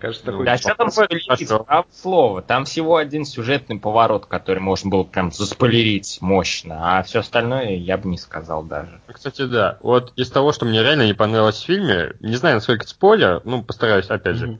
Кажется, 0.00 0.26
такой... 0.26 0.44
Да 0.44 0.56
что 0.56 0.74
там 0.74 0.90
спойлерить, 0.90 1.50
слово. 1.92 2.42
Там 2.42 2.64
всего 2.64 2.96
один 2.96 3.24
сюжетный 3.24 3.78
поворот, 3.78 4.26
который 4.26 4.60
можно 4.60 4.90
было 4.90 5.02
прям 5.04 5.32
заспойлерить 5.32 6.18
мощно, 6.20 6.98
а 6.98 7.02
все 7.02 7.20
остальное 7.20 7.76
я 7.76 7.98
бы 7.98 8.08
не 8.08 8.18
сказал 8.18 8.62
даже. 8.62 9.00
Кстати, 9.12 9.46
да. 9.46 9.78
Вот 9.80 10.12
из 10.16 10.30
того, 10.30 10.52
что 10.52 10.66
мне 10.66 10.82
реально 10.82 11.06
не 11.06 11.14
понравилось 11.14 11.60
в 11.60 11.66
фильме, 11.66 12.12
не 12.20 12.36
знаю, 12.36 12.56
насколько 12.56 12.84
это 12.84 12.90
спойлер, 12.90 13.42
ну, 13.44 13.62
постараюсь, 13.62 14.06
опять 14.06 14.36
же, 14.36 14.58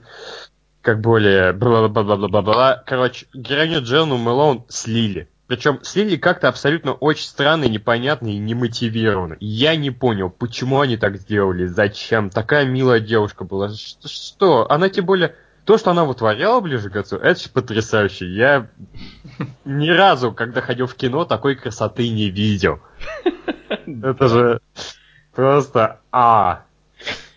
как 0.82 1.00
более 1.00 1.52
бла-бла-бла-бла-бла-бла. 1.52 2.82
Короче, 2.86 3.26
героиню 3.32 3.82
Джену 3.82 4.16
Мэлоун 4.16 4.64
слили. 4.68 5.28
Причем 5.48 5.80
слили 5.82 6.16
как-то 6.16 6.48
абсолютно 6.48 6.92
очень 6.92 7.24
странно, 7.24 7.64
непонятно 7.64 8.28
и 8.28 8.36
немотивированно. 8.36 9.38
Я 9.40 9.76
не 9.76 9.90
понял, 9.90 10.28
почему 10.28 10.80
они 10.80 10.98
так 10.98 11.16
сделали, 11.16 11.64
зачем. 11.64 12.28
Такая 12.28 12.66
милая 12.66 13.00
девушка 13.00 13.44
была. 13.44 13.70
Что? 13.70 14.70
Она 14.70 14.90
тем 14.90 15.06
более... 15.06 15.34
То, 15.64 15.76
что 15.76 15.90
она 15.90 16.04
вытворяла 16.04 16.60
ближе 16.60 16.88
к 16.88 16.96
отцу, 16.96 17.16
это 17.16 17.40
же 17.40 17.48
потрясающе. 17.50 18.26
Я 18.26 18.68
ни 19.64 19.88
разу, 19.88 20.32
когда 20.32 20.60
ходил 20.60 20.86
в 20.86 20.94
кино, 20.94 21.24
такой 21.24 21.56
красоты 21.56 22.08
не 22.08 22.30
видел. 22.30 22.80
Это 23.86 24.28
же 24.28 24.60
просто 25.34 26.00
а. 26.10 26.62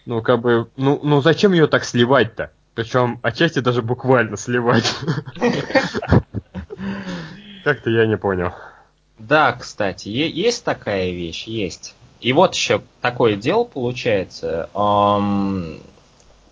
Ну, 0.05 0.21
как 0.21 0.39
бы, 0.39 0.69
ну, 0.77 0.99
ну 1.03 1.21
зачем 1.21 1.51
ее 1.51 1.67
так 1.67 1.83
сливать-то? 1.83 2.51
Причем 2.73 3.19
отчасти 3.21 3.59
даже 3.59 3.81
буквально 3.81 4.37
сливать. 4.37 4.95
Как-то 7.63 7.89
я 7.89 8.05
не 8.05 8.17
понял. 8.17 8.51
Да, 9.19 9.53
кстати, 9.53 10.09
е- 10.09 10.29
есть 10.29 10.63
такая 10.63 11.11
вещь, 11.11 11.45
есть. 11.45 11.95
И 12.19 12.33
вот 12.33 12.55
еще 12.55 12.81
такое 13.01 13.35
дело 13.35 13.63
получается. 13.63 14.69
эм, 14.75 15.79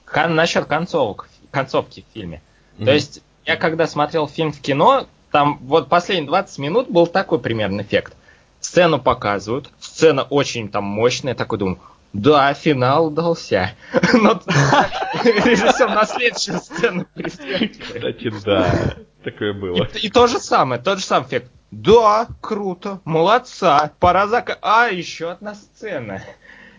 кон- 0.05 0.35
насчет 0.35 0.65
концовок, 0.65 1.29
концовки 1.51 2.05
в 2.09 2.13
фильме. 2.13 2.41
То 2.77 2.83
Мгм. 2.83 2.93
есть, 2.93 3.21
я 3.45 3.55
когда 3.55 3.87
смотрел 3.87 4.27
фильм 4.27 4.51
в 4.51 4.59
кино, 4.61 5.07
там 5.31 5.57
вот 5.61 5.89
последние 5.89 6.27
20 6.27 6.57
минут 6.59 6.89
был 6.89 7.07
такой 7.07 7.39
примерно 7.39 7.81
эффект. 7.81 8.15
Сцену 8.59 8.99
показывают, 8.99 9.69
сцена 9.79 10.23
очень 10.23 10.69
там 10.69 10.83
мощная, 10.83 11.33
такой 11.35 11.57
думаю, 11.59 11.79
да, 12.13 12.53
финал 12.53 13.07
удался. 13.07 13.71
Но 14.13 14.41
режиссер 15.23 15.89
на 15.89 16.05
следующую 16.05 16.59
сцену 16.59 17.05
присвящает. 17.13 17.77
Кстати, 17.81 18.33
да, 18.43 18.93
такое 19.23 19.53
было. 19.53 19.87
И, 19.95 20.07
и 20.07 20.09
то 20.09 20.27
же 20.27 20.39
самое, 20.39 20.81
тот 20.81 20.99
же 20.99 21.05
самый 21.05 21.27
эффект. 21.27 21.51
Да, 21.71 22.27
круто, 22.41 22.99
молодца, 23.05 23.91
пора 23.99 24.27
зак... 24.27 24.57
А, 24.61 24.87
еще 24.87 25.31
одна 25.31 25.53
сцена. 25.53 26.23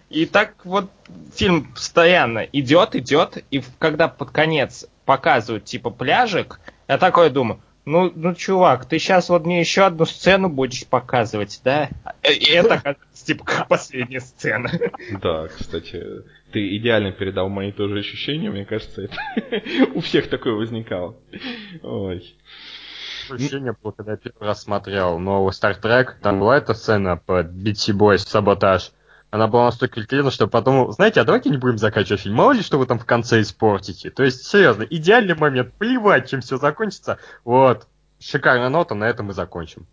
И 0.09 0.27
так 0.27 0.55
вот 0.65 0.91
фильм 1.35 1.73
постоянно 1.73 2.41
идет, 2.41 2.97
идет, 2.97 3.45
и 3.53 3.63
когда 3.79 4.09
под 4.09 4.31
конец 4.33 4.87
показывают 5.05 5.65
типа 5.65 5.91
пляжик, 5.91 6.61
я 6.89 6.99
такой 6.99 7.31
думаю, 7.31 7.61
ну, 7.85 8.13
ну, 8.15 8.35
чувак, 8.35 8.85
ты 8.85 8.99
сейчас 8.99 9.29
вот 9.31 9.45
мне 9.47 9.61
еще 9.61 9.83
одну 9.83 10.05
сцену 10.05 10.49
будешь 10.49 10.87
показывать, 10.87 11.61
да? 11.65 11.89
И 12.23 12.51
это, 12.51 12.75
оказывается, 12.75 13.27
типа, 13.27 13.45
как 13.45 13.69
последняя 13.69 14.21
сцена. 14.21 14.71
Да, 15.23 15.49
кстати, 15.49 16.25
Ты 16.53 16.77
идеально 16.77 17.13
передал 17.13 17.49
мои 17.49 17.73
тоже 17.73 17.99
ощущения, 17.99 18.51
мне 18.51 18.65
кажется, 18.65 19.03
это 19.03 19.17
у 19.95 20.01
всех 20.01 20.29
такое 20.29 20.55
возникало. 20.55 21.17
Ой. 21.83 22.35
Ощущение 23.31 23.75
было, 23.83 23.93
когда 23.93 24.13
я 24.13 24.19
первый 24.19 24.47
раз 24.47 24.63
смотрел 24.63 25.19
новый 25.19 25.53
Star 25.53 25.81
Trek, 25.81 26.15
там 26.21 26.41
была 26.41 26.59
эта 26.59 26.75
сцена 26.75 27.17
по 27.17 27.43
BT 27.43 27.97
Boys, 27.97 28.19
саботаж. 28.19 28.91
Она 29.31 29.47
была 29.47 29.67
настолько 29.67 30.01
великолепна, 30.01 30.31
что 30.31 30.49
потом, 30.49 30.91
знаете, 30.93 31.21
а 31.21 31.25
давайте 31.25 31.51
не 31.51 31.57
будем 31.57 31.79
заканчивать 31.79 32.23
фильм, 32.23 32.35
мало 32.35 32.53
ли 32.53 32.63
что 32.63 32.79
вы 32.79 32.87
там 32.87 32.99
в 32.99 33.07
конце 33.07 33.41
испортите. 33.41 34.11
То 34.11 34.25
есть, 34.25 34.45
серьезно, 34.45 34.83
идеальный 34.83 35.37
момент, 35.37 35.73
плевать, 35.75 36.29
чем 36.29 36.41
все 36.41 36.57
закончится. 36.57 37.19
Вот, 37.45 37.87
шикарная 38.19 38.69
нота, 38.69 38.95
на 38.95 39.05
этом 39.05 39.27
мы 39.27 39.33
закончим. 39.33 39.87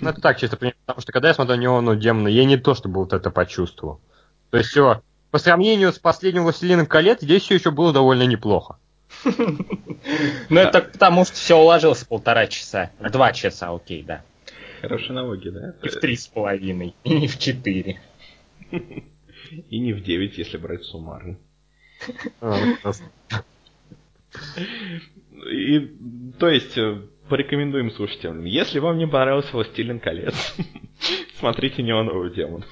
Ну, 0.00 0.08
это 0.08 0.20
так, 0.20 0.38
чисто 0.38 0.56
потому 0.56 1.00
что 1.00 1.12
когда 1.12 1.28
я 1.28 1.34
смотрел 1.34 1.58
Неону 1.58 1.96
Демона, 1.96 2.28
я 2.28 2.44
не 2.44 2.56
то 2.56 2.74
чтобы 2.74 3.00
вот 3.00 3.12
это 3.12 3.30
почувствовал. 3.30 4.00
То 4.50 4.58
есть 4.58 4.70
все, 4.70 5.02
по 5.30 5.38
сравнению 5.38 5.92
с 5.92 5.98
последним 5.98 6.44
«Властелином 6.44 6.86
колец», 6.86 7.20
здесь 7.20 7.42
все 7.42 7.54
еще 7.54 7.70
было 7.70 7.92
довольно 7.92 8.24
неплохо. 8.24 8.76
Ну, 9.24 10.60
это 10.60 10.80
потому 10.80 11.24
что 11.24 11.34
все 11.34 11.56
уложилось 11.56 12.04
полтора 12.04 12.46
часа. 12.46 12.90
Два 13.00 13.32
часа, 13.32 13.70
окей, 13.74 14.02
да. 14.02 14.22
Хорошие 14.80 15.12
налоги, 15.12 15.50
да? 15.50 15.74
И 15.82 15.88
в 15.88 16.00
три 16.00 16.16
с 16.16 16.26
половиной, 16.26 16.94
и 17.04 17.14
не 17.14 17.28
в 17.28 17.38
четыре. 17.38 18.00
И 18.70 19.78
не 19.78 19.92
в 19.92 20.02
девять, 20.02 20.38
если 20.38 20.56
брать 20.58 20.84
суммарно. 20.84 21.36
А, 22.40 22.56
И, 25.50 25.80
то 26.38 26.48
есть, 26.48 26.76
э, 26.78 27.00
порекомендуем 27.28 27.90
слушателям. 27.90 28.44
Если 28.44 28.78
вам 28.78 28.98
не 28.98 29.06
понравился 29.06 29.50
«Властелин 29.52 29.98
колец», 30.00 30.34
смотрите 31.38 31.82
«Неоновый 31.82 32.30
демон». 32.34 32.64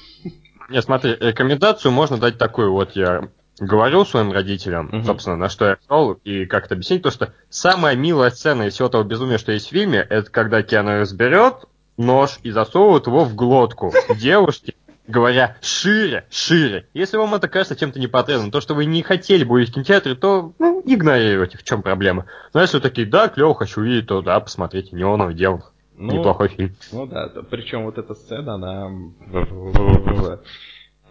Не, 0.68 0.82
смотри, 0.82 1.16
рекомендацию 1.18 1.90
можно 1.92 2.18
дать 2.18 2.36
такую. 2.36 2.72
Вот 2.72 2.92
я 2.94 3.30
говорил 3.58 4.04
своим 4.04 4.30
родителям, 4.32 4.86
Мгм. 4.86 5.04
собственно, 5.04 5.36
на 5.36 5.48
что 5.48 5.64
я 5.66 5.78
шел, 5.88 6.12
и 6.24 6.44
как-то 6.44 6.74
объяснить 6.74 7.02
то, 7.02 7.10
что 7.10 7.32
самая 7.48 7.96
милая 7.96 8.30
сцена 8.30 8.64
из 8.64 8.74
всего 8.74 8.88
того 8.88 9.02
безумия, 9.02 9.38
что 9.38 9.52
есть 9.52 9.66
в 9.66 9.70
фильме, 9.70 9.98
это 9.98 10.30
когда 10.30 10.62
Киану 10.62 10.98
Ривз 10.98 11.12
берет 11.12 11.54
нож 11.96 12.38
и 12.42 12.50
засовывает 12.50 13.06
его 13.06 13.24
в 13.24 13.34
глотку 13.34 13.92
девушки, 14.20 14.74
говоря 15.08 15.56
«шире, 15.60 16.26
шире». 16.30 16.86
Если 16.94 17.16
вам 17.16 17.34
это 17.34 17.48
кажется 17.48 17.74
чем-то 17.74 17.98
непотребным, 17.98 18.52
то, 18.52 18.60
что 18.60 18.74
вы 18.74 18.84
не 18.84 19.02
хотели 19.02 19.42
бы 19.42 19.54
увидеть 19.54 19.72
в 19.72 19.74
кинотеатре, 19.74 20.14
то 20.14 20.52
ну, 20.58 20.82
игнорируйте, 20.84 21.58
в 21.58 21.64
чем 21.64 21.82
проблема. 21.82 22.26
Но 22.54 22.60
если 22.60 22.76
вы 22.76 22.82
такие, 22.82 23.06
да, 23.06 23.28
клево, 23.28 23.54
хочу 23.54 23.80
увидеть, 23.80 24.06
то 24.06 24.22
да, 24.22 24.38
посмотрите, 24.38 24.94
неоновый 24.94 25.34
демон. 25.34 25.62
Ну, 25.96 26.12
Неплохой 26.12 26.48
фильм. 26.48 26.76
Ну 26.92 27.06
да, 27.06 27.28
причем 27.50 27.84
вот 27.84 27.98
эта 27.98 28.14
сцена, 28.14 28.54
она... 28.54 28.88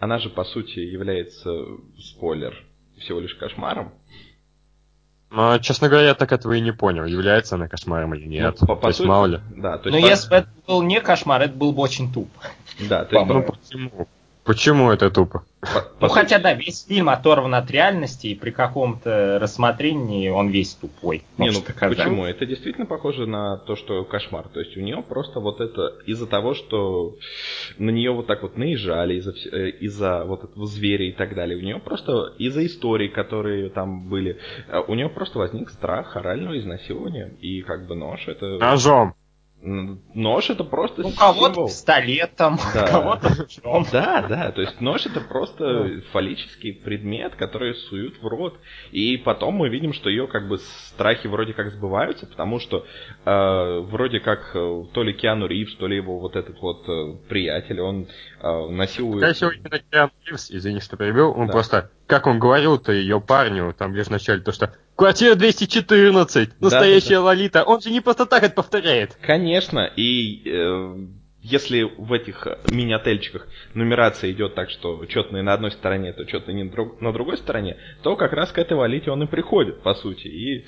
Она 0.00 0.18
же, 0.18 0.30
по 0.30 0.44
сути, 0.44 0.78
является, 0.78 1.50
спойлер, 1.98 2.54
всего 2.98 3.20
лишь 3.20 3.34
кошмаром. 3.34 3.92
Но, 5.30 5.58
честно 5.58 5.88
говоря, 5.88 6.08
я 6.08 6.14
так 6.14 6.32
этого 6.32 6.54
и 6.54 6.60
не 6.60 6.72
понял, 6.72 7.04
является 7.04 7.56
она 7.56 7.68
кошмаром 7.68 8.14
или 8.14 8.26
нет. 8.26 8.56
Ну, 8.60 8.66
по, 8.66 8.74
по 8.76 8.80
то 8.82 8.86
есть, 8.88 8.96
сути, 8.98 9.08
мало 9.08 9.26
ли. 9.26 9.40
Да, 9.56 9.76
то 9.76 9.90
Но 9.90 9.96
есть, 9.96 10.06
по- 10.06 10.10
если 10.10 10.28
бы 10.30 10.36
это 10.36 10.48
был 10.66 10.82
не 10.82 11.00
кошмар, 11.00 11.42
это 11.42 11.52
был 11.54 11.72
бы 11.72 11.82
очень 11.82 12.12
туп. 12.12 12.30
Да, 12.88 13.04
то 13.04 13.16
есть, 13.16 13.28
Ну 13.28 13.42
по- 13.42 13.52
почему? 13.52 14.08
Почему 14.48 14.90
это 14.90 15.10
тупо? 15.10 15.44
по- 15.60 15.82
по 16.00 16.06
Ну 16.06 16.08
хотя 16.08 16.38
да, 16.38 16.54
весь 16.54 16.86
фильм 16.86 17.10
оторван 17.10 17.54
от 17.54 17.70
реальности, 17.70 18.28
и 18.28 18.34
при 18.34 18.50
каком-то 18.50 19.38
рассмотрении 19.38 20.30
он 20.30 20.48
весь 20.48 20.72
тупой. 20.72 21.22
Не, 21.36 21.50
ну 21.50 21.60
показать. 21.60 21.98
почему? 21.98 22.24
Это 22.24 22.46
действительно 22.46 22.86
похоже 22.86 23.26
на 23.26 23.58
то, 23.58 23.76
что 23.76 24.02
кошмар. 24.04 24.48
То 24.48 24.60
есть 24.60 24.74
у 24.78 24.80
нее 24.80 25.04
просто 25.06 25.40
вот 25.40 25.60
это 25.60 25.98
из-за 26.06 26.26
того, 26.26 26.54
что 26.54 27.16
на 27.76 27.90
нее 27.90 28.10
вот 28.12 28.26
так 28.26 28.42
вот 28.42 28.56
наезжали 28.56 29.16
из-за 29.16 29.32
э, 29.32 29.68
из-за 29.68 30.24
вот 30.24 30.44
этого 30.44 30.66
зверя 30.66 31.06
и 31.06 31.12
так 31.12 31.34
далее. 31.34 31.58
У 31.58 31.60
нее 31.60 31.78
просто 31.78 32.32
из-за 32.38 32.64
историй, 32.64 33.10
которые 33.10 33.68
там 33.68 34.08
были, 34.08 34.38
э, 34.68 34.80
у 34.88 34.94
нее 34.94 35.10
просто 35.10 35.40
возник 35.40 35.68
страх 35.68 36.16
орального 36.16 36.58
изнасилования. 36.58 37.34
И 37.42 37.60
как 37.60 37.86
бы 37.86 37.94
нож 37.94 38.26
это... 38.28 38.56
Ножом. 38.56 39.14
Нож 39.60 40.50
это 40.50 40.62
просто 40.62 41.02
У 41.04 41.10
кого-то 41.10 41.66
пистолетом, 41.66 42.58
Да. 42.72 42.84
у 42.84 42.86
кого-то 42.86 43.28
ножом. 43.64 43.86
Да, 43.90 44.22
да, 44.28 44.52
то 44.52 44.60
есть 44.60 44.80
нож 44.80 45.04
это 45.04 45.20
просто 45.20 46.00
фаллический 46.12 46.72
предмет, 46.72 47.34
который 47.34 47.74
суют 47.74 48.22
в 48.22 48.26
рот. 48.28 48.56
И 48.92 49.16
потом 49.16 49.54
мы 49.54 49.68
видим, 49.68 49.92
что 49.92 50.10
ее 50.10 50.28
как 50.28 50.46
бы 50.48 50.58
страхи 50.58 51.26
вроде 51.26 51.54
как 51.54 51.72
сбываются, 51.72 52.26
потому 52.26 52.60
что 52.60 52.86
э, 53.24 53.78
вроде 53.80 54.20
как 54.20 54.52
э, 54.54 54.84
то 54.92 55.02
ли 55.02 55.12
Киану 55.12 55.46
Ривз, 55.48 55.74
то 55.74 55.88
ли 55.88 55.96
его 55.96 56.20
вот 56.20 56.36
этот 56.36 56.60
вот 56.60 56.88
э, 56.88 57.16
приятель, 57.28 57.80
он 57.80 58.06
э, 58.40 58.68
насилует... 58.68 59.34
Всего, 59.34 59.50
именно 59.50 59.80
Киану 59.90 60.12
Ривз, 60.24 60.52
извини, 60.52 60.78
что 60.80 60.96
перебил, 60.96 61.32
он 61.36 61.48
Да. 61.48 61.52
просто, 61.52 61.90
как 62.06 62.28
он 62.28 62.38
говорил-то 62.38 62.92
ее 62.92 63.20
парню, 63.20 63.74
там 63.76 63.92
лишь 63.92 64.06
в 64.06 64.10
начале, 64.10 64.40
то 64.40 64.52
что 64.52 64.72
«Квартира 64.98 65.36
214, 65.36 66.60
настоящая 66.60 67.18
Лолита», 67.18 67.62
он 67.62 67.80
же 67.80 67.90
не 67.90 68.00
просто 68.00 68.26
так 68.26 68.42
это 68.42 68.52
повторяет. 68.56 69.16
Конечно, 69.22 69.88
и 69.94 70.42
э, 70.44 70.96
если 71.40 71.82
в 71.82 72.12
этих 72.12 72.48
мини-отельчиках 72.66 73.46
нумерация 73.74 74.32
идет 74.32 74.56
так, 74.56 74.70
что 74.70 75.06
четные 75.06 75.44
на 75.44 75.52
одной 75.52 75.70
стороне, 75.70 76.12
то 76.12 76.24
четные 76.24 76.64
не 76.64 76.68
друг- 76.68 77.00
на 77.00 77.12
другой 77.12 77.38
стороне, 77.38 77.76
то 78.02 78.16
как 78.16 78.32
раз 78.32 78.50
к 78.50 78.58
этой 78.58 78.76
валите 78.76 79.12
он 79.12 79.22
и 79.22 79.26
приходит, 79.26 79.82
по 79.82 79.94
сути, 79.94 80.26
и, 80.26 80.66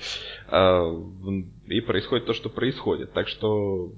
э, 0.49 1.01
и 1.67 1.81
происходит 1.81 2.25
то, 2.25 2.33
что 2.33 2.49
происходит. 2.49 3.11
Так 3.11 3.27
что, 3.27 3.91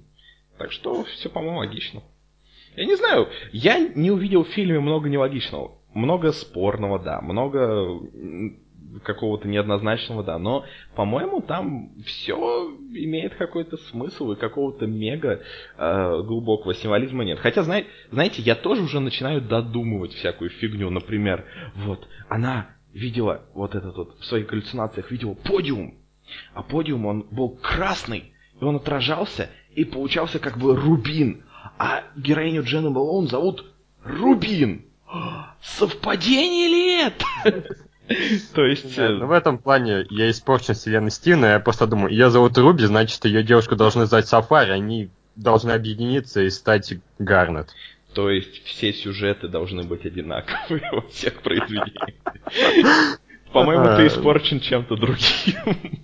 так 0.58 0.72
что 0.72 1.04
все, 1.04 1.30
по-моему, 1.30 1.60
логично. 1.60 2.02
Я 2.76 2.86
не 2.86 2.96
знаю, 2.96 3.30
я 3.52 3.78
не 3.78 4.10
увидел 4.10 4.46
в 4.46 4.50
фильме 4.50 4.80
много 4.80 5.10
нелогичного. 5.10 5.78
Много 5.94 6.32
спорного, 6.32 6.98
да, 6.98 7.22
много 7.22 8.00
какого-то 9.04 9.48
неоднозначного, 9.48 10.24
да, 10.24 10.38
но, 10.38 10.66
по-моему, 10.96 11.42
там 11.42 11.92
все 12.06 12.36
имеет 12.94 13.36
какой-то 13.36 13.78
смысл 13.78 14.32
и 14.32 14.36
какого-то 14.36 14.86
мега 14.86 15.42
э, 15.78 16.22
глубокого 16.24 16.74
символизма 16.74 17.24
нет. 17.24 17.40
Хотя, 17.40 17.64
знай- 17.64 17.88
знаете, 18.12 18.42
я 18.42 18.56
тоже 18.56 18.84
уже 18.84 19.00
начинаю 19.00 19.42
додумывать 19.42 20.14
всякую 20.14 20.50
фигню. 20.50 20.90
Например, 20.90 21.46
вот, 21.76 22.08
она 22.30 22.70
видела 22.94 23.42
вот 23.54 23.76
этот 23.76 23.96
вот, 23.98 24.20
в 24.20 24.26
своих 24.26 24.48
галлюцинациях 24.48 25.10
видела 25.12 25.34
подиум, 25.34 25.96
а 26.54 26.64
подиум, 26.64 27.06
он 27.06 27.28
был 27.32 27.50
красный, 27.50 28.34
и 28.60 28.64
он 28.64 28.76
отражался, 28.76 29.50
и 29.76 29.84
получался 29.86 30.40
как 30.40 30.58
бы 30.58 30.76
рубин. 30.76 31.44
А 31.78 32.04
героиню 32.16 32.64
Дженна 32.64 32.90
Малоун 32.90 33.28
зовут 33.28 33.66
Рубин. 34.04 34.86
Совпадение 35.62 36.68
ли 36.68 37.02
это? 37.08 37.76
То 38.54 38.66
есть... 38.66 38.98
э, 38.98 39.10
Ну, 39.10 39.28
в 39.28 39.32
этом 39.32 39.58
плане 39.58 40.06
я 40.10 40.30
испорчен 40.30 40.74
вселенной 40.74 41.12
Стивена, 41.12 41.54
я 41.54 41.60
просто 41.60 41.88
думаю, 41.88 42.12
ее 42.12 42.30
зовут 42.30 42.58
Руби, 42.58 42.86
значит, 42.86 43.24
ее 43.26 43.44
девушку 43.44 43.76
должны 43.76 44.06
звать 44.06 44.28
Сафари, 44.28 44.72
они 44.72 45.10
должны 45.36 45.72
объединиться 45.72 46.42
и 46.42 46.50
стать 46.50 46.94
Гарнет. 47.20 47.70
То 48.14 48.30
есть 48.30 48.64
все 48.66 48.94
сюжеты 48.94 49.48
должны 49.48 49.84
быть 49.84 50.06
одинаковые 50.06 50.84
во 50.92 51.02
всех 51.02 51.42
произведениях. 51.42 52.20
По-моему, 53.52 53.96
ты 53.98 54.08
испорчен 54.08 54.60
чем-то 54.60 54.96
другим. 54.96 56.02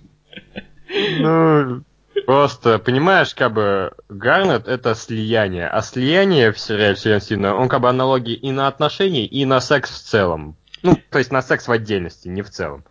Ну, 1.20 1.82
просто, 2.26 2.78
понимаешь, 2.80 3.34
как 3.34 3.52
бы 3.52 3.92
Гарнет 4.08 4.66
это 4.66 4.94
слияние, 4.94 5.68
а 5.68 5.82
слияние 5.82 6.52
в 6.52 6.58
сериале 6.58 6.94
вселенной 6.94 7.20
Стивена, 7.20 7.54
он 7.54 7.68
как 7.68 7.82
бы 7.82 7.88
аналогии 7.88 8.34
и 8.34 8.50
на 8.50 8.66
отношения, 8.66 9.24
и 9.26 9.44
на 9.44 9.60
секс 9.60 9.90
в 9.90 10.02
целом. 10.02 10.56
Ну, 10.82 10.96
то 11.10 11.18
есть 11.18 11.30
на 11.30 11.42
секс 11.42 11.68
в 11.68 11.72
отдельности, 11.72 12.28
не 12.28 12.42
в 12.42 12.50
целом. 12.50 12.84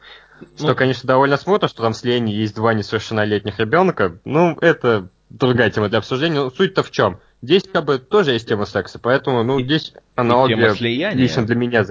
Что, 0.56 0.68
Ну. 0.68 0.76
конечно, 0.76 1.08
довольно 1.08 1.38
смутно, 1.38 1.68
что 1.68 1.82
там 1.84 1.94
в 1.94 1.98
слиянии 1.98 2.34
есть 2.36 2.56
два 2.56 2.74
несовершеннолетних 2.74 3.60
ребенка. 3.60 4.20
Ну, 4.26 4.58
это 4.62 5.10
другая 5.30 5.70
тема 5.70 5.90
для 5.90 5.98
обсуждения. 6.00 6.36
Но 6.36 6.50
суть-то 6.50 6.84
в 6.84 6.92
чем? 6.92 7.20
Здесь 7.42 7.64
как 7.72 7.86
бы 7.86 8.00
тоже 8.00 8.32
есть 8.32 8.48
тема 8.48 8.66
секса, 8.66 9.00
поэтому, 9.00 9.44
ну, 9.44 9.62
здесь 9.62 9.92
тема 9.92 10.02
аналогия 10.16 10.74
слияния. 10.76 11.18
лично 11.18 11.46
для 11.46 11.56
меня. 11.56 11.86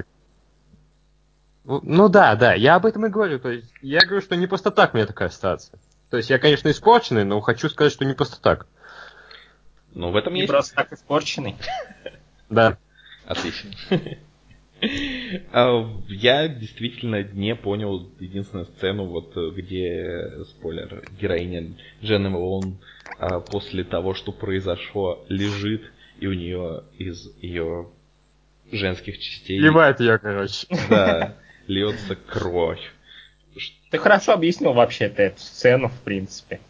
Ну, 1.65 1.81
ну 1.83 2.09
да, 2.09 2.35
да, 2.37 2.55
я 2.55 2.77
об 2.77 2.87
этом 2.87 3.05
и 3.07 3.11
говорю. 3.11 3.39
То 3.39 3.51
есть 3.51 3.71
я 3.83 4.01
говорю, 4.01 4.23
что 4.23 4.37
не 4.37 4.47
просто 4.47 4.71
так 4.71 4.95
мне 4.95 5.05
такая 5.05 5.29
ситуация. 5.29 5.79
То 6.11 6.17
есть 6.17 6.31
я, 6.31 6.39
конечно, 6.39 6.71
испорченный, 6.71 7.25
но 7.25 7.41
хочу 7.41 7.69
сказать, 7.69 7.93
что 7.93 8.07
не 8.07 8.15
просто 8.15 8.41
так. 8.41 8.67
Ну, 9.93 10.11
в 10.11 10.17
этом 10.17 10.33
Не 10.33 10.41
есть... 10.41 10.51
просто 10.51 10.75
так 10.75 10.93
испорченный. 10.93 11.57
Да. 12.49 12.79
Отлично. 13.27 13.71
А, 15.53 15.91
Я 16.09 16.49
действительно 16.49 17.23
не 17.23 17.55
понял 17.57 18.09
единственную 18.21 18.67
сцену, 18.67 19.07
вот 19.07 19.37
э, 19.37 19.51
где, 19.55 20.45
спойлер, 20.51 21.05
героиня 21.21 21.73
Дженна 22.03 22.31
Малоун 22.31 22.79
а, 23.19 23.41
после 23.41 23.85
того, 23.85 24.15
что 24.15 24.33
произошло, 24.33 25.25
лежит, 25.29 25.83
и 26.21 26.27
у 26.27 26.33
нее 26.33 26.85
из 26.97 27.29
ее 27.41 27.89
женских 28.71 29.19
частей 29.19 29.59
Ливает 29.59 30.01
ее, 30.01 30.19
короче. 30.19 30.67
да, 30.89 31.35
льется 31.67 32.17
кровь. 32.17 32.81
Ты 33.91 33.99
хорошо 33.99 34.33
объяснил 34.35 34.75
вообще-то 34.75 35.23
эту 35.23 35.41
сцену, 35.41 35.89
в 35.89 36.01
принципе. 36.03 36.61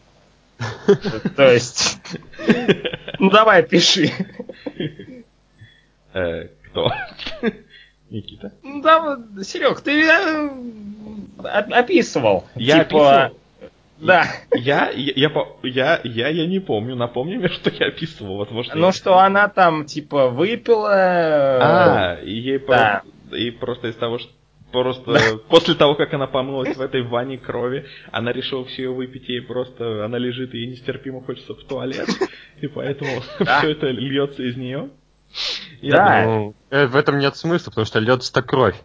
То 1.35 1.51
есть... 1.51 1.99
Ну 3.19 3.29
давай, 3.29 3.63
пиши. 3.63 4.11
Э, 6.13 6.47
кто? 6.65 6.91
Никита? 8.09 8.51
Ну 8.63 8.81
да, 8.81 9.01
вот, 9.01 9.45
Серег, 9.45 9.81
ты 9.81 10.03
э, 10.05 10.49
оп- 11.39 11.73
описывал. 11.73 12.45
Я 12.55 12.83
типа, 12.83 13.25
описывал? 13.25 13.39
Да. 13.99 14.23
Я, 14.55 14.89
я, 14.91 15.13
я, 15.15 15.29
по- 15.29 15.57
я, 15.63 15.99
я, 16.05 16.29
я 16.29 16.47
не 16.47 16.59
помню. 16.59 16.95
Напомни 16.95 17.35
мне, 17.35 17.49
что 17.49 17.69
я 17.69 17.87
описывал. 17.87 18.37
Возможно, 18.37 18.73
Ну 18.75 18.85
я- 18.87 18.91
что 18.93 19.17
она 19.19 19.47
там, 19.49 19.85
типа, 19.85 20.29
выпила... 20.29 20.87
э, 20.89 21.59
А, 21.61 22.19
и 22.23 22.31
ей 22.33 22.59
Да. 22.59 23.01
просто, 23.03 23.35
и 23.37 23.51
просто 23.51 23.87
из 23.89 23.95
того, 23.95 24.19
что 24.19 24.31
Просто 24.71 25.39
после 25.49 25.73
того, 25.73 25.95
как 25.95 26.13
она 26.13 26.27
помылась 26.27 26.77
в 26.77 26.81
этой 26.81 27.01
ванне 27.01 27.39
крови, 27.39 27.87
она 28.11 28.31
решила 28.31 28.63
все 28.65 28.83
ее 28.83 28.91
выпить, 28.91 29.27
ей 29.27 29.41
просто 29.41 30.05
она 30.05 30.19
лежит, 30.19 30.53
и 30.53 30.59
ей 30.59 30.67
нестерпимо 30.67 31.23
хочется 31.23 31.55
в 31.55 31.63
туалет, 31.63 32.07
и 32.61 32.67
поэтому 32.67 33.09
Да. 33.39 33.57
все 33.61 33.71
это 33.71 33.87
льется 33.87 34.43
из 34.43 34.55
нее. 34.57 34.91
Да. 35.81 36.23
Ну, 36.25 36.55
э, 36.69 36.87
в 36.87 36.95
этом 36.95 37.19
нет 37.19 37.37
смысла, 37.37 37.71
потому 37.71 37.85
что 37.85 37.99
льется 37.99 38.41
кровь, 38.41 38.75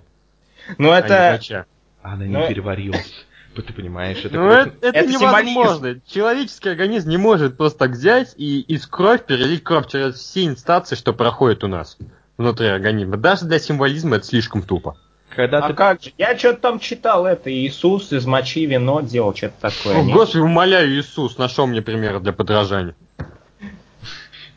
Ну 0.79 0.91
а 0.93 0.99
это... 1.01 1.33
моча. 1.33 1.67
Она 2.03 2.25
не 2.27 2.33
Но- 2.33 2.47
переварилась. 2.47 3.27
Ты 3.55 3.73
понимаешь, 3.73 4.19
это 4.25 4.35
Ну, 4.37 4.49
это, 4.49 4.75
это 4.81 4.99
Это 4.99 5.09
невозможно. 5.11 6.01
Человеческий 6.07 6.69
организм 6.71 7.09
не 7.09 7.17
может 7.19 7.57
просто 7.57 7.79
так 7.81 7.91
взять 7.93 8.35
и 8.37 8.61
из 8.61 8.87
кровь 8.87 9.25
перелить 9.25 9.63
кровь 9.63 9.87
через 9.89 10.17
все 10.17 10.45
инстанции, 10.47 10.97
что 10.97 11.13
проходит 11.13 11.63
у 11.63 11.69
нас 11.69 11.97
внутри 12.37 12.67
организма. 12.67 13.17
Даже 13.17 13.47
для 13.47 13.61
символизма 13.61 14.17
это 14.17 14.27
слишком 14.27 14.63
тупо. 14.63 14.97
Когда 15.35 15.59
А 15.59 15.69
ты 15.69 15.75
как 15.75 16.03
же? 16.03 16.13
Я 16.19 16.37
что-то 16.37 16.61
там 16.61 16.79
читал 16.81 17.27
это, 17.27 17.53
Иисус 17.53 18.13
из 18.13 18.27
мочи 18.27 18.67
вино 18.67 19.01
делал, 19.01 19.35
что-то 19.35 19.71
такое. 19.71 19.99
О? 19.99 20.05
Господи, 20.05 20.43
умоляю, 20.43 20.91
Иисус, 20.93 21.39
нашел 21.39 21.67
мне 21.67 21.81
примеры 21.83 22.21
для 22.21 22.33
подражания. 22.33 22.95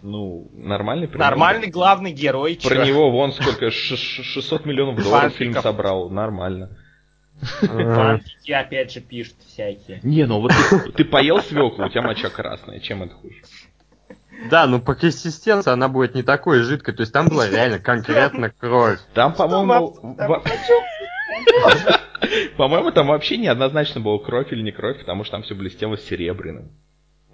Ну, 0.01 0.49
нормальный 0.53 1.07
пример. 1.07 1.29
Нормальный 1.29 1.69
главный 1.69 2.11
герой, 2.11 2.55
чё? 2.55 2.69
Про 2.69 2.85
него 2.85 3.11
вон 3.11 3.33
сколько, 3.33 3.71
ш- 3.71 3.95
ш- 3.95 4.23
600 4.23 4.65
миллионов 4.65 5.01
долларов 5.03 5.33
фильм 5.33 5.53
собрал, 5.55 6.09
нормально. 6.09 6.77
Э, 7.61 7.67
Фанфики 7.67 8.51
опять 8.51 8.91
же 8.91 9.01
пишут 9.01 9.35
всякие. 9.45 9.99
Не, 10.03 10.25
ну 10.25 10.41
вот 10.41 10.51
ты, 10.69 10.91
ты 10.91 11.05
поел 11.05 11.39
свеклу, 11.41 11.85
у 11.85 11.89
тебя 11.89 12.01
моча 12.01 12.29
красная, 12.29 12.79
чем 12.79 13.03
это 13.03 13.13
хуже? 13.13 13.35
Да, 14.51 14.67
ну 14.67 14.79
по 14.79 14.93
консистенции 14.95 15.71
она 15.71 15.87
будет 15.87 16.15
не 16.15 16.23
такой 16.23 16.59
жидкой, 16.61 16.95
то 16.95 17.01
есть 17.01 17.13
там 17.13 17.27
была 17.27 17.49
реально 17.49 17.79
конкретно 17.79 18.49
кровь. 18.51 18.99
Там, 19.13 19.33
по-моему, 19.33 19.95
по-моему, 22.57 22.91
там 22.91 23.07
вообще 23.07 23.37
неоднозначно 23.37 24.01
было 24.01 24.17
кровь 24.17 24.51
или 24.51 24.61
не 24.61 24.71
кровь, 24.71 24.99
потому 24.99 25.23
что 25.23 25.31
там 25.33 25.43
все 25.43 25.55
блестело 25.55 25.97
серебряным. 25.97 26.71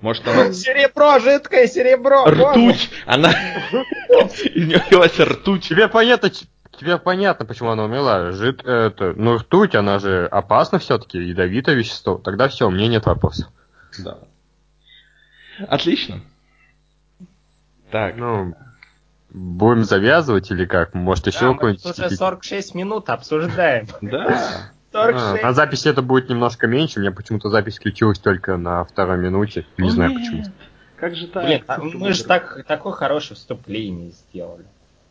Может, 0.03 0.27
она 0.27 0.51
Серебро, 0.53 1.17
жидкое 1.19 1.65
серебро. 1.65 2.25
ртуть, 2.25 2.89
она 3.05 3.31
из 4.09 4.67
нее 4.67 4.83
лилась 4.91 5.17
ртуть. 5.17 5.65
Тебе 5.69 5.87
понятно, 5.87 6.29
тебе 6.29 6.97
понятно, 6.97 7.45
почему 7.45 7.69
она 7.69 7.85
умерла. 7.85 8.33
Жид, 8.33 8.65
это, 8.65 9.13
ну 9.15 9.37
ртуть, 9.37 9.75
она 9.75 9.99
же 9.99 10.27
опасна 10.27 10.79
все-таки, 10.79 11.19
ядовитое 11.19 11.75
вещество. 11.75 12.17
Тогда 12.17 12.49
все, 12.49 12.67
у 12.67 12.69
меня 12.69 12.89
нет 12.89 13.05
вопросов. 13.05 13.47
Да. 14.03 14.17
Отлично. 15.69 16.19
Так, 17.89 18.17
Ну, 18.17 18.55
будем 19.29 19.85
завязывать 19.85 20.51
или 20.51 20.65
как? 20.65 20.93
Может 20.95 21.27
еще 21.27 21.39
Да, 21.39 21.47
мы 21.47 21.53
какой-нибудь... 21.53 21.83
тут 21.83 21.97
уже 21.97 22.09
46 22.09 22.75
минут 22.75 23.09
обсуждаем. 23.09 23.87
да. 24.01 24.71
А, 24.93 25.03
46. 25.11 25.43
на 25.43 25.53
записи 25.53 25.87
это 25.87 26.01
будет 26.01 26.29
немножко 26.29 26.67
меньше, 26.67 26.99
у 26.99 27.01
меня 27.01 27.11
почему-то 27.11 27.49
запись 27.49 27.77
включилась 27.77 28.19
только 28.19 28.57
на 28.57 28.83
второй 28.85 29.17
минуте. 29.17 29.65
Не 29.77 29.89
знаю 29.89 30.13
почему. 30.13 30.43
Как 30.97 31.15
же 31.15 31.27
так? 31.27 31.45
Блин, 31.45 31.63
а 31.67 31.79
мы 31.79 32.13
же 32.13 32.23
так, 32.23 32.63
такое 32.65 32.93
хорошее 32.93 33.35
вступление 33.35 34.11
сделали. 34.11 34.65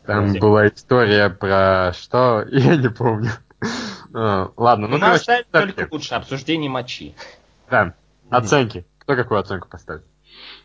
Там 0.05 0.21
Подожди. 0.21 0.39
была 0.39 0.67
история 0.67 1.29
про 1.29 1.93
что, 1.93 2.45
я 2.51 2.75
не 2.75 2.89
помню. 2.89 3.31
А, 4.13 4.51
Ладно, 4.57 4.87
ну 4.87 4.97
нас 4.97 5.23
короче, 5.23 5.45
только 5.51 5.87
лучше 5.91 6.15
обсуждение 6.15 6.69
мочи. 6.69 7.15
да, 7.69 7.93
оценки. 8.29 8.85
Кто 8.99 9.15
какую 9.15 9.39
оценку 9.39 9.67
поставит? 9.67 10.03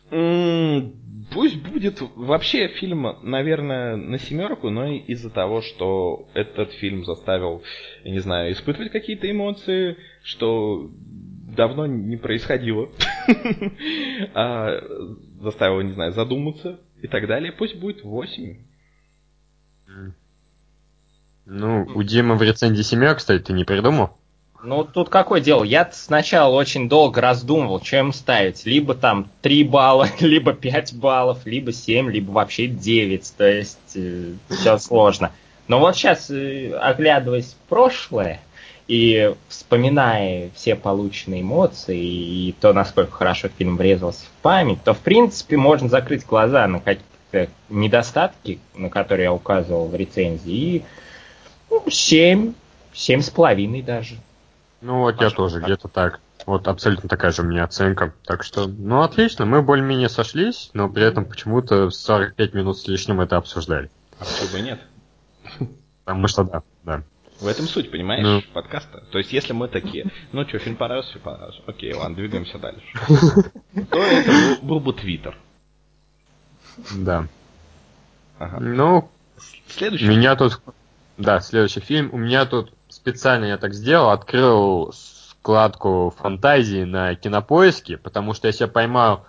Пусть 0.09 1.57
будет 1.61 2.01
вообще 2.15 2.67
фильм, 2.69 3.05
наверное, 3.21 3.95
на 3.95 4.17
семерку, 4.17 4.69
но 4.69 4.87
из-за 4.87 5.29
того, 5.29 5.61
что 5.61 6.27
этот 6.33 6.71
фильм 6.73 7.05
заставил, 7.05 7.61
я 8.03 8.11
не 8.11 8.19
знаю, 8.19 8.51
испытывать 8.51 8.91
какие-то 8.91 9.29
эмоции, 9.29 9.97
что 10.23 10.89
давно 11.55 11.85
не 11.85 12.17
происходило, 12.17 12.89
А, 14.33 14.81
заставил, 15.39 15.81
не 15.81 15.93
знаю, 15.93 16.13
задуматься 16.13 16.79
и 17.01 17.07
так 17.07 17.27
далее. 17.27 17.51
Пусть 17.51 17.75
будет 17.75 18.03
8. 18.03 18.57
Ну, 21.45 21.87
у 21.95 22.03
Димы 22.03 22.35
в 22.35 22.41
рецензии 22.41 22.83
семерка, 22.83 23.15
кстати, 23.15 23.43
ты 23.43 23.53
не 23.53 23.65
придумал? 23.65 24.18
Ну, 24.61 24.83
тут 24.83 25.09
какое 25.09 25.39
дело? 25.39 25.63
Я 25.63 25.89
сначала 25.93 26.53
очень 26.55 26.89
долго 26.89 27.21
раздумывал, 27.21 27.81
им 27.91 28.11
ставить. 28.11 28.65
Либо 28.65 28.93
там 28.93 29.29
3 29.41 29.63
балла, 29.63 30.07
либо 30.19 30.53
5 30.53 30.95
баллов, 30.95 31.45
либо 31.45 31.71
7, 31.71 32.11
либо 32.11 32.31
вообще 32.31 32.67
9. 32.67 33.33
То 33.37 33.47
есть, 33.47 33.77
все 34.49 34.77
сложно. 34.77 35.31
Но 35.67 35.79
вот 35.79 35.95
сейчас, 35.95 36.29
оглядываясь 36.29 37.53
в 37.53 37.69
прошлое 37.69 38.41
и 38.87 39.35
вспоминая 39.49 40.49
все 40.55 40.75
полученные 40.75 41.41
эмоции 41.41 41.99
и 41.99 42.55
то, 42.59 42.73
насколько 42.73 43.11
хорошо 43.11 43.47
фильм 43.49 43.77
врезался 43.77 44.25
в 44.25 44.41
память, 44.41 44.83
то, 44.83 44.95
в 44.95 44.99
принципе, 44.99 45.57
можно 45.57 45.87
закрыть 45.87 46.25
глаза 46.25 46.67
на 46.67 46.79
какие-то 46.79 47.51
недостатки, 47.69 48.59
на 48.75 48.89
которые 48.89 49.25
я 49.25 49.33
указывал 49.33 49.87
в 49.87 49.95
рецензии, 49.95 50.51
и 50.51 50.83
ну, 51.69 51.83
7, 51.87 52.53
семь 52.91 53.21
с 53.21 53.29
половиной 53.29 53.83
даже. 53.83 54.15
Ну 54.81 54.99
вот 54.99 55.19
я 55.21 55.29
тоже 55.29 55.59
где-то 55.61 55.87
так. 55.87 56.19
Вот 56.45 56.67
абсолютно 56.67 57.09
такая 57.09 57.31
же 57.31 57.41
у 57.41 57.45
меня 57.45 57.65
оценка. 57.65 58.13
Так 58.25 58.43
что, 58.43 58.67
ну 58.67 59.01
отлично, 59.01 59.45
мы 59.45 59.61
более-менее 59.61 60.09
сошлись, 60.09 60.69
но 60.73 60.89
при 60.89 61.03
этом 61.03 61.25
почему-то 61.25 61.89
45 61.89 62.53
минут 62.53 62.77
с 62.77 62.87
лишним 62.87 63.19
это 63.21 63.37
обсуждали. 63.37 63.91
А 64.19 64.23
почему 64.25 64.49
бы 64.51 64.59
и 64.59 64.61
нет? 64.61 64.79
Потому 66.05 66.27
что 66.27 66.43
да, 66.45 66.63
да. 66.83 67.03
В 67.39 67.47
этом 67.47 67.67
суть, 67.67 67.89
понимаешь, 67.91 68.23
Ну. 68.25 68.41
подкаста. 68.53 69.03
То 69.11 69.17
есть, 69.17 69.31
если 69.31 69.53
мы 69.53 69.67
такие, 69.69 70.11
ну 70.33 70.45
что, 70.47 70.59
фильм 70.59 70.75
понравился, 70.75 71.11
фильм 71.13 71.23
понравился. 71.23 71.61
Окей, 71.67 71.93
ладно, 71.93 72.15
двигаемся 72.15 72.57
дальше. 72.57 72.81
То 73.91 73.97
это 73.99 74.61
был, 74.61 74.79
бы 74.81 74.91
Твиттер. 74.93 75.37
Да. 76.95 77.27
Ага. 78.39 78.59
Ну, 78.59 79.09
Следующий. 79.67 80.07
меня 80.07 80.35
тут... 80.35 80.61
Да, 81.17 81.41
следующий 81.41 81.81
фильм. 81.81 82.09
У 82.13 82.17
меня 82.17 82.45
тут 82.45 82.73
специально 83.09 83.45
я 83.45 83.57
так 83.57 83.73
сделал, 83.73 84.09
открыл 84.11 84.93
вкладку 85.29 86.13
фантазии 86.17 86.83
на 86.83 87.15
кинопоиске, 87.15 87.97
потому 87.97 88.33
что 88.33 88.47
я 88.47 88.51
себя 88.51 88.67
поймал 88.67 89.25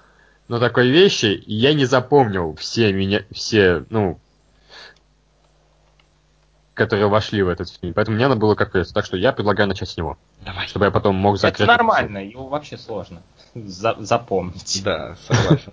на 0.48 0.58
такой 0.58 0.88
вещи, 0.88 1.26
и 1.26 1.54
я 1.54 1.74
не 1.74 1.84
запомнил 1.84 2.54
все 2.56 2.92
меня, 2.92 3.22
все, 3.30 3.84
ну, 3.88 4.18
которые 6.74 7.08
вошли 7.08 7.42
в 7.42 7.48
этот 7.48 7.68
фильм. 7.68 7.94
Поэтому 7.94 8.16
мне 8.16 8.26
надо 8.26 8.40
было 8.40 8.54
как 8.54 8.72
то 8.72 8.82
Так 8.92 9.04
что 9.04 9.16
я 9.16 9.32
предлагаю 9.32 9.68
начать 9.68 9.90
с 9.90 9.96
него, 9.96 10.18
Давай. 10.44 10.66
чтобы 10.66 10.86
я 10.86 10.90
потом 10.90 11.14
мог 11.14 11.38
закрыть. 11.38 11.60
Это 11.60 11.66
нормально, 11.66 12.18
его 12.18 12.48
вообще 12.48 12.78
сложно 12.78 13.22
за- 13.54 13.96
запомнить. 13.98 14.82
Да, 14.82 15.16
согласен. 15.26 15.72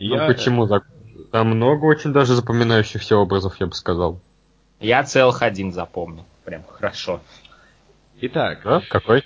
Ну 0.00 0.26
почему 0.26 0.66
так? 0.66 0.84
Там 1.30 1.48
много 1.48 1.86
очень 1.86 2.12
даже 2.12 2.34
запоминающихся 2.34 3.16
образов, 3.16 3.56
я 3.60 3.66
бы 3.66 3.74
сказал. 3.74 4.20
Я 4.80 5.04
целых 5.04 5.42
один 5.42 5.72
запомнил. 5.72 6.24
Прям 6.44 6.64
хорошо. 6.64 7.20
Итак, 8.20 8.60
Да? 8.64 8.82
Какой? 8.88 9.24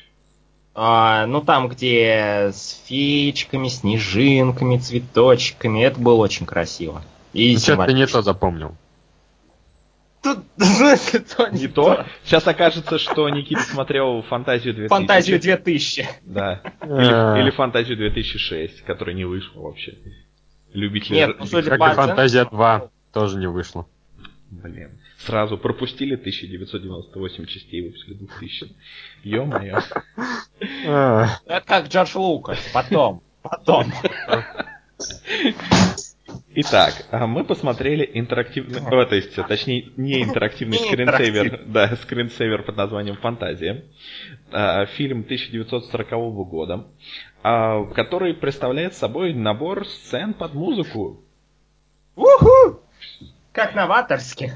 А, 0.75 1.27
ну 1.27 1.41
там, 1.41 1.69
где 1.69 2.51
с 2.53 2.83
феечками, 2.87 3.69
снежинками, 3.69 4.77
цветочками, 4.77 5.83
это 5.83 5.99
было 5.99 6.17
очень 6.17 6.45
красиво. 6.45 7.03
И 7.33 7.55
Ну, 7.55 7.59
что 7.61 7.87
ты 7.87 7.93
не 7.95 8.07
то 8.07 8.21
запомнил. 8.21 8.77
Тут, 10.23 10.41
смысле, 10.59 11.21
то 11.21 11.49
не 11.49 11.69
то. 11.69 12.05
Сейчас 12.25 12.47
окажется, 12.47 12.99
что 12.99 13.29
Никита 13.31 13.63
смотрел 13.63 14.23
фантазию 14.23 14.75
2000. 14.75 14.89
Фантазию 14.89 15.41
2000. 15.41 16.09
Да. 16.23 16.61
Э, 16.81 16.87
Или, 16.87 17.43
или 17.43 17.51
фантазию 17.51 17.97
2006, 17.97 18.83
которая 18.83 19.15
не 19.15 19.25
вышла 19.25 19.61
вообще. 19.61 19.97
Любители... 20.73 21.15
Нет, 21.17 21.37
ну, 21.39 21.47
судя 21.47 21.71
Как 21.71 21.79
по 21.79 21.93
и 21.93 21.95
Фантазия 21.95 22.41
оценкам, 22.41 22.59
2 22.59 22.91
тоже 23.13 23.39
не 23.39 23.47
вышло. 23.47 23.87
Блин. 24.51 24.91
Сразу 25.19 25.57
пропустили 25.59 26.15
1998 26.15 27.47
частей, 27.47 27.83
выпустили 27.83 28.15
2000. 28.15 28.69
Ё-моё. 29.25 29.81
А, 30.87 31.39
Это 31.47 31.67
как 31.67 31.89
Джордж 31.89 32.17
Лукас. 32.17 32.59
Потом. 32.73 33.23
Потом. 33.43 33.93
Итак, 36.59 36.95
а 37.11 37.27
мы 37.27 37.45
посмотрели 37.45 38.09
интерактивный, 38.15 38.81
о, 38.81 39.05
то 39.05 39.15
есть, 39.15 39.35
точнее, 39.35 39.91
не 39.97 40.23
интерактивный 40.23 40.79
скринсейвер, 40.79 41.65
да, 41.67 41.95
скринсейвер 41.97 42.63
под 42.63 42.77
названием 42.77 43.17
«Фантазия». 43.17 43.85
А, 44.51 44.87
Фильм 44.87 45.21
1940 45.21 46.11
года, 46.49 46.87
который 47.43 48.33
представляет 48.35 48.95
собой 48.95 49.35
набор 49.35 49.87
сцен 49.87 50.33
под 50.33 50.55
музыку. 50.55 51.21
Уху! 52.17 52.81
Как 53.53 53.75
новаторски. 53.75 54.53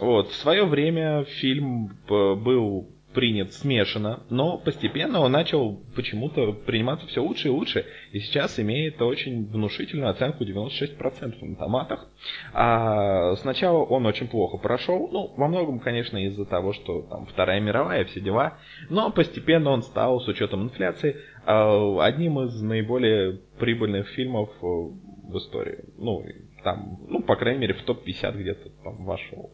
Вот, 0.00 0.30
в 0.30 0.34
свое 0.34 0.64
время 0.64 1.24
фильм 1.24 1.90
был 2.08 2.88
принят 3.12 3.52
смешанно, 3.52 4.22
но 4.30 4.58
постепенно 4.58 5.20
он 5.20 5.32
начал 5.32 5.80
почему-то 5.96 6.52
приниматься 6.52 7.06
все 7.08 7.20
лучше 7.20 7.48
и 7.48 7.50
лучше, 7.50 7.84
и 8.12 8.20
сейчас 8.20 8.58
имеет 8.60 9.02
очень 9.02 9.46
внушительную 9.46 10.10
оценку 10.10 10.44
96% 10.44 11.44
на 11.44 11.56
томатах. 11.56 12.06
А 12.52 13.34
сначала 13.36 13.78
он 13.78 14.06
очень 14.06 14.28
плохо 14.28 14.58
прошел, 14.58 15.08
ну, 15.10 15.32
во 15.36 15.48
многом, 15.48 15.80
конечно, 15.80 16.16
из-за 16.26 16.44
того, 16.44 16.72
что 16.72 17.02
там 17.02 17.26
Вторая 17.26 17.60
мировая, 17.60 18.04
все 18.04 18.20
дела, 18.20 18.58
но 18.88 19.10
постепенно 19.10 19.70
он 19.70 19.82
стал, 19.82 20.20
с 20.20 20.28
учетом 20.28 20.64
инфляции, 20.64 21.16
а, 21.46 22.04
одним 22.04 22.40
из 22.40 22.60
наиболее 22.62 23.40
прибыльных 23.58 24.08
фильмов 24.10 24.50
э, 24.62 24.66
в 24.66 25.36
истории. 25.36 25.84
Ну, 25.96 26.24
там, 26.62 27.00
ну, 27.08 27.22
по 27.22 27.36
крайней 27.36 27.60
мере, 27.60 27.74
в 27.74 27.82
топ-50 27.82 28.36
где-то 28.36 28.70
там 28.82 29.04
вошел. 29.04 29.50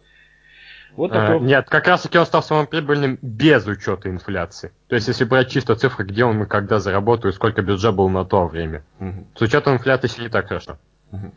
Вот 0.97 1.13
такой... 1.13 1.37
а, 1.37 1.41
нет, 1.41 1.69
как 1.69 1.87
раз 1.87 2.03
таки 2.03 2.19
он 2.19 2.27
стал 2.27 2.43
самым 2.43 2.67
прибыльным 2.67 3.19
без 3.21 3.67
учета 3.67 4.09
инфляции. 4.09 4.73
То 4.89 4.95
есть, 4.95 5.09
если 5.09 5.25
брать 5.25 5.51
чисто 5.51 5.77
цифры, 5.77 6.05
где 6.05 6.25
он 6.25 6.43
и 6.43 6.47
когда 6.47 6.79
заработал, 6.79 7.31
и 7.31 7.35
сколько 7.35 7.63
бюджет 7.63 7.95
был 7.95 8.09
на 8.09 8.25
то 8.25 8.47
время. 8.47 8.85
Угу. 9.01 9.27
С 9.37 9.43
учетом 9.43 9.75
инфляции 9.75 10.23
не 10.23 10.29
так 10.29 10.49
хорошо. 10.49 10.79
Угу. 11.13 11.33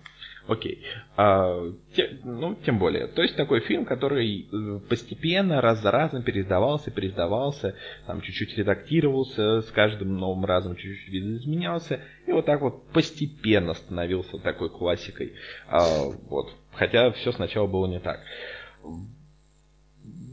Окей. 0.50 0.84
А, 1.16 1.62
те, 1.94 2.18
ну, 2.24 2.56
тем 2.66 2.80
более. 2.80 3.06
То 3.06 3.22
есть 3.22 3.36
такой 3.36 3.60
фильм, 3.60 3.86
который 3.86 4.48
э, 4.52 4.80
постепенно, 4.90 5.62
раз 5.62 5.80
за 5.82 5.92
разом 5.92 6.24
переиздавался, 6.24 6.90
переиздавался, 6.90 7.76
там 8.08 8.22
чуть-чуть 8.22 8.58
редактировался, 8.58 9.62
с 9.62 9.70
каждым 9.70 10.18
новым 10.18 10.46
разом 10.46 10.76
чуть-чуть 10.76 11.14
видоизменялся, 11.14 12.00
и 12.26 12.32
вот 12.32 12.46
так 12.46 12.62
вот 12.62 12.88
постепенно 12.92 13.76
становился 13.76 14.40
такой 14.40 14.72
классикой. 14.72 15.34
А, 15.68 15.84
вот. 16.30 16.50
Хотя 16.74 17.12
все 17.12 17.32
сначала 17.32 17.68
было 17.68 17.86
не 17.86 18.00
так. 18.00 18.20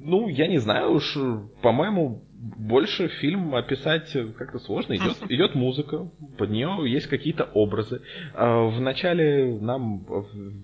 Ну, 0.06 0.28
я 0.28 0.46
не 0.46 0.58
знаю 0.58 0.92
уж, 0.92 1.18
по-моему, 1.62 2.22
больше 2.38 3.08
фильм 3.08 3.56
описать 3.56 4.12
как-то 4.36 4.60
сложно. 4.60 4.94
Идет, 4.94 5.16
идет 5.28 5.54
музыка, 5.56 6.08
под 6.38 6.50
нее 6.50 6.84
есть 6.86 7.08
какие-то 7.08 7.44
образы. 7.54 8.02
А, 8.34 8.68
Вначале 8.68 9.58
нам 9.58 10.06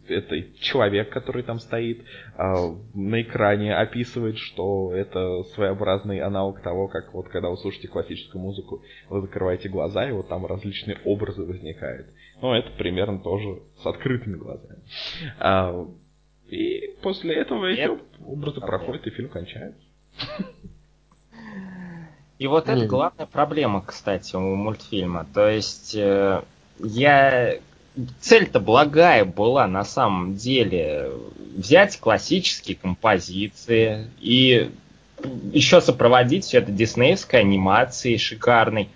это 0.07 0.43
человек, 0.61 1.11
который 1.11 1.43
там 1.43 1.59
стоит, 1.59 2.05
а, 2.37 2.55
на 2.95 3.23
экране 3.23 3.75
описывает, 3.75 4.39
что 4.39 4.93
это 4.95 5.43
своеобразный 5.55 6.21
аналог 6.21 6.63
того, 6.63 6.87
как 6.87 7.13
вот 7.13 7.29
когда 7.29 7.49
вы 7.49 7.57
слушаете 7.57 7.89
классическую 7.89 8.41
музыку, 8.41 8.83
вы 9.09 9.23
закрываете 9.23 9.69
глаза, 9.69 10.09
и 10.09 10.13
вот 10.13 10.29
там 10.29 10.47
различные 10.47 10.99
образы 11.05 11.45
возникают. 11.45 12.07
Ну, 12.41 12.53
это 12.53 12.71
примерно 12.79 13.21
тоже 13.21 13.63
с 13.83 13.87
открытыми 13.87 14.37
глазами. 14.37 14.83
А, 16.53 16.55
и 16.55 16.95
после 17.03 17.35
этого 17.35 17.67
эти 17.67 17.89
образы 18.25 18.61
проходят, 18.61 19.07
и 19.07 19.11
фильм 19.11 19.29
кончается. 19.29 19.81
И 22.39 22.47
вот 22.47 22.69
это 22.69 22.87
главная 22.87 23.27
проблема, 23.27 23.83
кстати, 23.83 24.35
у 24.35 24.55
мультфильма. 24.57 25.27
То 25.33 25.49
есть 25.49 25.95
э, 25.95 26.43
я 26.81 27.55
цель-то 28.21 28.59
благая 28.59 29.25
была 29.25 29.69
на 29.69 29.85
самом 29.85 30.35
деле 30.35 31.13
взять 31.57 32.01
классические 32.01 32.77
композиции 32.77 34.11
и 34.19 34.73
еще 35.53 35.81
сопроводить 35.81 36.45
все 36.45 36.59
это 36.59 36.73
диснеевской 36.73 37.41
анимацией 37.41 38.19
шикарной. 38.19 38.89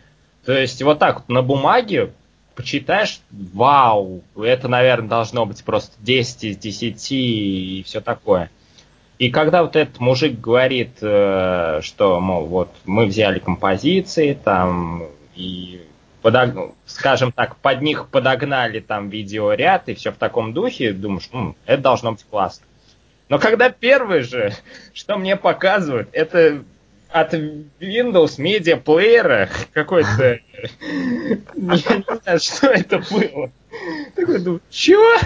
То 0.44 0.58
есть 0.58 0.82
вот 0.82 0.98
так 0.98 1.20
вот 1.20 1.28
на 1.28 1.42
бумаге 1.42 2.12
почитаешь, 2.56 3.20
вау, 3.30 4.24
это, 4.36 4.66
наверное, 4.66 5.08
должно 5.08 5.46
быть 5.46 5.62
просто 5.62 5.94
10 6.00 6.44
из 6.44 6.56
10 6.56 7.12
и 7.12 7.82
все 7.86 8.00
такое. 8.00 8.50
И 9.18 9.30
когда 9.30 9.62
вот 9.62 9.76
этот 9.76 10.00
мужик 10.00 10.40
говорит, 10.40 10.98
э, 11.00 11.80
что, 11.82 12.20
мол, 12.20 12.46
вот 12.46 12.74
мы 12.84 13.06
взяли 13.06 13.38
композиции 13.38 14.34
там 14.34 15.04
и 15.34 15.82
подог... 16.22 16.74
скажем 16.84 17.32
так, 17.32 17.56
под 17.56 17.82
них 17.82 18.08
подогнали 18.08 18.80
там 18.80 19.08
видеоряд 19.08 19.88
и 19.88 19.94
все 19.94 20.10
в 20.10 20.16
таком 20.16 20.52
духе, 20.52 20.92
думаешь, 20.92 21.28
ну, 21.32 21.56
это 21.64 21.82
должно 21.82 22.12
быть 22.12 22.24
классно. 22.28 22.66
Но 23.28 23.38
когда 23.38 23.70
первый 23.70 24.20
же, 24.20 24.52
что 24.94 25.16
мне 25.16 25.36
показывают, 25.36 26.08
это 26.12 26.62
от 27.10 27.34
Windows 27.34 28.38
Media 28.38 28.82
Player 28.82 29.48
какой-то... 29.72 30.40
Не 31.54 31.76
знаю, 31.76 32.40
что 32.40 32.66
это 32.68 32.98
было. 33.10 33.50
Такой 34.14 34.40
думаю, 34.40 34.62
чего? 34.70 35.18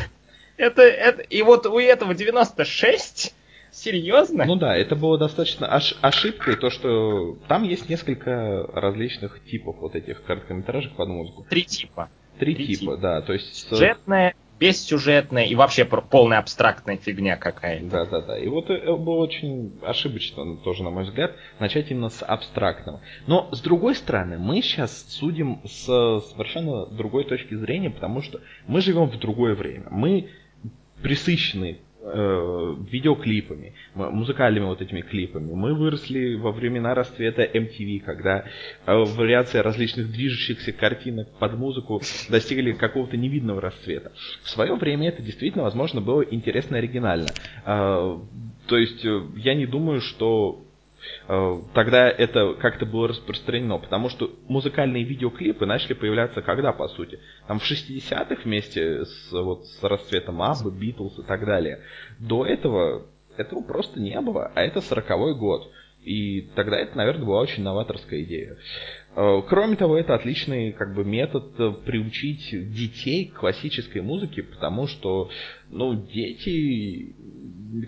Это, 0.56 0.82
это... 0.82 1.22
И 1.22 1.42
вот 1.42 1.66
у 1.66 1.78
этого 1.78 2.14
96? 2.14 3.34
Серьезно? 3.72 4.44
Ну 4.44 4.56
да, 4.56 4.76
это 4.76 4.96
было 4.96 5.16
достаточно 5.16 5.64
ош- 5.64 5.96
ошибкой, 6.00 6.56
то, 6.56 6.70
что 6.70 7.38
там 7.46 7.62
есть 7.62 7.88
несколько 7.88 8.66
различных 8.74 9.42
типов 9.44 9.76
вот 9.80 9.94
этих 9.94 10.22
короткометражек 10.24 10.92
под 10.96 11.08
музыку. 11.08 11.46
Три 11.48 11.64
типа. 11.64 12.10
Три, 12.38 12.54
Три 12.54 12.66
типа, 12.66 12.80
типа, 12.80 12.96
да, 12.96 13.22
то 13.22 13.32
есть... 13.32 13.68
Сюжетная, 13.68 14.34
бессюжетная 14.60 15.44
и 15.44 15.54
вообще 15.54 15.84
полная 15.86 16.38
абстрактная 16.38 16.98
фигня 16.98 17.36
какая-то. 17.36 17.86
Да, 17.86 18.04
да, 18.04 18.20
да. 18.20 18.38
И 18.38 18.46
вот 18.46 18.68
это 18.68 18.94
было 18.94 19.16
очень 19.16 19.72
ошибочно, 19.82 20.58
тоже, 20.58 20.84
на 20.84 20.90
мой 20.90 21.04
взгляд, 21.04 21.34
начать 21.58 21.90
именно 21.90 22.10
с 22.10 22.22
абстрактного. 22.22 23.00
Но, 23.26 23.48
с 23.52 23.60
другой 23.60 23.94
стороны, 23.94 24.38
мы 24.38 24.60
сейчас 24.60 25.06
судим 25.08 25.62
с 25.64 25.84
совершенно 25.86 26.86
другой 26.86 27.24
точки 27.24 27.54
зрения, 27.54 27.90
потому 27.90 28.20
что 28.20 28.40
мы 28.66 28.82
живем 28.82 29.06
в 29.06 29.18
другое 29.18 29.54
время. 29.54 29.86
Мы 29.90 30.28
присыщены 31.02 31.78
э, 32.02 32.74
видеоклипами, 32.90 33.74
музыкальными 33.94 34.64
вот 34.64 34.80
этими 34.80 35.00
клипами. 35.00 35.52
Мы 35.52 35.74
выросли 35.74 36.34
во 36.34 36.52
времена 36.52 36.94
расцвета 36.94 37.42
MTV, 37.44 38.00
когда 38.00 38.44
э, 38.86 38.92
вариация 38.92 39.62
различных 39.62 40.10
движущихся 40.10 40.72
картинок 40.72 41.28
под 41.38 41.54
музыку 41.54 42.00
достигли 42.28 42.72
какого-то 42.72 43.16
невидного 43.16 43.60
расцвета. 43.60 44.12
В 44.42 44.50
свое 44.50 44.74
время 44.74 45.08
это 45.08 45.22
действительно, 45.22 45.64
возможно, 45.64 46.00
было 46.00 46.22
интересно 46.22 46.76
и 46.76 46.78
оригинально. 46.78 47.28
Э, 47.64 48.18
то 48.66 48.76
есть 48.76 49.04
э, 49.04 49.22
я 49.36 49.54
не 49.54 49.66
думаю, 49.66 50.00
что 50.00 50.64
тогда 51.26 52.08
это 52.08 52.54
как-то 52.54 52.86
было 52.86 53.08
распространено, 53.08 53.78
потому 53.78 54.08
что 54.08 54.30
музыкальные 54.48 55.04
видеоклипы 55.04 55.66
начали 55.66 55.94
появляться 55.94 56.42
когда, 56.42 56.72
по 56.72 56.88
сути? 56.88 57.20
Там 57.46 57.58
в 57.58 57.70
60-х 57.70 58.42
вместе 58.44 59.04
с, 59.04 59.32
вот, 59.32 59.66
с 59.66 59.82
расцветом 59.82 60.42
Аббы, 60.42 60.70
Битлз 60.70 61.18
и 61.18 61.22
так 61.22 61.44
далее. 61.44 61.80
До 62.18 62.44
этого 62.44 63.06
этого 63.36 63.62
просто 63.62 64.00
не 64.00 64.20
было, 64.20 64.52
а 64.54 64.62
это 64.62 64.80
40-й 64.80 65.34
год. 65.34 65.70
И 66.02 66.48
тогда 66.54 66.78
это, 66.78 66.96
наверное, 66.96 67.26
была 67.26 67.40
очень 67.40 67.62
новаторская 67.62 68.22
идея. 68.22 68.56
Э, 69.16 69.42
кроме 69.46 69.76
того, 69.76 69.98
это 69.98 70.14
отличный 70.14 70.72
как 70.72 70.94
бы, 70.94 71.04
метод 71.04 71.52
э, 71.58 71.72
приучить 71.84 72.50
детей 72.72 73.26
к 73.26 73.40
классической 73.40 74.00
музыке, 74.00 74.42
потому 74.42 74.86
что 74.86 75.30
ну, 75.68 75.94
дети 75.94 77.14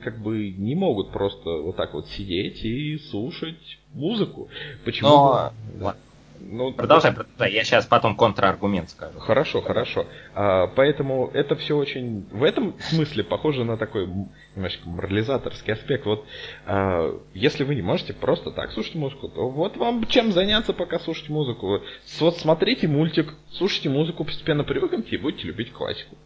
как 0.05 0.23
бы 0.23 0.51
не 0.51 0.75
могут 0.75 1.13
просто 1.13 1.51
вот 1.51 1.77
так 1.77 1.95
вот 1.95 2.09
сидеть 2.09 2.63
и 2.65 2.99
слушать 3.11 3.79
музыку. 3.95 4.49
Почему? 4.85 5.09
Но... 5.09 5.53
Да. 5.81 5.97
Ну, 6.45 6.73
продолжай, 6.73 7.13
продолжай, 7.13 7.53
я 7.53 7.65
сейчас 7.65 7.87
потом 7.87 8.17
контраргумент 8.17 8.91
скажу. 8.91 9.19
Хорошо, 9.21 9.61
хорошо. 9.61 10.07
А, 10.35 10.67
поэтому 10.69 11.31
это 11.33 11.55
все 11.57 11.77
очень 11.77 12.27
в 12.31 12.43
этом 12.43 12.75
смысле 12.81 13.23
похоже 13.23 13.65
на 13.65 13.77
такой 13.77 14.09
немножко 14.57 14.89
морализаторский 14.89 15.73
аспект. 15.73 16.05
Вот 16.05 16.27
а, 16.67 17.21
если 17.33 17.65
вы 17.65 17.75
не 17.77 17.83
можете 17.83 18.13
просто 18.13 18.51
так 18.51 18.73
слушать 18.73 18.97
музыку, 18.97 19.29
то 19.29 19.49
вот 19.49 19.77
вам 19.77 20.05
чем 20.07 20.33
заняться, 20.33 20.73
пока 20.73 20.99
слушать 20.99 21.29
музыку. 21.29 21.81
Вот 22.19 22.37
смотрите 22.39 22.89
мультик, 22.89 23.35
слушайте 23.53 23.89
музыку, 23.89 24.25
постепенно 24.25 24.65
привыкните 24.65 25.17
и 25.17 25.19
будете 25.19 25.47
любить 25.47 25.73
классику. 25.73 26.17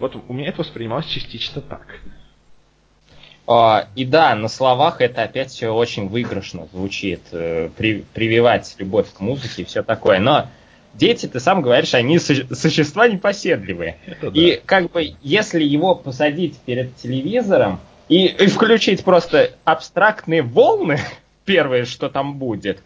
Вот 0.00 0.16
у 0.28 0.32
меня 0.32 0.48
это 0.48 0.58
воспринималось 0.58 1.06
частично 1.06 1.62
так. 1.62 1.86
А, 3.50 3.88
и 3.96 4.04
да, 4.04 4.34
на 4.34 4.48
словах 4.48 5.00
это 5.00 5.22
опять 5.22 5.50
все 5.50 5.70
очень 5.70 6.08
выигрышно 6.08 6.68
звучит, 6.70 7.22
э, 7.32 7.70
при, 7.74 8.04
прививать 8.12 8.74
любовь 8.76 9.06
к 9.10 9.20
музыке 9.20 9.62
и 9.62 9.64
все 9.64 9.82
такое. 9.82 10.18
Но 10.18 10.48
дети, 10.92 11.24
ты 11.24 11.40
сам 11.40 11.62
говоришь, 11.62 11.94
они 11.94 12.18
существа 12.18 13.08
непоседливые. 13.08 13.96
Да. 14.20 14.28
И 14.34 14.60
как 14.66 14.90
бы, 14.90 15.14
если 15.22 15.64
его 15.64 15.94
посадить 15.94 16.58
перед 16.58 16.94
телевизором 16.96 17.80
и, 18.10 18.26
и 18.26 18.48
включить 18.48 19.02
просто 19.02 19.52
абстрактные 19.64 20.42
волны, 20.42 21.00
первое, 21.46 21.86
что 21.86 22.10
там 22.10 22.34
будет, 22.34 22.82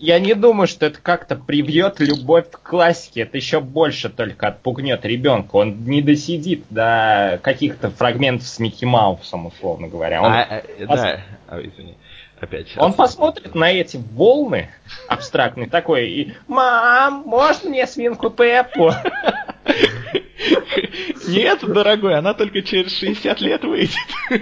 я 0.00 0.18
не 0.18 0.34
думаю, 0.34 0.66
что 0.66 0.86
это 0.86 0.98
как-то 1.00 1.36
привьет 1.36 2.00
любовь 2.00 2.50
к 2.50 2.62
классике. 2.62 3.20
Это 3.20 3.36
еще 3.36 3.60
больше 3.60 4.08
только 4.08 4.48
отпугнет 4.48 5.04
ребенка. 5.04 5.56
Он 5.56 5.84
не 5.84 6.00
досидит 6.00 6.64
до 6.70 7.38
каких-то 7.42 7.90
фрагментов 7.90 8.48
с 8.48 8.58
Микки 8.58 8.86
Маусом, 8.86 9.46
условно 9.46 9.88
говоря. 9.88 10.22
Он, 10.22 10.32
а, 10.32 10.42
а, 10.42 10.86
пос... 10.86 11.00
да, 11.00 11.20
а, 11.48 11.60
извини. 11.60 11.96
Опять. 12.40 12.68
Он 12.78 12.94
посмотрит 12.94 13.54
на 13.54 13.70
эти 13.70 13.98
волны 13.98 14.70
абстрактные 15.06 15.68
такой 15.68 16.08
и 16.08 16.32
«Мам, 16.48 17.24
можно 17.26 17.68
мне 17.68 17.86
свинку 17.86 18.30
Пеппу?» 18.30 18.92
Нет, 21.28 21.60
дорогой, 21.60 22.16
она 22.16 22.32
только 22.32 22.62
через 22.62 22.96
60 22.96 23.40
лет 23.42 23.62
выйдет. 23.62 23.98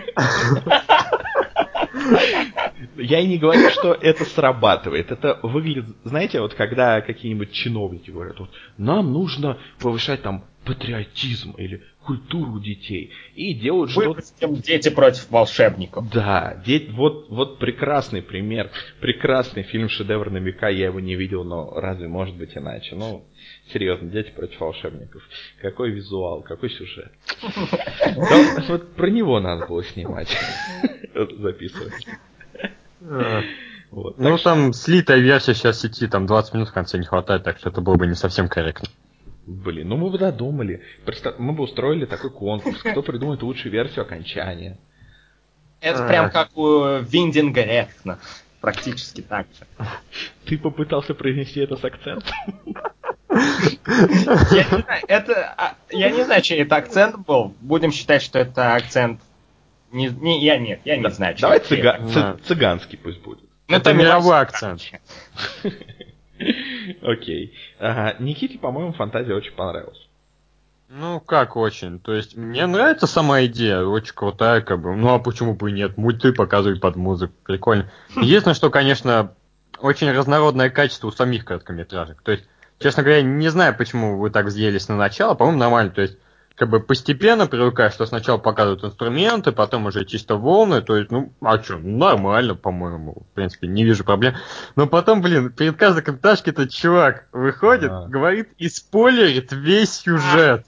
Я 2.97 3.21
и 3.21 3.27
не 3.27 3.39
говорю, 3.39 3.69
что 3.71 3.93
это 3.93 4.25
срабатывает. 4.25 5.11
Это 5.11 5.39
выглядит, 5.43 5.87
знаете, 6.05 6.41
вот 6.41 6.55
когда 6.55 7.01
какие-нибудь 7.01 7.53
чиновники 7.53 8.11
говорят, 8.11 8.39
вот 8.39 8.51
нам 8.77 9.13
нужно 9.13 9.59
повышать 9.79 10.23
там 10.23 10.45
патриотизм 10.65 11.53
или 11.53 11.83
культуру 12.09 12.59
детей. 12.59 13.13
И 13.35 13.53
делают 13.53 13.91
что-то... 13.91 14.23
Дети 14.49 14.89
против 14.89 15.31
волшебников. 15.31 16.11
Да, 16.11 16.61
дети, 16.65 16.91
вот, 16.91 17.29
вот 17.29 17.59
прекрасный 17.59 18.23
пример. 18.23 18.71
Прекрасный 18.99 19.63
фильм 19.63 19.91
«Шедевр 19.91 20.31
на 20.31 20.39
века». 20.39 20.71
Я 20.71 20.87
его 20.87 21.01
не 21.01 21.17
видел, 21.17 21.45
но 21.45 21.71
разве 21.79 22.09
может 22.09 22.35
быть 22.35 22.57
иначе? 22.57 22.97
Ну, 22.97 23.27
серьезно, 23.75 24.09
дети 24.09 24.31
против 24.31 24.59
волшебников. 24.59 25.23
Какой 25.61 25.91
визуал, 25.91 26.41
какой 26.41 26.71
сюжет. 26.71 27.13
Вот 28.69 28.95
про 28.95 29.11
него 29.11 29.39
надо 29.41 29.67
было 29.67 29.85
снимать. 29.85 30.35
Записывать. 31.15 32.07
Вот, 33.91 34.19
ну, 34.19 34.39
там 34.39 34.73
слитая 34.73 35.19
версия 35.19 35.55
сейчас 35.55 35.81
сети, 35.81 36.07
там 36.07 36.27
20 36.27 36.55
минут 36.55 36.69
в 36.69 36.73
конце 36.73 36.99
не 36.99 37.05
хватает, 37.05 37.45
так 37.45 37.59
что 37.59 37.69
это 37.71 37.81
было 37.81 37.97
бы 37.97 38.07
не 38.07 38.15
совсем 38.15 38.49
корректно. 38.49 38.89
Блин, 39.49 39.89
ну 39.89 39.97
мы 39.97 40.11
бы 40.11 40.19
додумали. 40.19 40.83
Мы 41.39 41.55
бы 41.55 41.65
устроили 41.65 42.05
такой 42.05 42.31
конкурс, 42.31 42.83
кто 42.83 43.03
придумает 43.03 43.43
лучшую 43.43 43.73
версию 43.73 44.03
окончания. 44.03 44.77
Это 45.81 46.07
прям 46.07 46.31
как 46.31 46.55
у 46.55 46.99
Виндинга 46.99 47.63
Рехна. 47.63 48.19
Практически 48.61 49.23
так 49.23 49.47
же. 49.59 49.87
Ты 50.45 50.59
попытался 50.59 51.15
произнести 51.15 51.61
это 51.61 51.77
с 51.77 51.85
акцентом? 51.85 52.35
Я 53.31 54.65
не 54.65 54.83
знаю, 54.83 55.05
это, 55.07 55.55
а, 55.57 55.77
я 55.91 56.11
не 56.11 56.25
знаю, 56.25 56.43
чей 56.43 56.61
это 56.61 56.77
акцент 56.77 57.17
был. 57.25 57.55
Будем 57.61 57.93
считать, 57.93 58.21
что 58.21 58.39
это 58.39 58.75
акцент... 58.75 59.21
Не, 59.93 60.09
не, 60.09 60.45
я 60.45 60.59
нет, 60.59 60.81
я 60.85 60.97
не 60.97 61.09
знаю. 61.09 61.37
Давай 61.41 61.61
цыга... 61.61 62.39
цыганский 62.45 62.99
пусть 62.99 63.23
будет. 63.23 63.41
Ну, 63.69 63.77
это, 63.77 63.91
это 63.91 63.99
мировой 63.99 64.41
акцент. 64.41 64.83
Окей. 67.03 67.55
Ага. 67.79 68.17
Никите, 68.19 68.59
по-моему, 68.59 68.93
фантазия 68.93 69.35
очень 69.35 69.53
понравилась. 69.53 70.09
Ну, 70.89 71.21
как 71.21 71.57
очень. 71.57 71.99
То 72.01 72.15
есть, 72.15 72.37
мне 72.37 72.67
нравится 72.67 73.07
сама 73.07 73.45
идея, 73.45 73.83
очень 73.83 74.15
крутая, 74.15 74.63
как 74.63 74.81
бы. 74.81 74.97
Ну, 74.97 75.13
а 75.13 75.19
почему 75.19 75.55
бы 75.55 75.71
и 75.71 75.75
нет? 75.75 75.99
Мульты 75.99 76.33
показывают 76.33 76.81
под 76.81 76.97
музыку, 76.97 77.35
прикольно. 77.45 77.91
Единственное, 78.17 78.55
что, 78.55 78.71
конечно, 78.71 79.35
очень 79.81 80.11
разнородное 80.11 80.71
качество 80.71 81.09
у 81.09 81.13
самих 81.13 81.45
короткометражек. 81.45 82.23
То 82.23 82.33
есть, 82.33 82.45
честно 82.79 83.03
говоря, 83.03 83.23
не 83.23 83.49
знаю, 83.49 83.77
почему 83.77 84.19
вы 84.19 84.31
так 84.31 84.47
взъелись 84.47 84.89
на 84.89 84.97
начало, 84.97 85.35
по-моему, 85.35 85.59
нормально. 85.59 85.91
То 85.91 86.01
есть, 86.01 86.17
как 86.59 86.71
бы 86.71 86.81
постепенно 86.81 87.47
привыкаешь, 87.47 87.93
что 87.93 88.05
сначала 88.05 88.39
показывают 88.39 88.83
инструменты, 88.83 89.53
потом 89.53 89.87
уже 89.87 90.05
чисто 90.05 90.35
волны, 90.35 90.83
то 90.83 90.97
есть, 90.97 91.13
ну, 91.13 91.33
а 91.41 91.63
что, 91.63 91.79
нормально, 91.79 92.57
по-моему, 92.57 93.23
в 93.31 93.35
принципе, 93.35 93.69
не 93.69 93.85
вижу 93.85 94.03
проблем. 94.03 94.35
Но 94.75 94.89
потом, 94.89 95.23
блин, 95.23 95.53
перед 95.53 95.77
каждой 95.77 96.03
комментажкой 96.03 96.53
этот 96.53 96.73
чувак 96.73 97.29
выходит, 97.33 97.93
а. 97.93 98.09
говорит 98.09 98.49
и 98.59 98.69
спойлерит 98.69 99.53
весь 99.53 100.01
сюжет. 100.01 100.67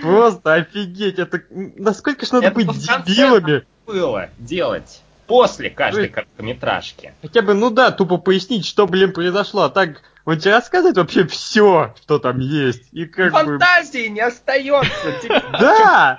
Просто 0.00 0.54
офигеть, 0.54 1.18
это 1.20 1.40
насколько 1.50 2.26
ж 2.26 2.32
надо 2.32 2.46
это 2.46 2.56
быть 2.56 2.68
дебилами. 3.06 3.64
было 3.86 4.28
делать 4.38 5.02
после 5.28 5.70
каждой 5.70 6.08
короткометражки. 6.08 7.14
Хотя 7.22 7.42
бы, 7.42 7.54
ну 7.54 7.70
да, 7.70 7.92
тупо 7.92 8.16
пояснить, 8.16 8.66
что, 8.66 8.88
блин, 8.88 9.12
произошло, 9.12 9.62
а 9.62 9.70
так 9.70 10.02
он 10.24 10.38
тебе 10.38 10.54
рассказывает 10.54 10.96
вообще 10.96 11.26
все, 11.26 11.94
что 12.00 12.18
там 12.18 12.38
есть. 12.38 12.88
И 12.92 13.06
как 13.06 13.32
Фантазии 13.32 14.08
бы... 14.08 14.14
не 14.14 14.20
остается. 14.20 14.86
Да! 15.60 16.18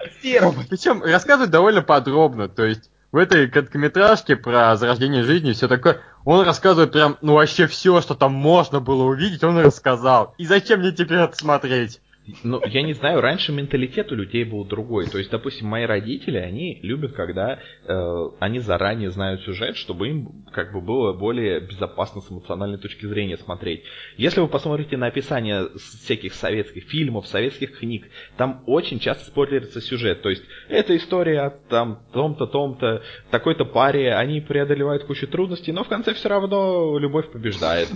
Причем 0.70 1.02
рассказывает 1.04 1.52
довольно 1.52 1.82
подробно. 1.82 2.50
То 2.50 2.66
есть 2.66 2.90
в 3.12 3.18
этой 3.18 3.48
короткометражке 3.48 4.36
про 4.36 4.76
зарождение 4.76 5.24
жизни 5.24 5.54
все 5.54 5.68
такое. 5.68 6.02
Он 6.26 6.46
рассказывает 6.46 6.92
прям, 6.92 7.18
ну 7.22 7.34
вообще 7.34 7.68
все, 7.68 8.02
что 8.02 8.16
там 8.16 8.34
можно 8.34 8.80
было 8.80 9.04
увидеть, 9.04 9.44
он 9.44 9.60
рассказал. 9.60 10.34
И 10.38 10.46
зачем 10.46 10.80
мне 10.80 10.92
теперь 10.92 11.20
это 11.20 11.36
смотреть? 11.38 12.02
Ну, 12.44 12.62
я 12.66 12.84
не 12.84 12.94
знаю, 12.94 13.20
раньше 13.20 13.52
менталитет 13.52 14.12
у 14.14 14.16
людей 14.16 14.46
был 14.46 14.64
другой. 14.64 15.08
То 15.08 15.18
есть, 15.18 15.30
допустим, 15.30 15.68
мои 15.68 15.84
родители, 15.84 16.38
они 16.38 16.80
любят, 16.82 17.12
когда 17.12 17.60
э, 17.86 18.30
они 18.40 18.60
заранее 18.60 19.12
знают 19.12 19.42
сюжет, 19.42 19.76
чтобы 19.76 20.08
им 20.08 20.46
как 20.54 20.72
бы 20.72 20.80
было 20.80 21.12
более 21.12 21.60
безопасно 21.60 22.22
с 22.22 22.32
эмоциональной 22.32 22.78
точки 22.78 23.06
зрения 23.06 23.38
смотреть. 23.38 23.84
Если 24.16 24.40
вы 24.40 24.48
посмотрите 24.48 24.96
на 24.96 25.08
описание 25.08 25.68
всяких 25.76 26.34
советских 26.34 26.86
фильмов, 26.86 27.28
советских 27.28 27.80
книг, 27.80 28.08
там 28.38 28.64
очень 28.68 29.00
часто 29.00 29.26
спойлерится 29.26 29.82
сюжет. 29.82 30.22
То 30.22 30.30
есть, 30.30 30.44
эта 30.70 30.96
история 30.96 31.42
о 31.42 31.50
там, 31.50 32.04
том-то, 32.14 32.48
том-то, 32.48 33.04
такой-то 33.32 33.66
паре, 33.66 34.14
они 34.16 34.40
преодолевают 34.40 35.04
кучу 35.04 35.28
трудностей, 35.28 35.74
но 35.74 35.84
в 35.84 35.90
конце 35.90 36.14
все 36.14 36.30
равно 36.30 36.98
любовь 36.98 37.30
побеждает. 37.32 37.90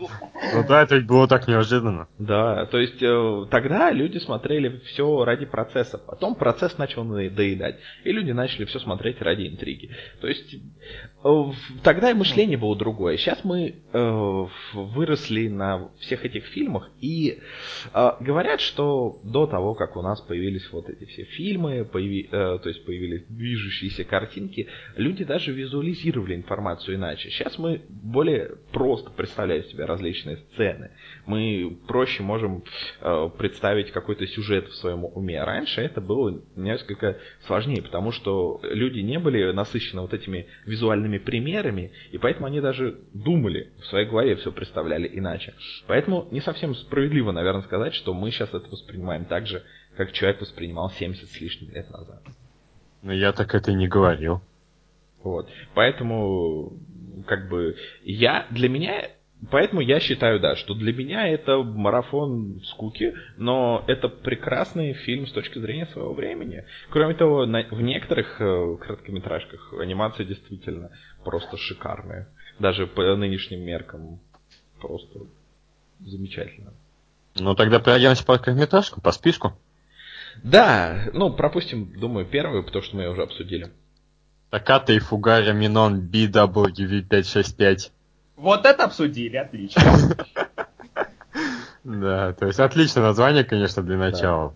Ну 0.00 0.64
да, 0.66 0.82
это 0.82 0.96
ведь 0.96 1.06
было 1.06 1.28
так 1.28 1.46
неожиданно. 1.48 2.08
Да, 2.18 2.66
то 2.66 2.78
есть 2.78 3.02
э, 3.02 3.46
тогда 3.50 3.90
люди 3.90 4.18
смотрели 4.18 4.80
все 4.86 5.24
ради 5.24 5.44
процесса. 5.44 5.98
Потом 5.98 6.34
процесс 6.36 6.78
начал 6.78 7.04
доедать, 7.04 7.76
и 8.04 8.12
люди 8.12 8.30
начали 8.30 8.64
все 8.64 8.78
смотреть 8.78 9.20
ради 9.20 9.48
интриги. 9.48 9.90
То 10.20 10.28
есть 10.28 10.54
э, 10.54 11.44
тогда 11.82 12.10
и 12.10 12.14
мышление 12.14 12.56
было 12.56 12.76
другое. 12.76 13.16
Сейчас 13.18 13.44
мы 13.44 13.82
э, 13.92 14.46
выросли 14.72 15.48
на 15.48 15.90
всех 16.00 16.24
этих 16.24 16.46
фильмах, 16.46 16.90
и 17.00 17.40
говорят, 17.92 18.60
что 18.60 19.20
до 19.24 19.46
того, 19.46 19.74
как 19.74 19.96
у 19.96 20.02
нас 20.02 20.20
появились 20.20 20.70
вот 20.72 20.88
эти 20.88 21.04
все 21.04 21.24
фильмы, 21.24 21.84
появи, 21.84 22.28
то 22.30 22.62
есть 22.64 22.84
появились 22.84 23.24
движущиеся 23.28 24.04
картинки, 24.04 24.68
люди 24.96 25.24
даже 25.24 25.52
визуализировали 25.52 26.34
информацию 26.34 26.96
иначе. 26.96 27.30
Сейчас 27.30 27.58
мы 27.58 27.82
более 27.88 28.56
просто 28.72 29.10
представляем 29.10 29.57
представляют 29.58 29.66
себе 29.68 29.84
различные 29.84 30.36
сцены. 30.36 30.90
Мы 31.26 31.78
проще 31.86 32.22
можем 32.22 32.64
э, 33.00 33.30
представить 33.38 33.92
какой-то 33.92 34.26
сюжет 34.26 34.68
в 34.68 34.74
своем 34.76 35.04
уме. 35.04 35.42
Раньше 35.42 35.80
это 35.80 36.00
было 36.00 36.40
несколько 36.56 37.18
сложнее, 37.46 37.82
потому 37.82 38.12
что 38.12 38.60
люди 38.62 39.00
не 39.00 39.18
были 39.18 39.52
насыщены 39.52 40.02
вот 40.02 40.14
этими 40.14 40.46
визуальными 40.66 41.18
примерами, 41.18 41.92
и 42.12 42.18
поэтому 42.18 42.46
они 42.46 42.60
даже 42.60 42.98
думали, 43.12 43.72
в 43.80 43.86
своей 43.86 44.06
голове 44.06 44.36
все 44.36 44.52
представляли 44.52 45.08
иначе. 45.12 45.54
Поэтому 45.86 46.28
не 46.30 46.40
совсем 46.40 46.74
справедливо, 46.74 47.32
наверное, 47.32 47.62
сказать, 47.62 47.94
что 47.94 48.14
мы 48.14 48.30
сейчас 48.30 48.50
это 48.50 48.68
воспринимаем 48.70 49.24
так 49.24 49.46
же, 49.46 49.62
как 49.96 50.12
человек 50.12 50.40
воспринимал 50.40 50.90
70 50.90 51.28
с 51.28 51.40
лишним 51.40 51.74
лет 51.74 51.90
назад. 51.90 52.22
Но 53.02 53.12
я 53.12 53.32
так 53.32 53.54
это 53.54 53.72
не 53.72 53.88
говорил. 53.88 54.40
Вот. 55.22 55.48
Поэтому, 55.74 56.72
как 57.26 57.48
бы, 57.48 57.76
я, 58.04 58.46
для 58.50 58.68
меня 58.68 59.08
Поэтому 59.50 59.80
я 59.80 60.00
считаю, 60.00 60.40
да, 60.40 60.56
что 60.56 60.74
для 60.74 60.92
меня 60.92 61.28
это 61.28 61.58
марафон 61.62 62.60
скуки, 62.64 63.14
но 63.36 63.84
это 63.86 64.08
прекрасный 64.08 64.94
фильм 64.94 65.28
с 65.28 65.32
точки 65.32 65.60
зрения 65.60 65.86
своего 65.86 66.12
времени. 66.12 66.64
Кроме 66.90 67.14
того, 67.14 67.46
на, 67.46 67.62
в 67.70 67.80
некоторых 67.80 68.40
э, 68.40 68.76
короткометражках 68.80 69.74
анимация 69.74 70.26
действительно 70.26 70.90
просто 71.24 71.56
шикарная. 71.56 72.28
Даже 72.58 72.88
по 72.88 73.02
нынешним 73.14 73.60
меркам 73.60 74.18
просто 74.80 75.20
замечательно. 76.00 76.72
Ну 77.36 77.54
тогда 77.54 77.78
пройдемся 77.78 78.24
по 78.24 78.38
короткометражкам, 78.38 79.02
по 79.02 79.12
списку. 79.12 79.52
Да, 80.42 81.10
ну 81.12 81.32
пропустим, 81.32 81.92
думаю, 81.98 82.26
первую, 82.26 82.64
потому 82.64 82.82
что 82.82 82.96
мы 82.96 83.02
ее 83.02 83.10
уже 83.10 83.22
обсудили. 83.22 83.70
Таката 84.50 84.92
и 84.92 84.98
Фугаря 84.98 85.52
Минон 85.52 86.08
BWV565. 86.10 87.92
Вот 88.38 88.64
это 88.64 88.84
обсудили, 88.84 89.36
отлично. 89.36 89.82
Да, 91.84 92.34
то 92.34 92.46
есть 92.46 92.60
отличное 92.60 93.02
название, 93.02 93.44
конечно, 93.44 93.82
для 93.82 93.96
начала. 93.96 94.54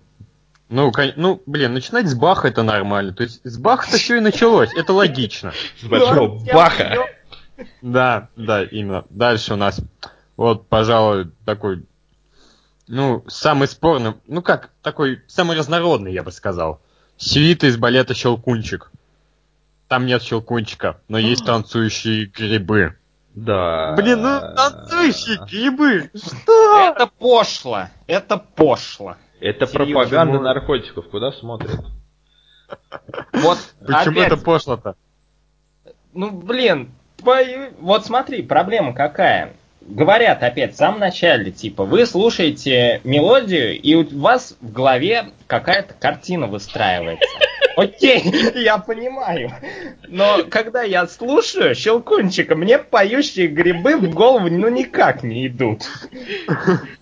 Ну, 0.69 0.93
ну, 1.17 1.43
блин, 1.47 1.73
начинать 1.73 2.07
с 2.07 2.15
Баха 2.15 2.49
это 2.49 2.63
нормально. 2.63 3.15
То 3.15 3.23
есть 3.23 3.41
с 3.43 3.57
Баха-то 3.57 3.97
все 3.97 4.17
и 4.17 4.21
началось, 4.21 4.71
это 4.75 4.93
логично. 4.93 5.53
С 5.81 5.85
большого 5.85 6.45
Баха. 6.53 7.07
Да, 7.81 8.29
да, 8.37 8.65
именно. 8.65 9.07
Дальше 9.09 9.55
у 9.55 9.57
нас, 9.57 9.81
вот, 10.37 10.69
пожалуй, 10.69 11.31
такой, 11.47 11.87
ну, 12.87 13.25
самый 13.29 13.69
спорный, 13.69 14.15
ну 14.27 14.43
как, 14.43 14.71
такой, 14.83 15.23
самый 15.27 15.57
разнородный, 15.57 16.13
я 16.13 16.23
бы 16.23 16.33
сказал. 16.33 16.83
Свита 17.17 17.67
из 17.67 17.79
балета 17.79 18.13
«Щелкунчик». 18.15 18.91
Там 19.89 20.05
нет 20.05 20.23
щелкунчика, 20.23 21.01
но 21.09 21.19
есть 21.19 21.47
танцующие 21.47 22.27
грибы. 22.27 22.97
Да. 23.35 23.95
Блин, 23.97 24.23
ну 24.23 24.41
танцующие 24.55 25.39
грибы. 25.47 26.11
Что? 26.15 26.95
Это 26.95 27.07
пошло. 27.07 27.85
Это 28.07 28.37
пошло. 28.37 29.17
Это 29.41 29.67
Серьезно, 29.67 29.95
пропаганда 29.95 30.39
может... 30.39 30.45
наркотиков. 30.45 31.09
Куда 31.09 31.33
смотрят? 31.33 31.81
Вот 33.33 33.59
Почему 33.81 34.21
опять... 34.21 34.33
это 34.33 34.37
пошло-то? 34.37 34.97
Ну, 36.13 36.31
блин, 36.31 36.93
вот 37.81 38.05
смотри, 38.05 38.43
проблема 38.43 38.93
какая. 38.93 39.55
Говорят 39.89 40.43
опять 40.43 40.75
в 40.75 40.77
самом 40.77 41.01
начале, 41.01 41.51
типа, 41.51 41.85
вы 41.85 42.07
слушаете 42.07 43.01
мелодию, 43.05 43.79
и 43.81 43.95
у 43.95 44.19
вас 44.19 44.57
в 44.61 44.73
голове 44.73 45.27
какая-то 45.47 45.95
картина 45.95 46.47
выстраивается. 46.47 47.29
Окей, 47.77 48.23
я 48.55 48.79
понимаю. 48.79 49.51
Но 50.09 50.45
когда 50.51 50.83
я 50.83 51.07
слушаю 51.07 51.75
Щелкунчика, 51.75 52.55
мне 52.55 52.79
поющие 52.79 53.47
грибы 53.47 53.97
в 53.97 54.13
голову 54.15 54.49
ну 54.51 54.69
никак 54.69 55.23
не 55.23 55.47
идут. 55.47 55.83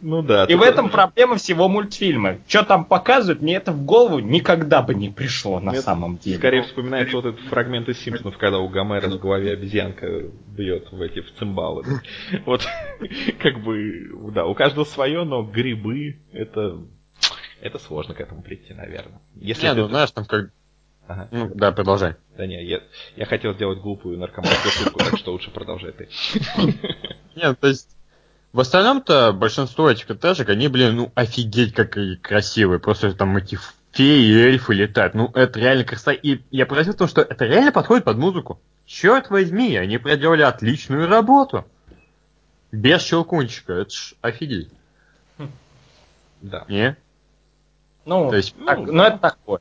Ну 0.00 0.22
да. 0.22 0.44
И 0.44 0.54
в 0.54 0.62
этом 0.62 0.90
проблема 0.90 1.36
всего 1.36 1.68
мультфильма. 1.68 2.38
Что 2.46 2.62
там 2.62 2.84
показывают, 2.84 3.42
мне 3.42 3.56
это 3.56 3.72
в 3.72 3.84
голову 3.84 4.18
никогда 4.20 4.82
бы 4.82 4.94
не 4.94 5.08
пришло 5.08 5.60
на 5.60 5.72
Мне 5.72 5.80
самом 5.80 6.18
деле. 6.18 6.38
Скорее 6.38 6.62
вспоминается 6.62 7.16
вот 7.16 7.26
этот 7.26 7.40
фрагмент 7.48 7.88
из 7.88 8.00
Симпсонов, 8.00 8.38
когда 8.38 8.58
у 8.58 8.68
Гомера 8.68 9.08
в 9.08 9.18
голове 9.18 9.52
обезьянка 9.52 10.06
бьет 10.46 10.88
в 10.92 11.00
эти 11.02 11.20
в 11.20 11.32
цимбалы. 11.38 11.84
Вот, 12.46 12.66
как 13.40 13.62
бы, 13.62 14.32
да, 14.32 14.46
у 14.46 14.54
каждого 14.54 14.84
свое, 14.84 15.24
но 15.24 15.42
грибы 15.42 16.20
это 16.32 16.80
это 17.60 17.78
сложно 17.78 18.14
к 18.14 18.20
этому 18.20 18.42
прийти, 18.42 18.72
наверное. 18.72 19.20
Если 19.36 19.66
Не, 19.66 19.74
ты- 19.74 19.80
ну 19.80 19.88
знаешь, 19.88 20.10
там 20.10 20.24
как... 20.24 20.50
Ага. 21.06 21.28
Ну, 21.30 21.50
да, 21.54 21.72
продолжай. 21.72 22.14
Да 22.36 22.46
не, 22.46 22.64
я, 22.64 22.80
я 23.16 23.26
хотел 23.26 23.52
сделать 23.54 23.80
глупую 23.80 24.18
наркоманскую 24.18 24.70
шутку, 24.70 24.98
так 25.00 25.18
что 25.18 25.32
лучше 25.32 25.50
продолжай 25.50 25.92
ты. 25.92 26.08
Нет, 27.36 27.58
то 27.58 27.68
есть... 27.68 27.96
В 28.52 28.58
остальном-то 28.58 29.32
большинство 29.32 29.88
этих 29.88 30.10
этажек, 30.10 30.48
они, 30.48 30.66
блин, 30.66 30.96
ну 30.96 31.12
офигеть, 31.14 31.72
как 31.72 31.96
красивые. 32.20 32.80
Просто 32.80 33.12
там 33.12 33.36
эти 33.36 33.56
феи 33.92 34.24
и 34.24 34.36
эльфы 34.36 34.74
летают. 34.74 35.14
Ну, 35.14 35.30
это 35.34 35.60
реально 35.60 35.84
красота. 35.84 36.12
И 36.12 36.40
я 36.50 36.66
поразил 36.66 36.94
в 36.94 36.96
том, 36.96 37.06
что 37.06 37.20
это 37.20 37.44
реально 37.44 37.70
подходит 37.70 38.04
под 38.04 38.16
музыку. 38.16 38.60
Черт 38.86 39.30
возьми, 39.30 39.76
они 39.76 39.98
проделали 39.98 40.42
отличную 40.42 41.06
работу. 41.06 41.64
Без 42.72 43.02
щелкунчика. 43.02 43.72
Это 43.74 43.90
ж 43.90 44.14
офигеть. 44.20 44.70
Да. 46.40 46.64
Не? 46.68 46.96
Ну, 48.04 48.30
То 48.30 48.36
есть, 48.36 48.54
так- 48.64 48.78
ну, 48.78 48.92
ну, 48.92 49.02
это 49.02 49.18
такое. 49.18 49.60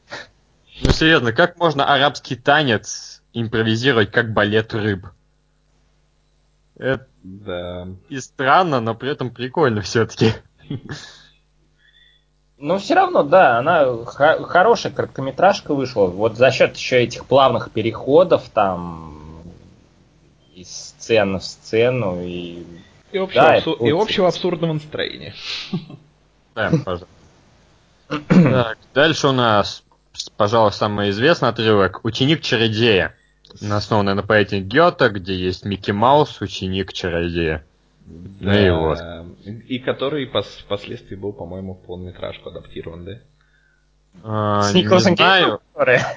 Ну, 0.82 0.92
серьезно, 0.92 1.34
как 1.34 1.58
можно 1.58 1.94
арабский 1.94 2.36
танец 2.36 3.22
импровизировать 3.34 4.12
как 4.12 4.32
балет 4.34 4.74
рыб? 4.74 5.08
Это 6.78 7.06
Да. 7.24 7.88
и 8.08 8.20
странно, 8.22 8.80
но 8.80 8.96
при 8.96 9.12
этом 9.12 9.32
прикольно 9.32 9.82
все-таки. 9.82 10.34
Но 12.58 12.78
все 12.78 12.94
равно, 12.96 13.24
да, 13.24 13.58
она 13.60 14.06
хорошая 14.06 14.92
короткометражка 14.92 15.74
вышла. 15.74 16.08
Вот 16.08 16.38
за 16.38 16.52
счет 16.52 16.76
еще 16.76 17.02
этих 17.04 17.26
плавных 17.26 17.72
переходов 17.72 18.50
там 18.50 19.44
из 20.54 20.70
сцены 20.70 21.40
в 21.40 21.44
сцену 21.44 22.22
и 22.22 22.66
И 23.12 23.18
общего, 23.18 23.42
Да, 23.44 23.58
абсу- 23.58 23.88
и 23.88 23.92
общего 23.92 24.28
абсурдного 24.28 24.74
настроения. 24.74 25.34
Да, 26.56 26.72
пожалуйста. 26.86 27.08
Так, 28.28 28.78
дальше 28.94 29.28
у 29.28 29.32
нас, 29.32 29.84
пожалуй, 30.38 30.72
самый 30.72 31.10
известный 31.12 31.50
отрывок 31.50 32.04
«Ученик 32.04 32.42
чародея». 32.42 33.16
Основанный 33.70 34.14
на 34.14 34.22
поэте 34.24 34.60
Гёте, 34.60 35.10
где 35.10 35.34
есть 35.36 35.66
Микки 35.66 35.92
Маус, 35.92 36.40
ученик 36.42 36.94
чародея. 36.94 37.64
Ну 38.06 38.54
и 38.54 38.70
вот. 38.70 39.00
И 39.68 39.80
который 39.80 40.26
пос- 40.28 40.62
впоследствии 40.66 41.16
был, 41.16 41.34
по-моему, 41.34 41.74
в 41.74 41.86
полнометражку 41.86 42.50
адаптирован, 42.50 43.06
да? 43.06 43.12
А, 44.24 44.62
с 44.64 44.74
не 44.74 44.84
Николасом 44.84 45.16
знаю. 45.16 45.60
Кейджем, 45.76 46.08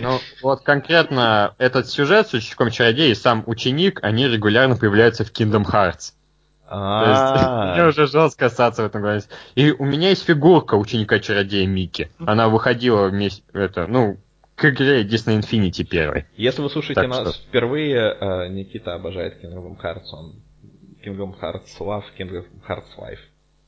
Ну, 0.00 0.18
вот 0.42 0.62
конкретно 0.62 1.54
этот 1.58 1.88
сюжет 1.88 2.28
с 2.28 2.34
учеником 2.34 2.70
чародея 2.70 3.10
и 3.10 3.14
сам 3.14 3.42
ученик, 3.46 4.00
они 4.02 4.26
регулярно 4.26 4.76
появляются 4.76 5.24
в 5.24 5.30
Kingdom 5.32 5.64
Hearts. 5.64 6.12
То 6.68 7.04
есть, 7.06 7.44
мне 7.74 7.82
А, 7.82 7.88
уже 7.88 8.06
жестко 8.06 8.46
остаться 8.46 8.82
в 8.82 8.86
этом 8.86 9.02
говорить. 9.02 9.28
И 9.54 9.70
у 9.72 9.84
меня 9.84 10.08
есть 10.10 10.24
фигурка 10.24 10.74
ученика 10.74 11.18
чародея 11.20 11.66
Микки. 11.66 12.10
Она 12.18 12.48
выходила 12.48 13.06
вместе, 13.08 13.42
это, 13.52 13.86
ну, 13.86 14.18
к 14.56 14.64
игре 14.64 15.04
Disney 15.04 15.38
Infinity 15.40 15.84
первой. 15.84 16.24
Если 16.36 16.62
вы 16.62 16.70
слушаете 16.70 17.02
Так 17.02 17.10
нас 17.10 17.20
что- 17.20 17.32
впервые, 17.46 18.16
э, 18.18 18.48
Никита 18.48 18.94
обожает 18.94 19.44
Kingdom 19.44 19.78
Hearts, 19.80 20.06
он 20.12 20.34
Kingdom 21.04 21.38
Hearts 21.38 21.68
Love, 21.78 22.04
Kingdom 22.18 22.46
Hearts 22.66 22.96
Life. 22.98 23.18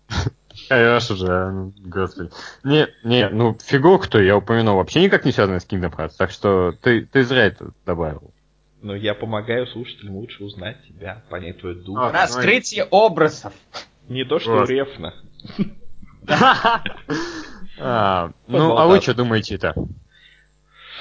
Конечно 0.69 1.17
же, 1.17 1.51
ну, 1.51 1.73
господи. 1.85 2.31
Не, 2.65 2.89
не, 3.05 3.29
ну, 3.29 3.57
фигурку-то 3.63 4.21
я 4.21 4.37
упомянул 4.37 4.77
вообще 4.77 5.03
никак 5.03 5.25
не 5.25 5.33
связанная 5.33 5.61
с 5.61 5.67
Kingdom 5.67 5.95
Hearts, 5.97 6.13
так 6.19 6.31
что 6.31 6.73
ты, 6.73 7.07
ты 7.07 7.25
зря 7.25 7.47
это 7.47 7.71
добавил. 7.87 8.33
Но 8.81 8.95
я 8.95 9.15
помогаю 9.15 9.67
слушателям 9.67 10.17
лучше 10.17 10.45
узнать 10.45 10.77
тебя, 10.87 11.23
понять 11.31 11.61
твою 11.61 11.77
душу. 11.77 12.01
А, 12.01 12.13
Раскрытие 12.13 12.85
образов. 12.85 13.53
Не 14.09 14.25
то, 14.25 14.39
что 14.39 14.53
Вот. 14.53 14.69
рефно. 14.71 15.15
А, 17.81 18.33
ну, 18.49 18.77
а 18.77 18.87
вы 18.87 19.01
что 19.01 19.15
думаете-то? 19.15 19.75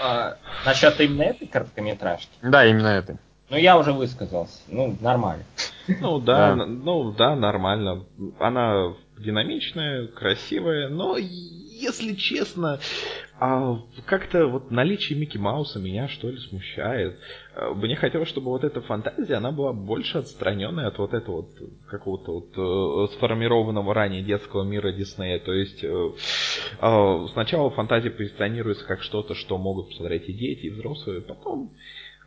А, 0.01 0.37
насчет 0.65 0.99
именно 1.01 1.23
этой 1.23 1.47
короткометражки. 1.47 2.29
Да, 2.43 2.65
именно 2.67 2.87
это. 2.87 3.17
Ну, 3.49 3.57
я 3.57 3.77
уже 3.79 3.93
высказался. 3.93 4.59
Ну, 4.67 4.95
нормально. 5.01 5.43
Ну 5.87 6.19
да, 6.19 6.53
Да. 6.53 6.65
ну 6.65 7.11
да, 7.13 7.35
нормально. 7.35 8.05
Она 8.39 8.93
динамичная, 9.19 10.07
красивая, 10.07 10.89
но 10.89 11.17
если 11.17 12.15
честно, 12.15 12.79
а, 13.39 13.79
как-то 14.05 14.47
вот 14.47 14.71
наличие 14.71 15.17
Микки 15.19 15.37
Мауса 15.37 15.79
меня 15.79 16.07
что 16.07 16.29
ли 16.29 16.37
смущает. 16.37 17.19
А, 17.55 17.73
Мне 17.73 17.95
хотелось, 17.95 18.29
чтобы 18.29 18.49
вот 18.49 18.63
эта 18.63 18.81
фантазия, 18.81 19.35
она 19.35 19.51
была 19.51 19.73
больше 19.73 20.17
отстраненной 20.17 20.87
от 20.87 20.97
вот 20.97 21.13
этого 21.13 21.37
вот 21.37 21.49
какого-то 21.87 22.31
вот 22.31 23.09
э, 23.09 23.13
сформированного 23.15 23.93
ранее 23.93 24.23
детского 24.23 24.63
мира 24.63 24.91
Диснея. 24.91 25.39
То 25.39 25.53
есть 25.53 25.83
э, 25.83 26.11
а, 26.79 27.27
сначала 27.33 27.69
фантазия 27.69 28.09
позиционируется 28.09 28.85
как 28.85 29.03
что-то, 29.03 29.35
что 29.35 29.57
могут 29.57 29.89
посмотреть 29.89 30.27
и 30.29 30.33
дети, 30.33 30.65
и 30.65 30.69
взрослые, 30.71 31.21
потом 31.21 31.73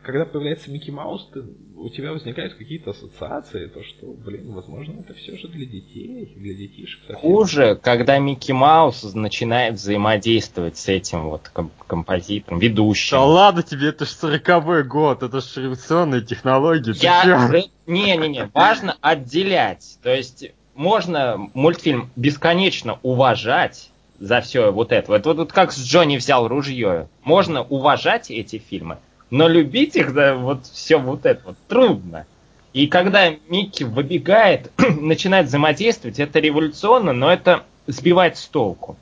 когда 0.03 0.25
появляется 0.25 0.71
Микки 0.71 0.89
Маус, 0.91 1.29
ты- 1.33 1.43
у 1.75 1.89
тебя 1.89 2.11
возникают 2.11 2.53
какие-то 2.55 2.91
ассоциации, 2.91 3.67
то 3.67 3.83
что, 3.83 4.07
блин, 4.07 4.51
возможно, 4.53 4.99
это 4.99 5.13
все 5.13 5.37
же 5.37 5.47
для 5.47 5.65
детей, 5.65 6.33
для 6.35 6.53
детишек. 6.53 6.99
совсем. 7.07 7.17
Хуже, 7.21 7.79
когда 7.81 8.17
Микки 8.19 8.51
Маус 8.51 9.13
начинает 9.13 9.75
взаимодействовать 9.75 10.77
с 10.77 10.87
этим 10.87 11.29
вот 11.29 11.49
ком- 11.49 11.71
композитором, 11.87 12.59
ведущим. 12.59 13.17
Да 13.17 13.23
ладно 13.25 13.63
тебе, 13.63 13.89
это 13.89 14.05
ж 14.05 14.09
40 14.09 14.87
год, 14.87 15.23
это 15.23 15.41
ж 15.41 15.57
революционные 15.57 16.21
технологии. 16.21 16.93
Я... 17.01 17.49
Не-не-не, 17.87 18.49
важно 18.53 18.95
отделять. 19.01 19.97
То 20.03 20.13
есть 20.13 20.45
можно 20.75 21.49
мультфильм 21.53 22.09
бесконечно 22.15 22.99
уважать 23.03 23.89
за 24.19 24.39
все 24.41 24.71
вот 24.71 24.91
это. 24.91 25.13
Это 25.15 25.29
вот, 25.29 25.37
вот 25.37 25.51
как 25.51 25.71
с 25.71 25.83
Джонни 25.83 26.17
взял 26.17 26.47
ружье. 26.47 27.09
Можно 27.23 27.63
уважать 27.63 28.29
эти 28.31 28.59
фильмы, 28.59 28.99
но 29.31 29.47
любить 29.47 29.95
их, 29.95 30.13
да, 30.13 30.35
вот 30.35 30.67
все 30.67 30.97
вот 30.97 31.25
это 31.25 31.41
вот 31.45 31.57
трудно. 31.67 32.27
И 32.73 32.87
когда 32.87 33.29
Микки 33.49 33.83
выбегает, 33.83 34.71
начинает 34.99 35.47
взаимодействовать, 35.47 36.19
это 36.19 36.39
революционно, 36.39 37.13
но 37.13 37.31
это 37.31 37.63
сбивает 37.87 38.37
с 38.37 38.45
толку. 38.45 38.97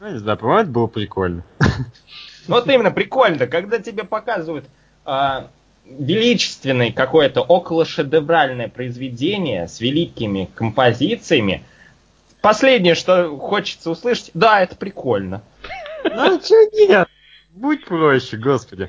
Ну, 0.00 0.10
не 0.10 0.18
знаю, 0.18 0.38
по-моему, 0.38 0.62
это 0.62 0.70
было 0.70 0.86
прикольно. 0.86 1.44
Ну, 1.60 1.66
Вот 2.48 2.68
именно 2.68 2.90
прикольно, 2.90 3.46
когда 3.46 3.78
тебе 3.78 4.04
показывают 4.04 4.64
а, 5.04 5.48
величественное 5.84 6.92
какое-то 6.92 7.42
околошедевральное 7.42 8.68
произведение 8.68 9.68
с 9.68 9.80
великими 9.80 10.48
композициями. 10.54 11.62
Последнее, 12.40 12.96
что 12.96 13.36
хочется 13.38 13.90
услышать, 13.90 14.30
да, 14.34 14.60
это 14.60 14.74
прикольно. 14.74 15.42
Ну, 16.04 16.40
чё 16.40 16.68
нет? 16.72 17.08
Будь 17.54 17.84
проще, 17.84 18.36
господи. 18.36 18.88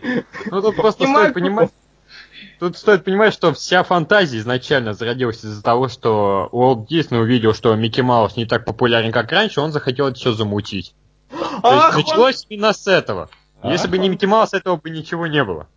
Ну, 0.49 0.61
тут 0.61 0.75
просто 0.75 1.05
стоит 1.05 1.33
понимать... 1.33 1.69
Тут 2.59 2.77
стоит 2.77 3.03
понимать, 3.03 3.33
что 3.33 3.53
вся 3.53 3.83
фантазия 3.83 4.37
изначально 4.37 4.93
зародилась 4.93 5.43
из-за 5.43 5.61
того, 5.63 5.89
что 5.89 6.47
Уолт 6.51 6.87
Дисней 6.87 7.19
увидел, 7.21 7.53
что 7.53 7.75
Микки 7.75 8.01
Маус 8.01 8.37
не 8.37 8.45
так 8.45 8.63
популярен, 8.65 9.11
как 9.11 9.31
раньше, 9.31 9.59
он 9.59 9.71
захотел 9.71 10.07
это 10.07 10.15
все 10.15 10.33
замутить. 10.33 10.93
То 11.29 11.59
Ах, 11.63 11.97
есть 11.97 12.09
он, 12.09 12.13
началось 12.13 12.45
именно 12.49 12.71
с 12.73 12.87
этого. 12.87 13.29
Если 13.63 13.85
Ах, 13.87 13.91
бы 13.91 13.97
не 13.97 14.09
Микки 14.09 14.25
Маус, 14.25 14.53
этого 14.53 14.77
бы 14.77 14.89
ничего 14.91 15.27
не 15.27 15.43
было. 15.43 15.67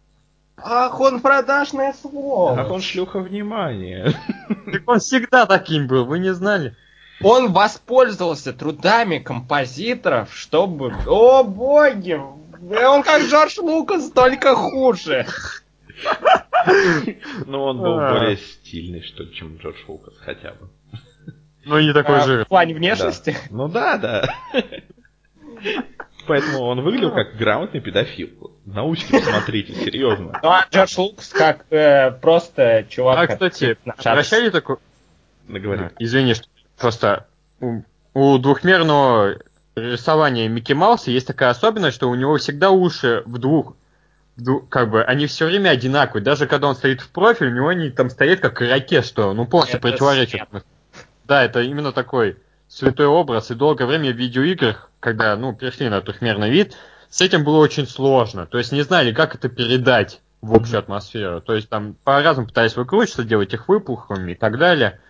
ах, 0.57 1.01
он 1.01 1.20
продажное 1.20 1.95
слово. 2.01 2.61
Ах, 2.61 2.70
он 2.70 2.80
шлюха 2.80 3.20
внимания. 3.20 4.14
Так 4.72 4.82
он 4.87 4.99
всегда 5.01 5.47
таким 5.47 5.87
был, 5.87 6.05
вы 6.05 6.18
не 6.18 6.34
знали? 6.34 6.76
Он 7.22 7.53
воспользовался 7.53 8.53
трудами 8.53 9.18
композиторов, 9.18 10.34
чтобы... 10.34 10.95
О, 11.07 11.43
боги! 11.45 12.20
Он 12.63 13.03
как 13.03 13.23
Джордж 13.23 13.59
Лукас, 13.59 14.11
только 14.11 14.55
хуже. 14.55 15.27
Но 17.47 17.65
он 17.65 17.79
был 17.79 17.99
А. 17.99 18.13
более 18.13 18.37
стильный, 18.37 19.03
что 19.03 19.23
ли, 19.23 19.33
чем 19.35 19.57
Джордж 19.57 19.77
Лукас, 19.87 20.15
хотя 20.19 20.53
бы. 20.53 20.69
Ну, 21.65 21.81
не 21.81 21.93
такой 21.93 22.19
А, 22.19 22.21
же. 22.21 22.45
В 22.45 22.49
плане 22.49 22.75
внешности? 22.75 23.37
Ну 23.51 23.69
да, 23.69 23.99
да. 23.99 24.29
Поэтому 26.27 26.63
он 26.65 26.81
выглядел 26.83 27.13
как 27.13 27.37
грамотный 27.37 27.81
педофил. 27.81 28.53
На 28.65 28.83
учки 28.83 29.13
посмотрите, 29.13 29.75
серьезно. 29.75 30.39
Ну 30.43 30.49
а 30.49 30.67
Джордж 30.73 30.99
Лукас 30.99 31.29
как 31.29 31.67
э, 31.71 32.11
просто 32.11 32.85
чувак... 32.89 33.31
А, 33.31 33.33
кстати, 33.33 33.79
обращали 34.05 34.51
такой... 34.51 34.79
Извини, 36.01 36.35
что 36.35 36.47
просто 36.77 37.27
у, 37.61 37.83
у 38.15 38.39
двухмерного 38.39 39.37
рисования 39.77 40.49
Микки 40.49 40.72
Мауса 40.72 41.11
есть 41.11 41.27
такая 41.27 41.51
особенность, 41.51 41.97
что 41.97 42.09
у 42.09 42.14
него 42.14 42.37
всегда 42.39 42.70
уши 42.70 43.22
в 43.27 43.39
двух, 43.39 43.77
в 44.37 44.43
двух- 44.43 44.68
как 44.68 44.91
бы, 44.91 45.05
они 45.05 45.27
все 45.27 45.47
время 45.47 45.70
одинаковые. 45.70 46.24
Даже 46.24 46.47
когда 46.47 46.68
он 46.68 46.74
стоит 46.74 47.01
в 47.01 47.11
профиль, 47.11 47.49
у 47.49 47.55
него 47.55 47.68
они 47.68 47.91
там 47.91 48.11
стоят 48.11 48.41
как 48.41 48.61
ракет, 48.61 49.05
что, 49.05 49.33
ну, 49.35 49.47
полностью 49.47 49.79
Это 49.79 49.89
противоречит. 49.89 50.41
Да, 51.24 51.45
это 51.45 51.61
именно 51.61 51.93
такой 51.93 52.39
святой 52.68 53.07
образ. 53.07 53.51
И 53.51 53.55
долгое 53.55 53.87
время 53.87 54.12
в 54.12 54.16
видеоиграх, 54.16 54.91
когда, 55.01 55.37
ну, 55.37 55.55
перешли 55.55 55.89
на 55.89 56.01
трехмерный 56.01 56.51
вид, 56.51 56.74
с 57.11 57.20
этим 57.20 57.45
было 57.45 57.59
очень 57.59 57.87
сложно. 57.87 58.47
То 58.47 58.59
есть 58.59 58.72
не 58.72 58.83
знали, 58.83 59.12
как 59.12 59.35
это 59.35 59.49
передать 59.49 60.20
в 60.41 60.55
общую 60.55 60.79
атмосферу. 60.79 61.41
То 61.41 61.55
есть 61.55 61.68
там 61.68 61.97
по-разному 62.05 62.49
пытались 62.49 62.77
выкручиваться, 62.77 63.24
делать 63.24 63.53
их 63.53 63.68
выпуклыми 63.68 64.33
и 64.33 64.35
так 64.35 64.59
далее. 64.59 65.01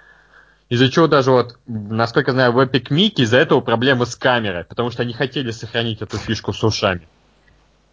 Из-за 0.69 0.91
чего 0.91 1.07
даже 1.07 1.31
вот, 1.31 1.59
насколько 1.67 2.33
знаю, 2.33 2.53
в 2.53 2.59
Epic 2.59 2.89
Mickey 2.91 3.23
из-за 3.23 3.39
этого 3.39 3.61
проблемы 3.61 4.05
с 4.05 4.17
камерой, 4.17 4.65
потому 4.65 4.91
что 4.91 5.03
они 5.03 5.13
хотели 5.13 5.53
сохранить 5.53 6.03
эту 6.03 6.19
фишку 6.19 6.53
с 6.53 6.63
ушами. 6.65 7.07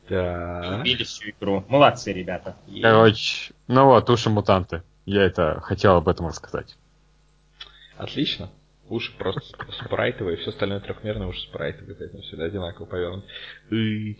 Да. 0.09 0.79
Убили 0.79 1.03
всю 1.03 1.29
игру. 1.29 1.63
Молодцы, 1.69 2.11
ребята. 2.11 2.55
Короче, 2.81 3.53
ну 3.67 3.85
вот, 3.85 4.09
уши 4.09 4.29
мутанты. 4.29 4.83
Я 5.05 5.23
это 5.23 5.61
хотел 5.61 5.95
об 5.97 6.09
этом 6.09 6.27
рассказать. 6.27 6.75
Отлично. 7.97 8.49
Уши 8.89 9.11
просто 9.17 9.41
сп- 9.41 9.85
спрайтовые, 9.85 10.35
все 10.37 10.49
остальное 10.49 10.79
трехмерное 10.81 11.27
уши 11.27 11.39
спрайтовые, 11.41 11.95
поэтому 11.95 12.21
всегда 12.21 12.45
одинаково 12.45 12.85
повернуты. 12.85 13.25
И- 13.71 14.17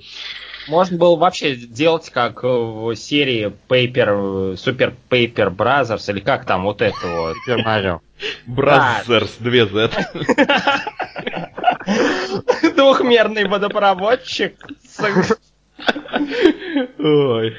Можно 0.69 0.97
было 0.97 1.15
вообще 1.17 1.55
делать 1.55 2.09
как 2.09 2.43
в 2.43 2.95
серии 2.95 3.51
Paper, 3.67 4.53
Super 4.53 4.93
Paper 5.09 5.53
Brothers, 5.55 6.09
или 6.11 6.21
как 6.21 6.45
там 6.45 6.63
вот 6.63 6.81
это 6.81 6.95
вот. 7.05 7.35
Super 7.45 7.63
Mario. 7.63 8.01
Brothers 8.47 9.37
2D. 9.41 9.91
Двухмерный 12.75 13.45
водопроводчик 13.47 14.55
Ой. 16.99 17.57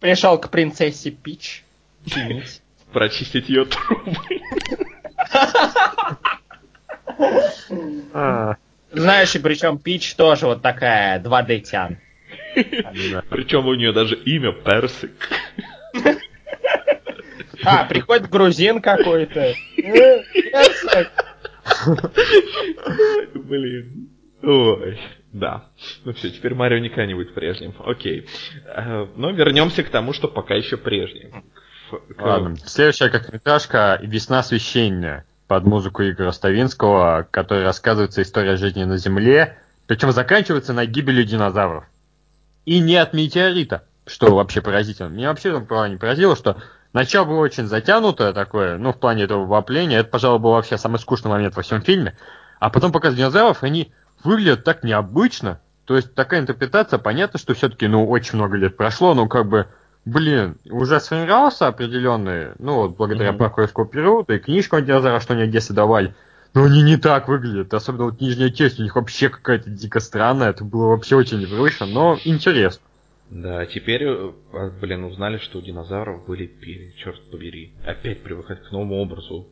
пришел 0.00 0.36
к 0.38 0.50
принцессе 0.50 1.10
Пич 1.12 1.62
чинить. 2.06 2.60
Прочистить 2.92 3.48
ее 3.48 3.66
трубы. 3.66 4.12
А, 8.12 8.56
Знаешь, 8.92 9.34
и 9.34 9.38
причем 9.38 9.78
Пич 9.78 10.14
тоже 10.14 10.46
вот 10.46 10.62
такая 10.62 11.20
2D-тян. 11.20 11.98
да. 13.12 13.22
Причем 13.30 13.66
у 13.66 13.74
нее 13.74 13.92
даже 13.92 14.16
имя 14.16 14.52
Персик. 14.52 15.12
А, 17.64 17.84
приходит 17.84 18.28
грузин 18.30 18.80
какой-то. 18.80 19.54
Персик. 19.76 21.10
Блин. 23.34 24.08
Ой. 24.42 24.98
Да. 25.32 25.66
Ну 26.04 26.12
все, 26.12 26.30
теперь 26.30 26.54
Марио 26.54 26.78
никогда 26.78 27.06
не 27.06 27.14
будет 27.14 27.34
прежним. 27.34 27.74
Окей. 27.84 28.26
Э, 28.66 29.06
Но 29.14 29.30
вернемся 29.30 29.84
к 29.84 29.90
тому, 29.90 30.12
что 30.12 30.26
пока 30.28 30.54
еще 30.54 30.76
прежним. 30.76 31.44
Ладно. 32.18 32.56
Следующая 32.56 33.10
короткометражка 33.10 33.98
«Весна 34.02 34.42
священная» 34.42 35.24
под 35.50 35.64
музыку 35.64 36.04
Игоря 36.04 36.30
Ставинского, 36.30 37.26
которая 37.28 37.64
рассказывается 37.64 38.22
история 38.22 38.54
жизни 38.54 38.84
на 38.84 38.98
Земле, 38.98 39.58
причем 39.88 40.12
заканчивается 40.12 40.72
на 40.72 40.86
гибели 40.86 41.24
динозавров. 41.24 41.86
И 42.66 42.78
не 42.78 42.94
от 42.94 43.14
метеорита, 43.14 43.82
что 44.06 44.32
вообще 44.32 44.60
поразительно. 44.60 45.08
Меня 45.08 45.30
вообще 45.30 45.58
в 45.58 45.64
плане 45.64 45.96
поразило, 45.96 46.36
что 46.36 46.58
начало 46.92 47.24
было 47.24 47.40
очень 47.40 47.66
затянутое 47.66 48.32
такое, 48.32 48.78
ну, 48.78 48.92
в 48.92 49.00
плане 49.00 49.24
этого 49.24 49.44
вопления, 49.44 49.98
это, 49.98 50.08
пожалуй, 50.08 50.38
был 50.38 50.52
вообще 50.52 50.78
самый 50.78 51.00
скучный 51.00 51.32
момент 51.32 51.56
во 51.56 51.62
всем 51.62 51.82
фильме, 51.82 52.16
а 52.60 52.70
потом 52.70 52.92
показывают 52.92 53.18
динозавров, 53.18 53.64
они 53.64 53.92
выглядят 54.22 54.62
так 54.62 54.84
необычно, 54.84 55.60
то 55.84 55.96
есть 55.96 56.14
такая 56.14 56.38
интерпретация, 56.38 57.00
понятно, 57.00 57.40
что 57.40 57.54
все-таки, 57.54 57.88
ну, 57.88 58.08
очень 58.08 58.36
много 58.36 58.56
лет 58.56 58.76
прошло, 58.76 59.14
но 59.14 59.26
как 59.26 59.48
бы 59.48 59.66
блин, 60.04 60.56
уже 60.70 61.00
сформировался 61.00 61.66
определенный, 61.68 62.52
ну 62.58 62.76
вот 62.76 62.96
благодаря 62.96 63.30
Мгм. 63.32 63.38
прокурорскому 63.38 63.86
периоду 63.88 64.34
и 64.34 64.38
книжку 64.38 64.76
о 64.76 64.80
динозаврах, 64.82 65.22
что 65.22 65.34
они 65.34 65.44
в 65.44 65.50
детстве 65.50 65.74
давали. 65.76 66.14
Но 66.52 66.64
они 66.64 66.82
не 66.82 66.96
так 66.96 67.28
выглядят, 67.28 67.72
особенно 67.74 68.04
вот 68.06 68.20
нижняя 68.20 68.50
часть 68.50 68.80
у 68.80 68.82
них 68.82 68.96
вообще 68.96 69.28
какая-то 69.28 69.70
дико 69.70 70.00
странная, 70.00 70.50
это 70.50 70.64
было 70.64 70.88
вообще 70.88 71.14
очень 71.16 71.38
непривычно, 71.40 71.86
но 71.86 72.18
интересно. 72.24 72.82
Да, 73.30 73.64
теперь, 73.66 74.02
э, 74.02 74.32
а, 74.52 74.70
блин, 74.80 75.04
узнали, 75.04 75.38
что 75.38 75.58
у 75.58 75.62
динозавров 75.62 76.26
были 76.26 76.46
перья. 76.46 76.90
Черт 76.96 77.20
побери. 77.30 77.72
Опять 77.86 78.24
привыкать 78.24 78.60
к 78.64 78.72
новому 78.72 78.96
образу. 78.96 79.46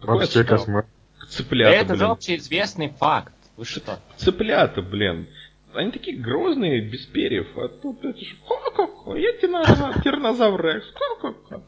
Какой 0.00 0.18
Вообще 0.20 0.42
отстал. 0.42 0.58
космос. 0.58 0.84
Да 1.20 1.26
Цыплята, 1.26 1.74
это 1.76 1.94
же 1.94 1.98
блин. 2.02 2.10
общеизвестный 2.12 2.90
факт. 2.90 3.32
Вы 3.56 3.64
что? 3.64 3.98
Цыплята, 4.16 4.80
блин. 4.82 5.26
Они 5.74 5.90
такие 5.90 6.16
грозные, 6.16 6.80
без 6.80 7.04
перьев. 7.06 7.46
А 7.56 7.68
тут 7.68 8.04
это 8.04 8.18
ж... 8.18 8.36
Ко-ко-ко, 8.46 9.16
я 9.16 9.32
тиранозавр 9.38 10.64
Рекс. 10.64 10.86
Ко-ко-ко. 10.92 11.62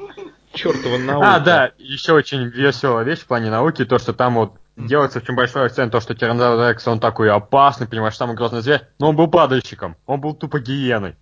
Чертова 0.52 0.98
наука. 0.98 1.34
А, 1.34 1.40
да, 1.40 1.72
еще 1.78 2.12
очень 2.14 2.44
веселая 2.48 3.04
вещь 3.04 3.20
в 3.20 3.26
плане 3.26 3.50
науки, 3.50 3.84
то, 3.84 3.98
что 3.98 4.12
там 4.12 4.34
вот 4.34 4.54
делается 4.76 5.18
очень 5.20 5.34
большой 5.36 5.66
акцент, 5.66 5.92
то, 5.92 6.00
что 6.00 6.14
Тиранозавр 6.14 6.68
Рекс, 6.68 6.88
он 6.88 6.98
такой 6.98 7.30
опасный, 7.30 7.86
понимаешь, 7.86 8.16
самый 8.16 8.34
грозный 8.34 8.62
зверь, 8.62 8.80
но 8.98 9.10
он 9.10 9.16
был 9.16 9.28
падальщиком, 9.28 9.96
он 10.06 10.20
был 10.20 10.34
тупо 10.34 10.58
гиеной. 10.58 11.16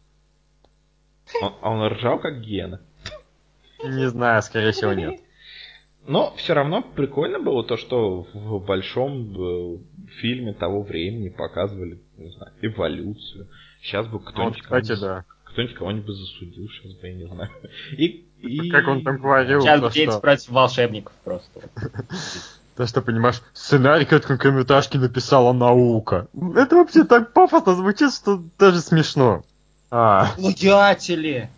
Он- 1.43 1.55
а 1.61 1.70
он 1.70 1.87
ржал 1.93 2.18
как 2.20 2.41
гена. 2.41 2.81
Не 3.85 4.09
знаю, 4.09 4.43
скорее 4.43 4.72
всего 4.72 4.93
нет. 4.93 5.20
Но 6.07 6.35
все 6.37 6.55
равно 6.55 6.81
прикольно 6.83 7.39
было 7.39 7.62
то, 7.64 7.76
что 7.76 8.26
в 8.33 8.64
большом 8.64 9.35
э, 10.09 10.20
фильме 10.20 10.52
того 10.52 10.82
времени 10.82 11.28
показывали, 11.28 12.00
не 12.16 12.30
знаю, 12.30 12.52
эволюцию. 12.62 13.48
Сейчас 13.82 14.06
бы 14.06 14.12
Ну, 14.14 14.18
вот, 14.18 14.28
кто-нибудь 14.32 14.62
кстати, 14.62 14.86
кого-нибудь- 14.88 15.00
да. 15.00 15.24
кто-нибудь 15.44 15.74
кого-нибудь 15.76 16.06
бы 16.06 16.12
засудил, 16.14 16.68
сейчас 16.68 16.92
бы 16.94 17.06
я 17.09 17.14
не 17.14 17.26
знаю. 17.26 17.50
И, 17.92 18.04
и- 18.40 18.70
Как 18.70 18.86
он 18.88 19.02
там 19.04 19.18
говорил, 19.18 19.61
Сейчас 19.61 19.80
то, 19.80 19.90
дети 19.90 20.11
что, 20.11 20.20
против 20.20 20.48
волшебников 20.50 21.12
просто. 21.24 21.61
то, 22.76 22.86
что, 22.86 23.02
понимаешь, 23.02 23.40
сценарий 23.52 24.04
к 24.04 24.11
короткометражке 24.11 24.98
написала 24.98 25.52
наука. 25.52 26.28
Это 26.56 26.76
вообще 26.76 27.04
так 27.04 27.32
пафосно 27.32 27.74
звучит, 27.74 28.12
что 28.14 28.42
даже 28.59 28.80
смешно. 28.80 29.42
А, 29.90 30.32
Плагиатели! 30.36 31.50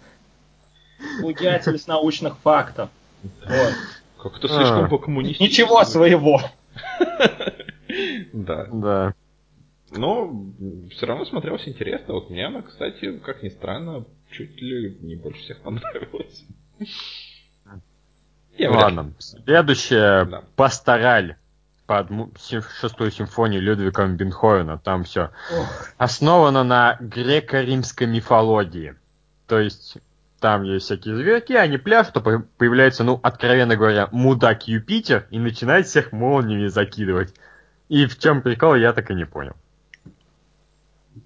Плагиатели 1.20 1.76
с 1.78 1.86
научных 1.86 2.36
фактов. 2.38 2.90
Вот. 3.22 3.72
Как-то 4.22 4.48
слишком 4.48 4.84
А. 4.84 4.88
по-коммунистически. 4.88 5.42
Ничего 5.62 5.82
своего. 5.84 6.40
Да. 8.32 8.66
да. 8.72 9.14
Но 9.92 10.46
все 10.90 11.06
равно 11.06 11.24
смотрелось 11.24 11.66
интересно. 11.66 12.14
Вот 12.14 12.30
мне 12.30 12.46
она, 12.46 12.62
кстати, 12.62 13.18
как 13.18 13.42
ни 13.42 13.48
странно, 13.48 14.04
чуть 14.30 14.60
ли 14.62 14.96
не 15.00 15.16
больше 15.16 15.40
всех 15.40 15.60
понравилась. 15.62 16.44
Я 18.56 18.70
вряд 18.70 18.90
ли- 18.90 18.96
Ладно. 18.96 19.12
Следующее 19.18 20.24
Да. 20.26 20.44
Пастораль 20.56 21.36
под 21.86 22.08
шестую 22.80 23.10
симфонию 23.10 23.60
Людвига 23.62 24.06
Бенховена. 24.06 24.78
Там 24.78 25.04
все 25.04 25.30
основано 25.98 26.62
на 26.62 26.96
греко-римской 27.00 28.06
мифологии. 28.06 28.94
То 29.48 29.58
есть 29.58 29.96
там 30.38 30.62
есть 30.62 30.86
всякие 30.86 31.16
зверьки, 31.16 31.54
они 31.54 31.78
пляшут, 31.78 32.16
а 32.16 32.20
по- 32.20 32.44
появляется, 32.58 33.02
ну, 33.04 33.18
откровенно 33.22 33.76
говоря, 33.76 34.08
мудак 34.12 34.68
Юпитер 34.68 35.26
и 35.30 35.38
начинает 35.38 35.86
всех 35.86 36.12
молниями 36.12 36.68
закидывать. 36.68 37.34
И 37.90 38.06
в 38.06 38.18
чем 38.20 38.40
прикол, 38.40 38.76
я 38.76 38.92
так 38.92 39.10
и 39.10 39.14
не 39.14 39.26
понял. 39.26 39.54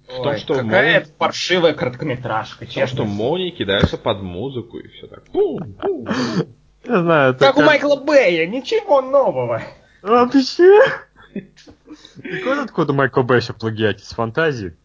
В 0.07 0.15
том, 0.17 0.27
Ой, 0.27 0.39
что 0.39 0.55
какая 0.55 0.93
мы- 0.93 0.97
это 0.97 1.09
паршивая 1.15 1.73
короткометражка, 1.73 2.65
честно. 2.65 2.87
что 2.87 3.05
молнии 3.05 3.51
кидаются 3.51 3.99
под 3.99 4.23
музыку 4.23 4.79
и 4.79 4.87
все 4.87 5.05
так. 5.05 5.23
Не 5.31 6.07
знаю, 6.83 7.33
это 7.33 7.45
Как 7.45 7.57
у 7.57 7.61
Майкла 7.61 7.95
Бэя, 7.97 8.47
ничего 8.47 9.01
нового. 9.01 9.61
Вообще? 10.01 10.81
Прикольно, 12.21 12.63
откуда 12.63 12.93
Майкл 12.93 13.21
Бэй 13.21 13.41
еще 13.41 13.53
плагиатит 13.53 14.05
с 14.05 14.13
фантазии. 14.15 14.75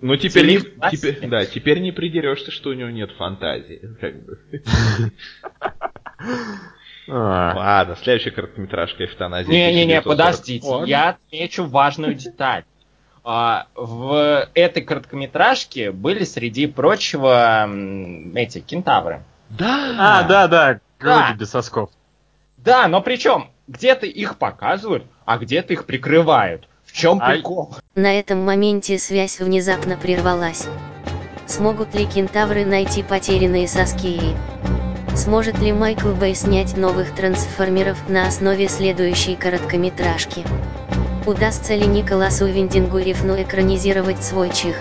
Ну 0.00 0.16
теперь 0.16 0.46
не, 0.46 0.58
теперь, 0.90 1.28
да, 1.28 1.46
теперь 1.46 1.80
не 1.80 1.90
придерешься, 1.90 2.52
что 2.52 2.70
у 2.70 2.74
него 2.74 2.90
нет 2.90 3.10
фантазии. 3.12 3.80
Как 4.00 4.24
бы. 4.24 4.38
А, 7.08 7.54
Ладно, 7.56 7.96
следующая 8.02 8.30
короткометражка 8.30 9.04
«Эвтаназия». 9.04 9.50
Не-не-не, 9.50 9.98
1940. 9.98 10.04
подождите, 10.04 10.66
Ладно. 10.68 10.86
я 10.86 11.08
отмечу 11.10 11.64
важную 11.66 12.14
деталь. 12.14 12.64
А, 13.24 13.66
в 13.74 14.48
этой 14.54 14.82
короткометражке 14.82 15.92
были, 15.92 16.24
среди 16.24 16.66
прочего, 16.66 17.68
эти 18.34 18.60
кентавры. 18.60 19.22
Да! 19.48 19.96
а, 19.98 20.22
да, 20.24 20.48
да, 20.48 20.80
Да. 21.00 21.26
груди 21.26 21.38
без 21.40 21.50
сосков. 21.50 21.90
Да, 22.56 22.86
но 22.88 23.00
причем 23.00 23.50
где-то 23.68 24.06
их 24.06 24.38
показывают, 24.38 25.04
а 25.24 25.38
где-то 25.38 25.72
их 25.72 25.86
прикрывают. 25.86 26.68
В 26.84 26.92
чем 26.92 27.20
Ай. 27.22 27.36
прикол? 27.36 27.74
На 27.94 28.18
этом 28.18 28.44
моменте 28.44 28.98
связь 28.98 29.40
внезапно 29.40 29.96
прервалась. 29.96 30.66
Смогут 31.46 31.94
ли 31.94 32.06
кентавры 32.06 32.64
найти 32.64 33.02
потерянные 33.02 33.66
соски? 33.68 34.36
Сможет 35.14 35.58
ли 35.58 35.72
Майкл 35.72 36.12
Бэй 36.12 36.34
снять 36.34 36.76
новых 36.76 37.14
трансформеров 37.14 38.08
на 38.08 38.26
основе 38.26 38.66
следующей 38.66 39.36
короткометражки? 39.36 40.44
Удастся 41.26 41.74
ли 41.74 41.86
Николасу 41.86 42.46
Виндингу 42.46 42.98
Рифну 42.98 43.40
экранизировать 43.40 44.24
свой 44.24 44.50
чих? 44.50 44.74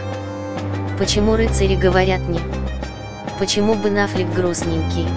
Почему 0.97 1.35
рыцари 1.35 1.75
говорят 1.75 2.21
не? 2.29 2.39
Почему 3.39 3.75
бы 3.75 3.91
Нафлик 3.91 4.33
грустненький? 4.33 5.07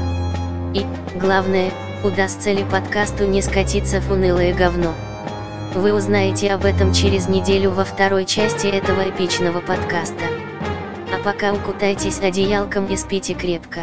И, 0.74 0.84
главное, 1.16 1.70
удастся 2.02 2.50
ли 2.50 2.64
подкасту 2.64 3.24
не 3.24 3.40
скатиться 3.40 4.00
в 4.00 4.10
унылое 4.10 4.52
говно? 4.52 4.92
Вы 5.74 5.94
узнаете 5.94 6.52
об 6.52 6.64
этом 6.64 6.92
через 6.92 7.28
неделю 7.28 7.70
во 7.70 7.84
второй 7.84 8.24
части 8.24 8.66
этого 8.66 9.08
эпичного 9.08 9.60
подкаста. 9.60 10.24
А 11.12 11.22
пока 11.22 11.52
укутайтесь 11.52 12.20
одеялком 12.20 12.86
и 12.86 12.96
спите 12.96 13.34
крепко. 13.34 13.80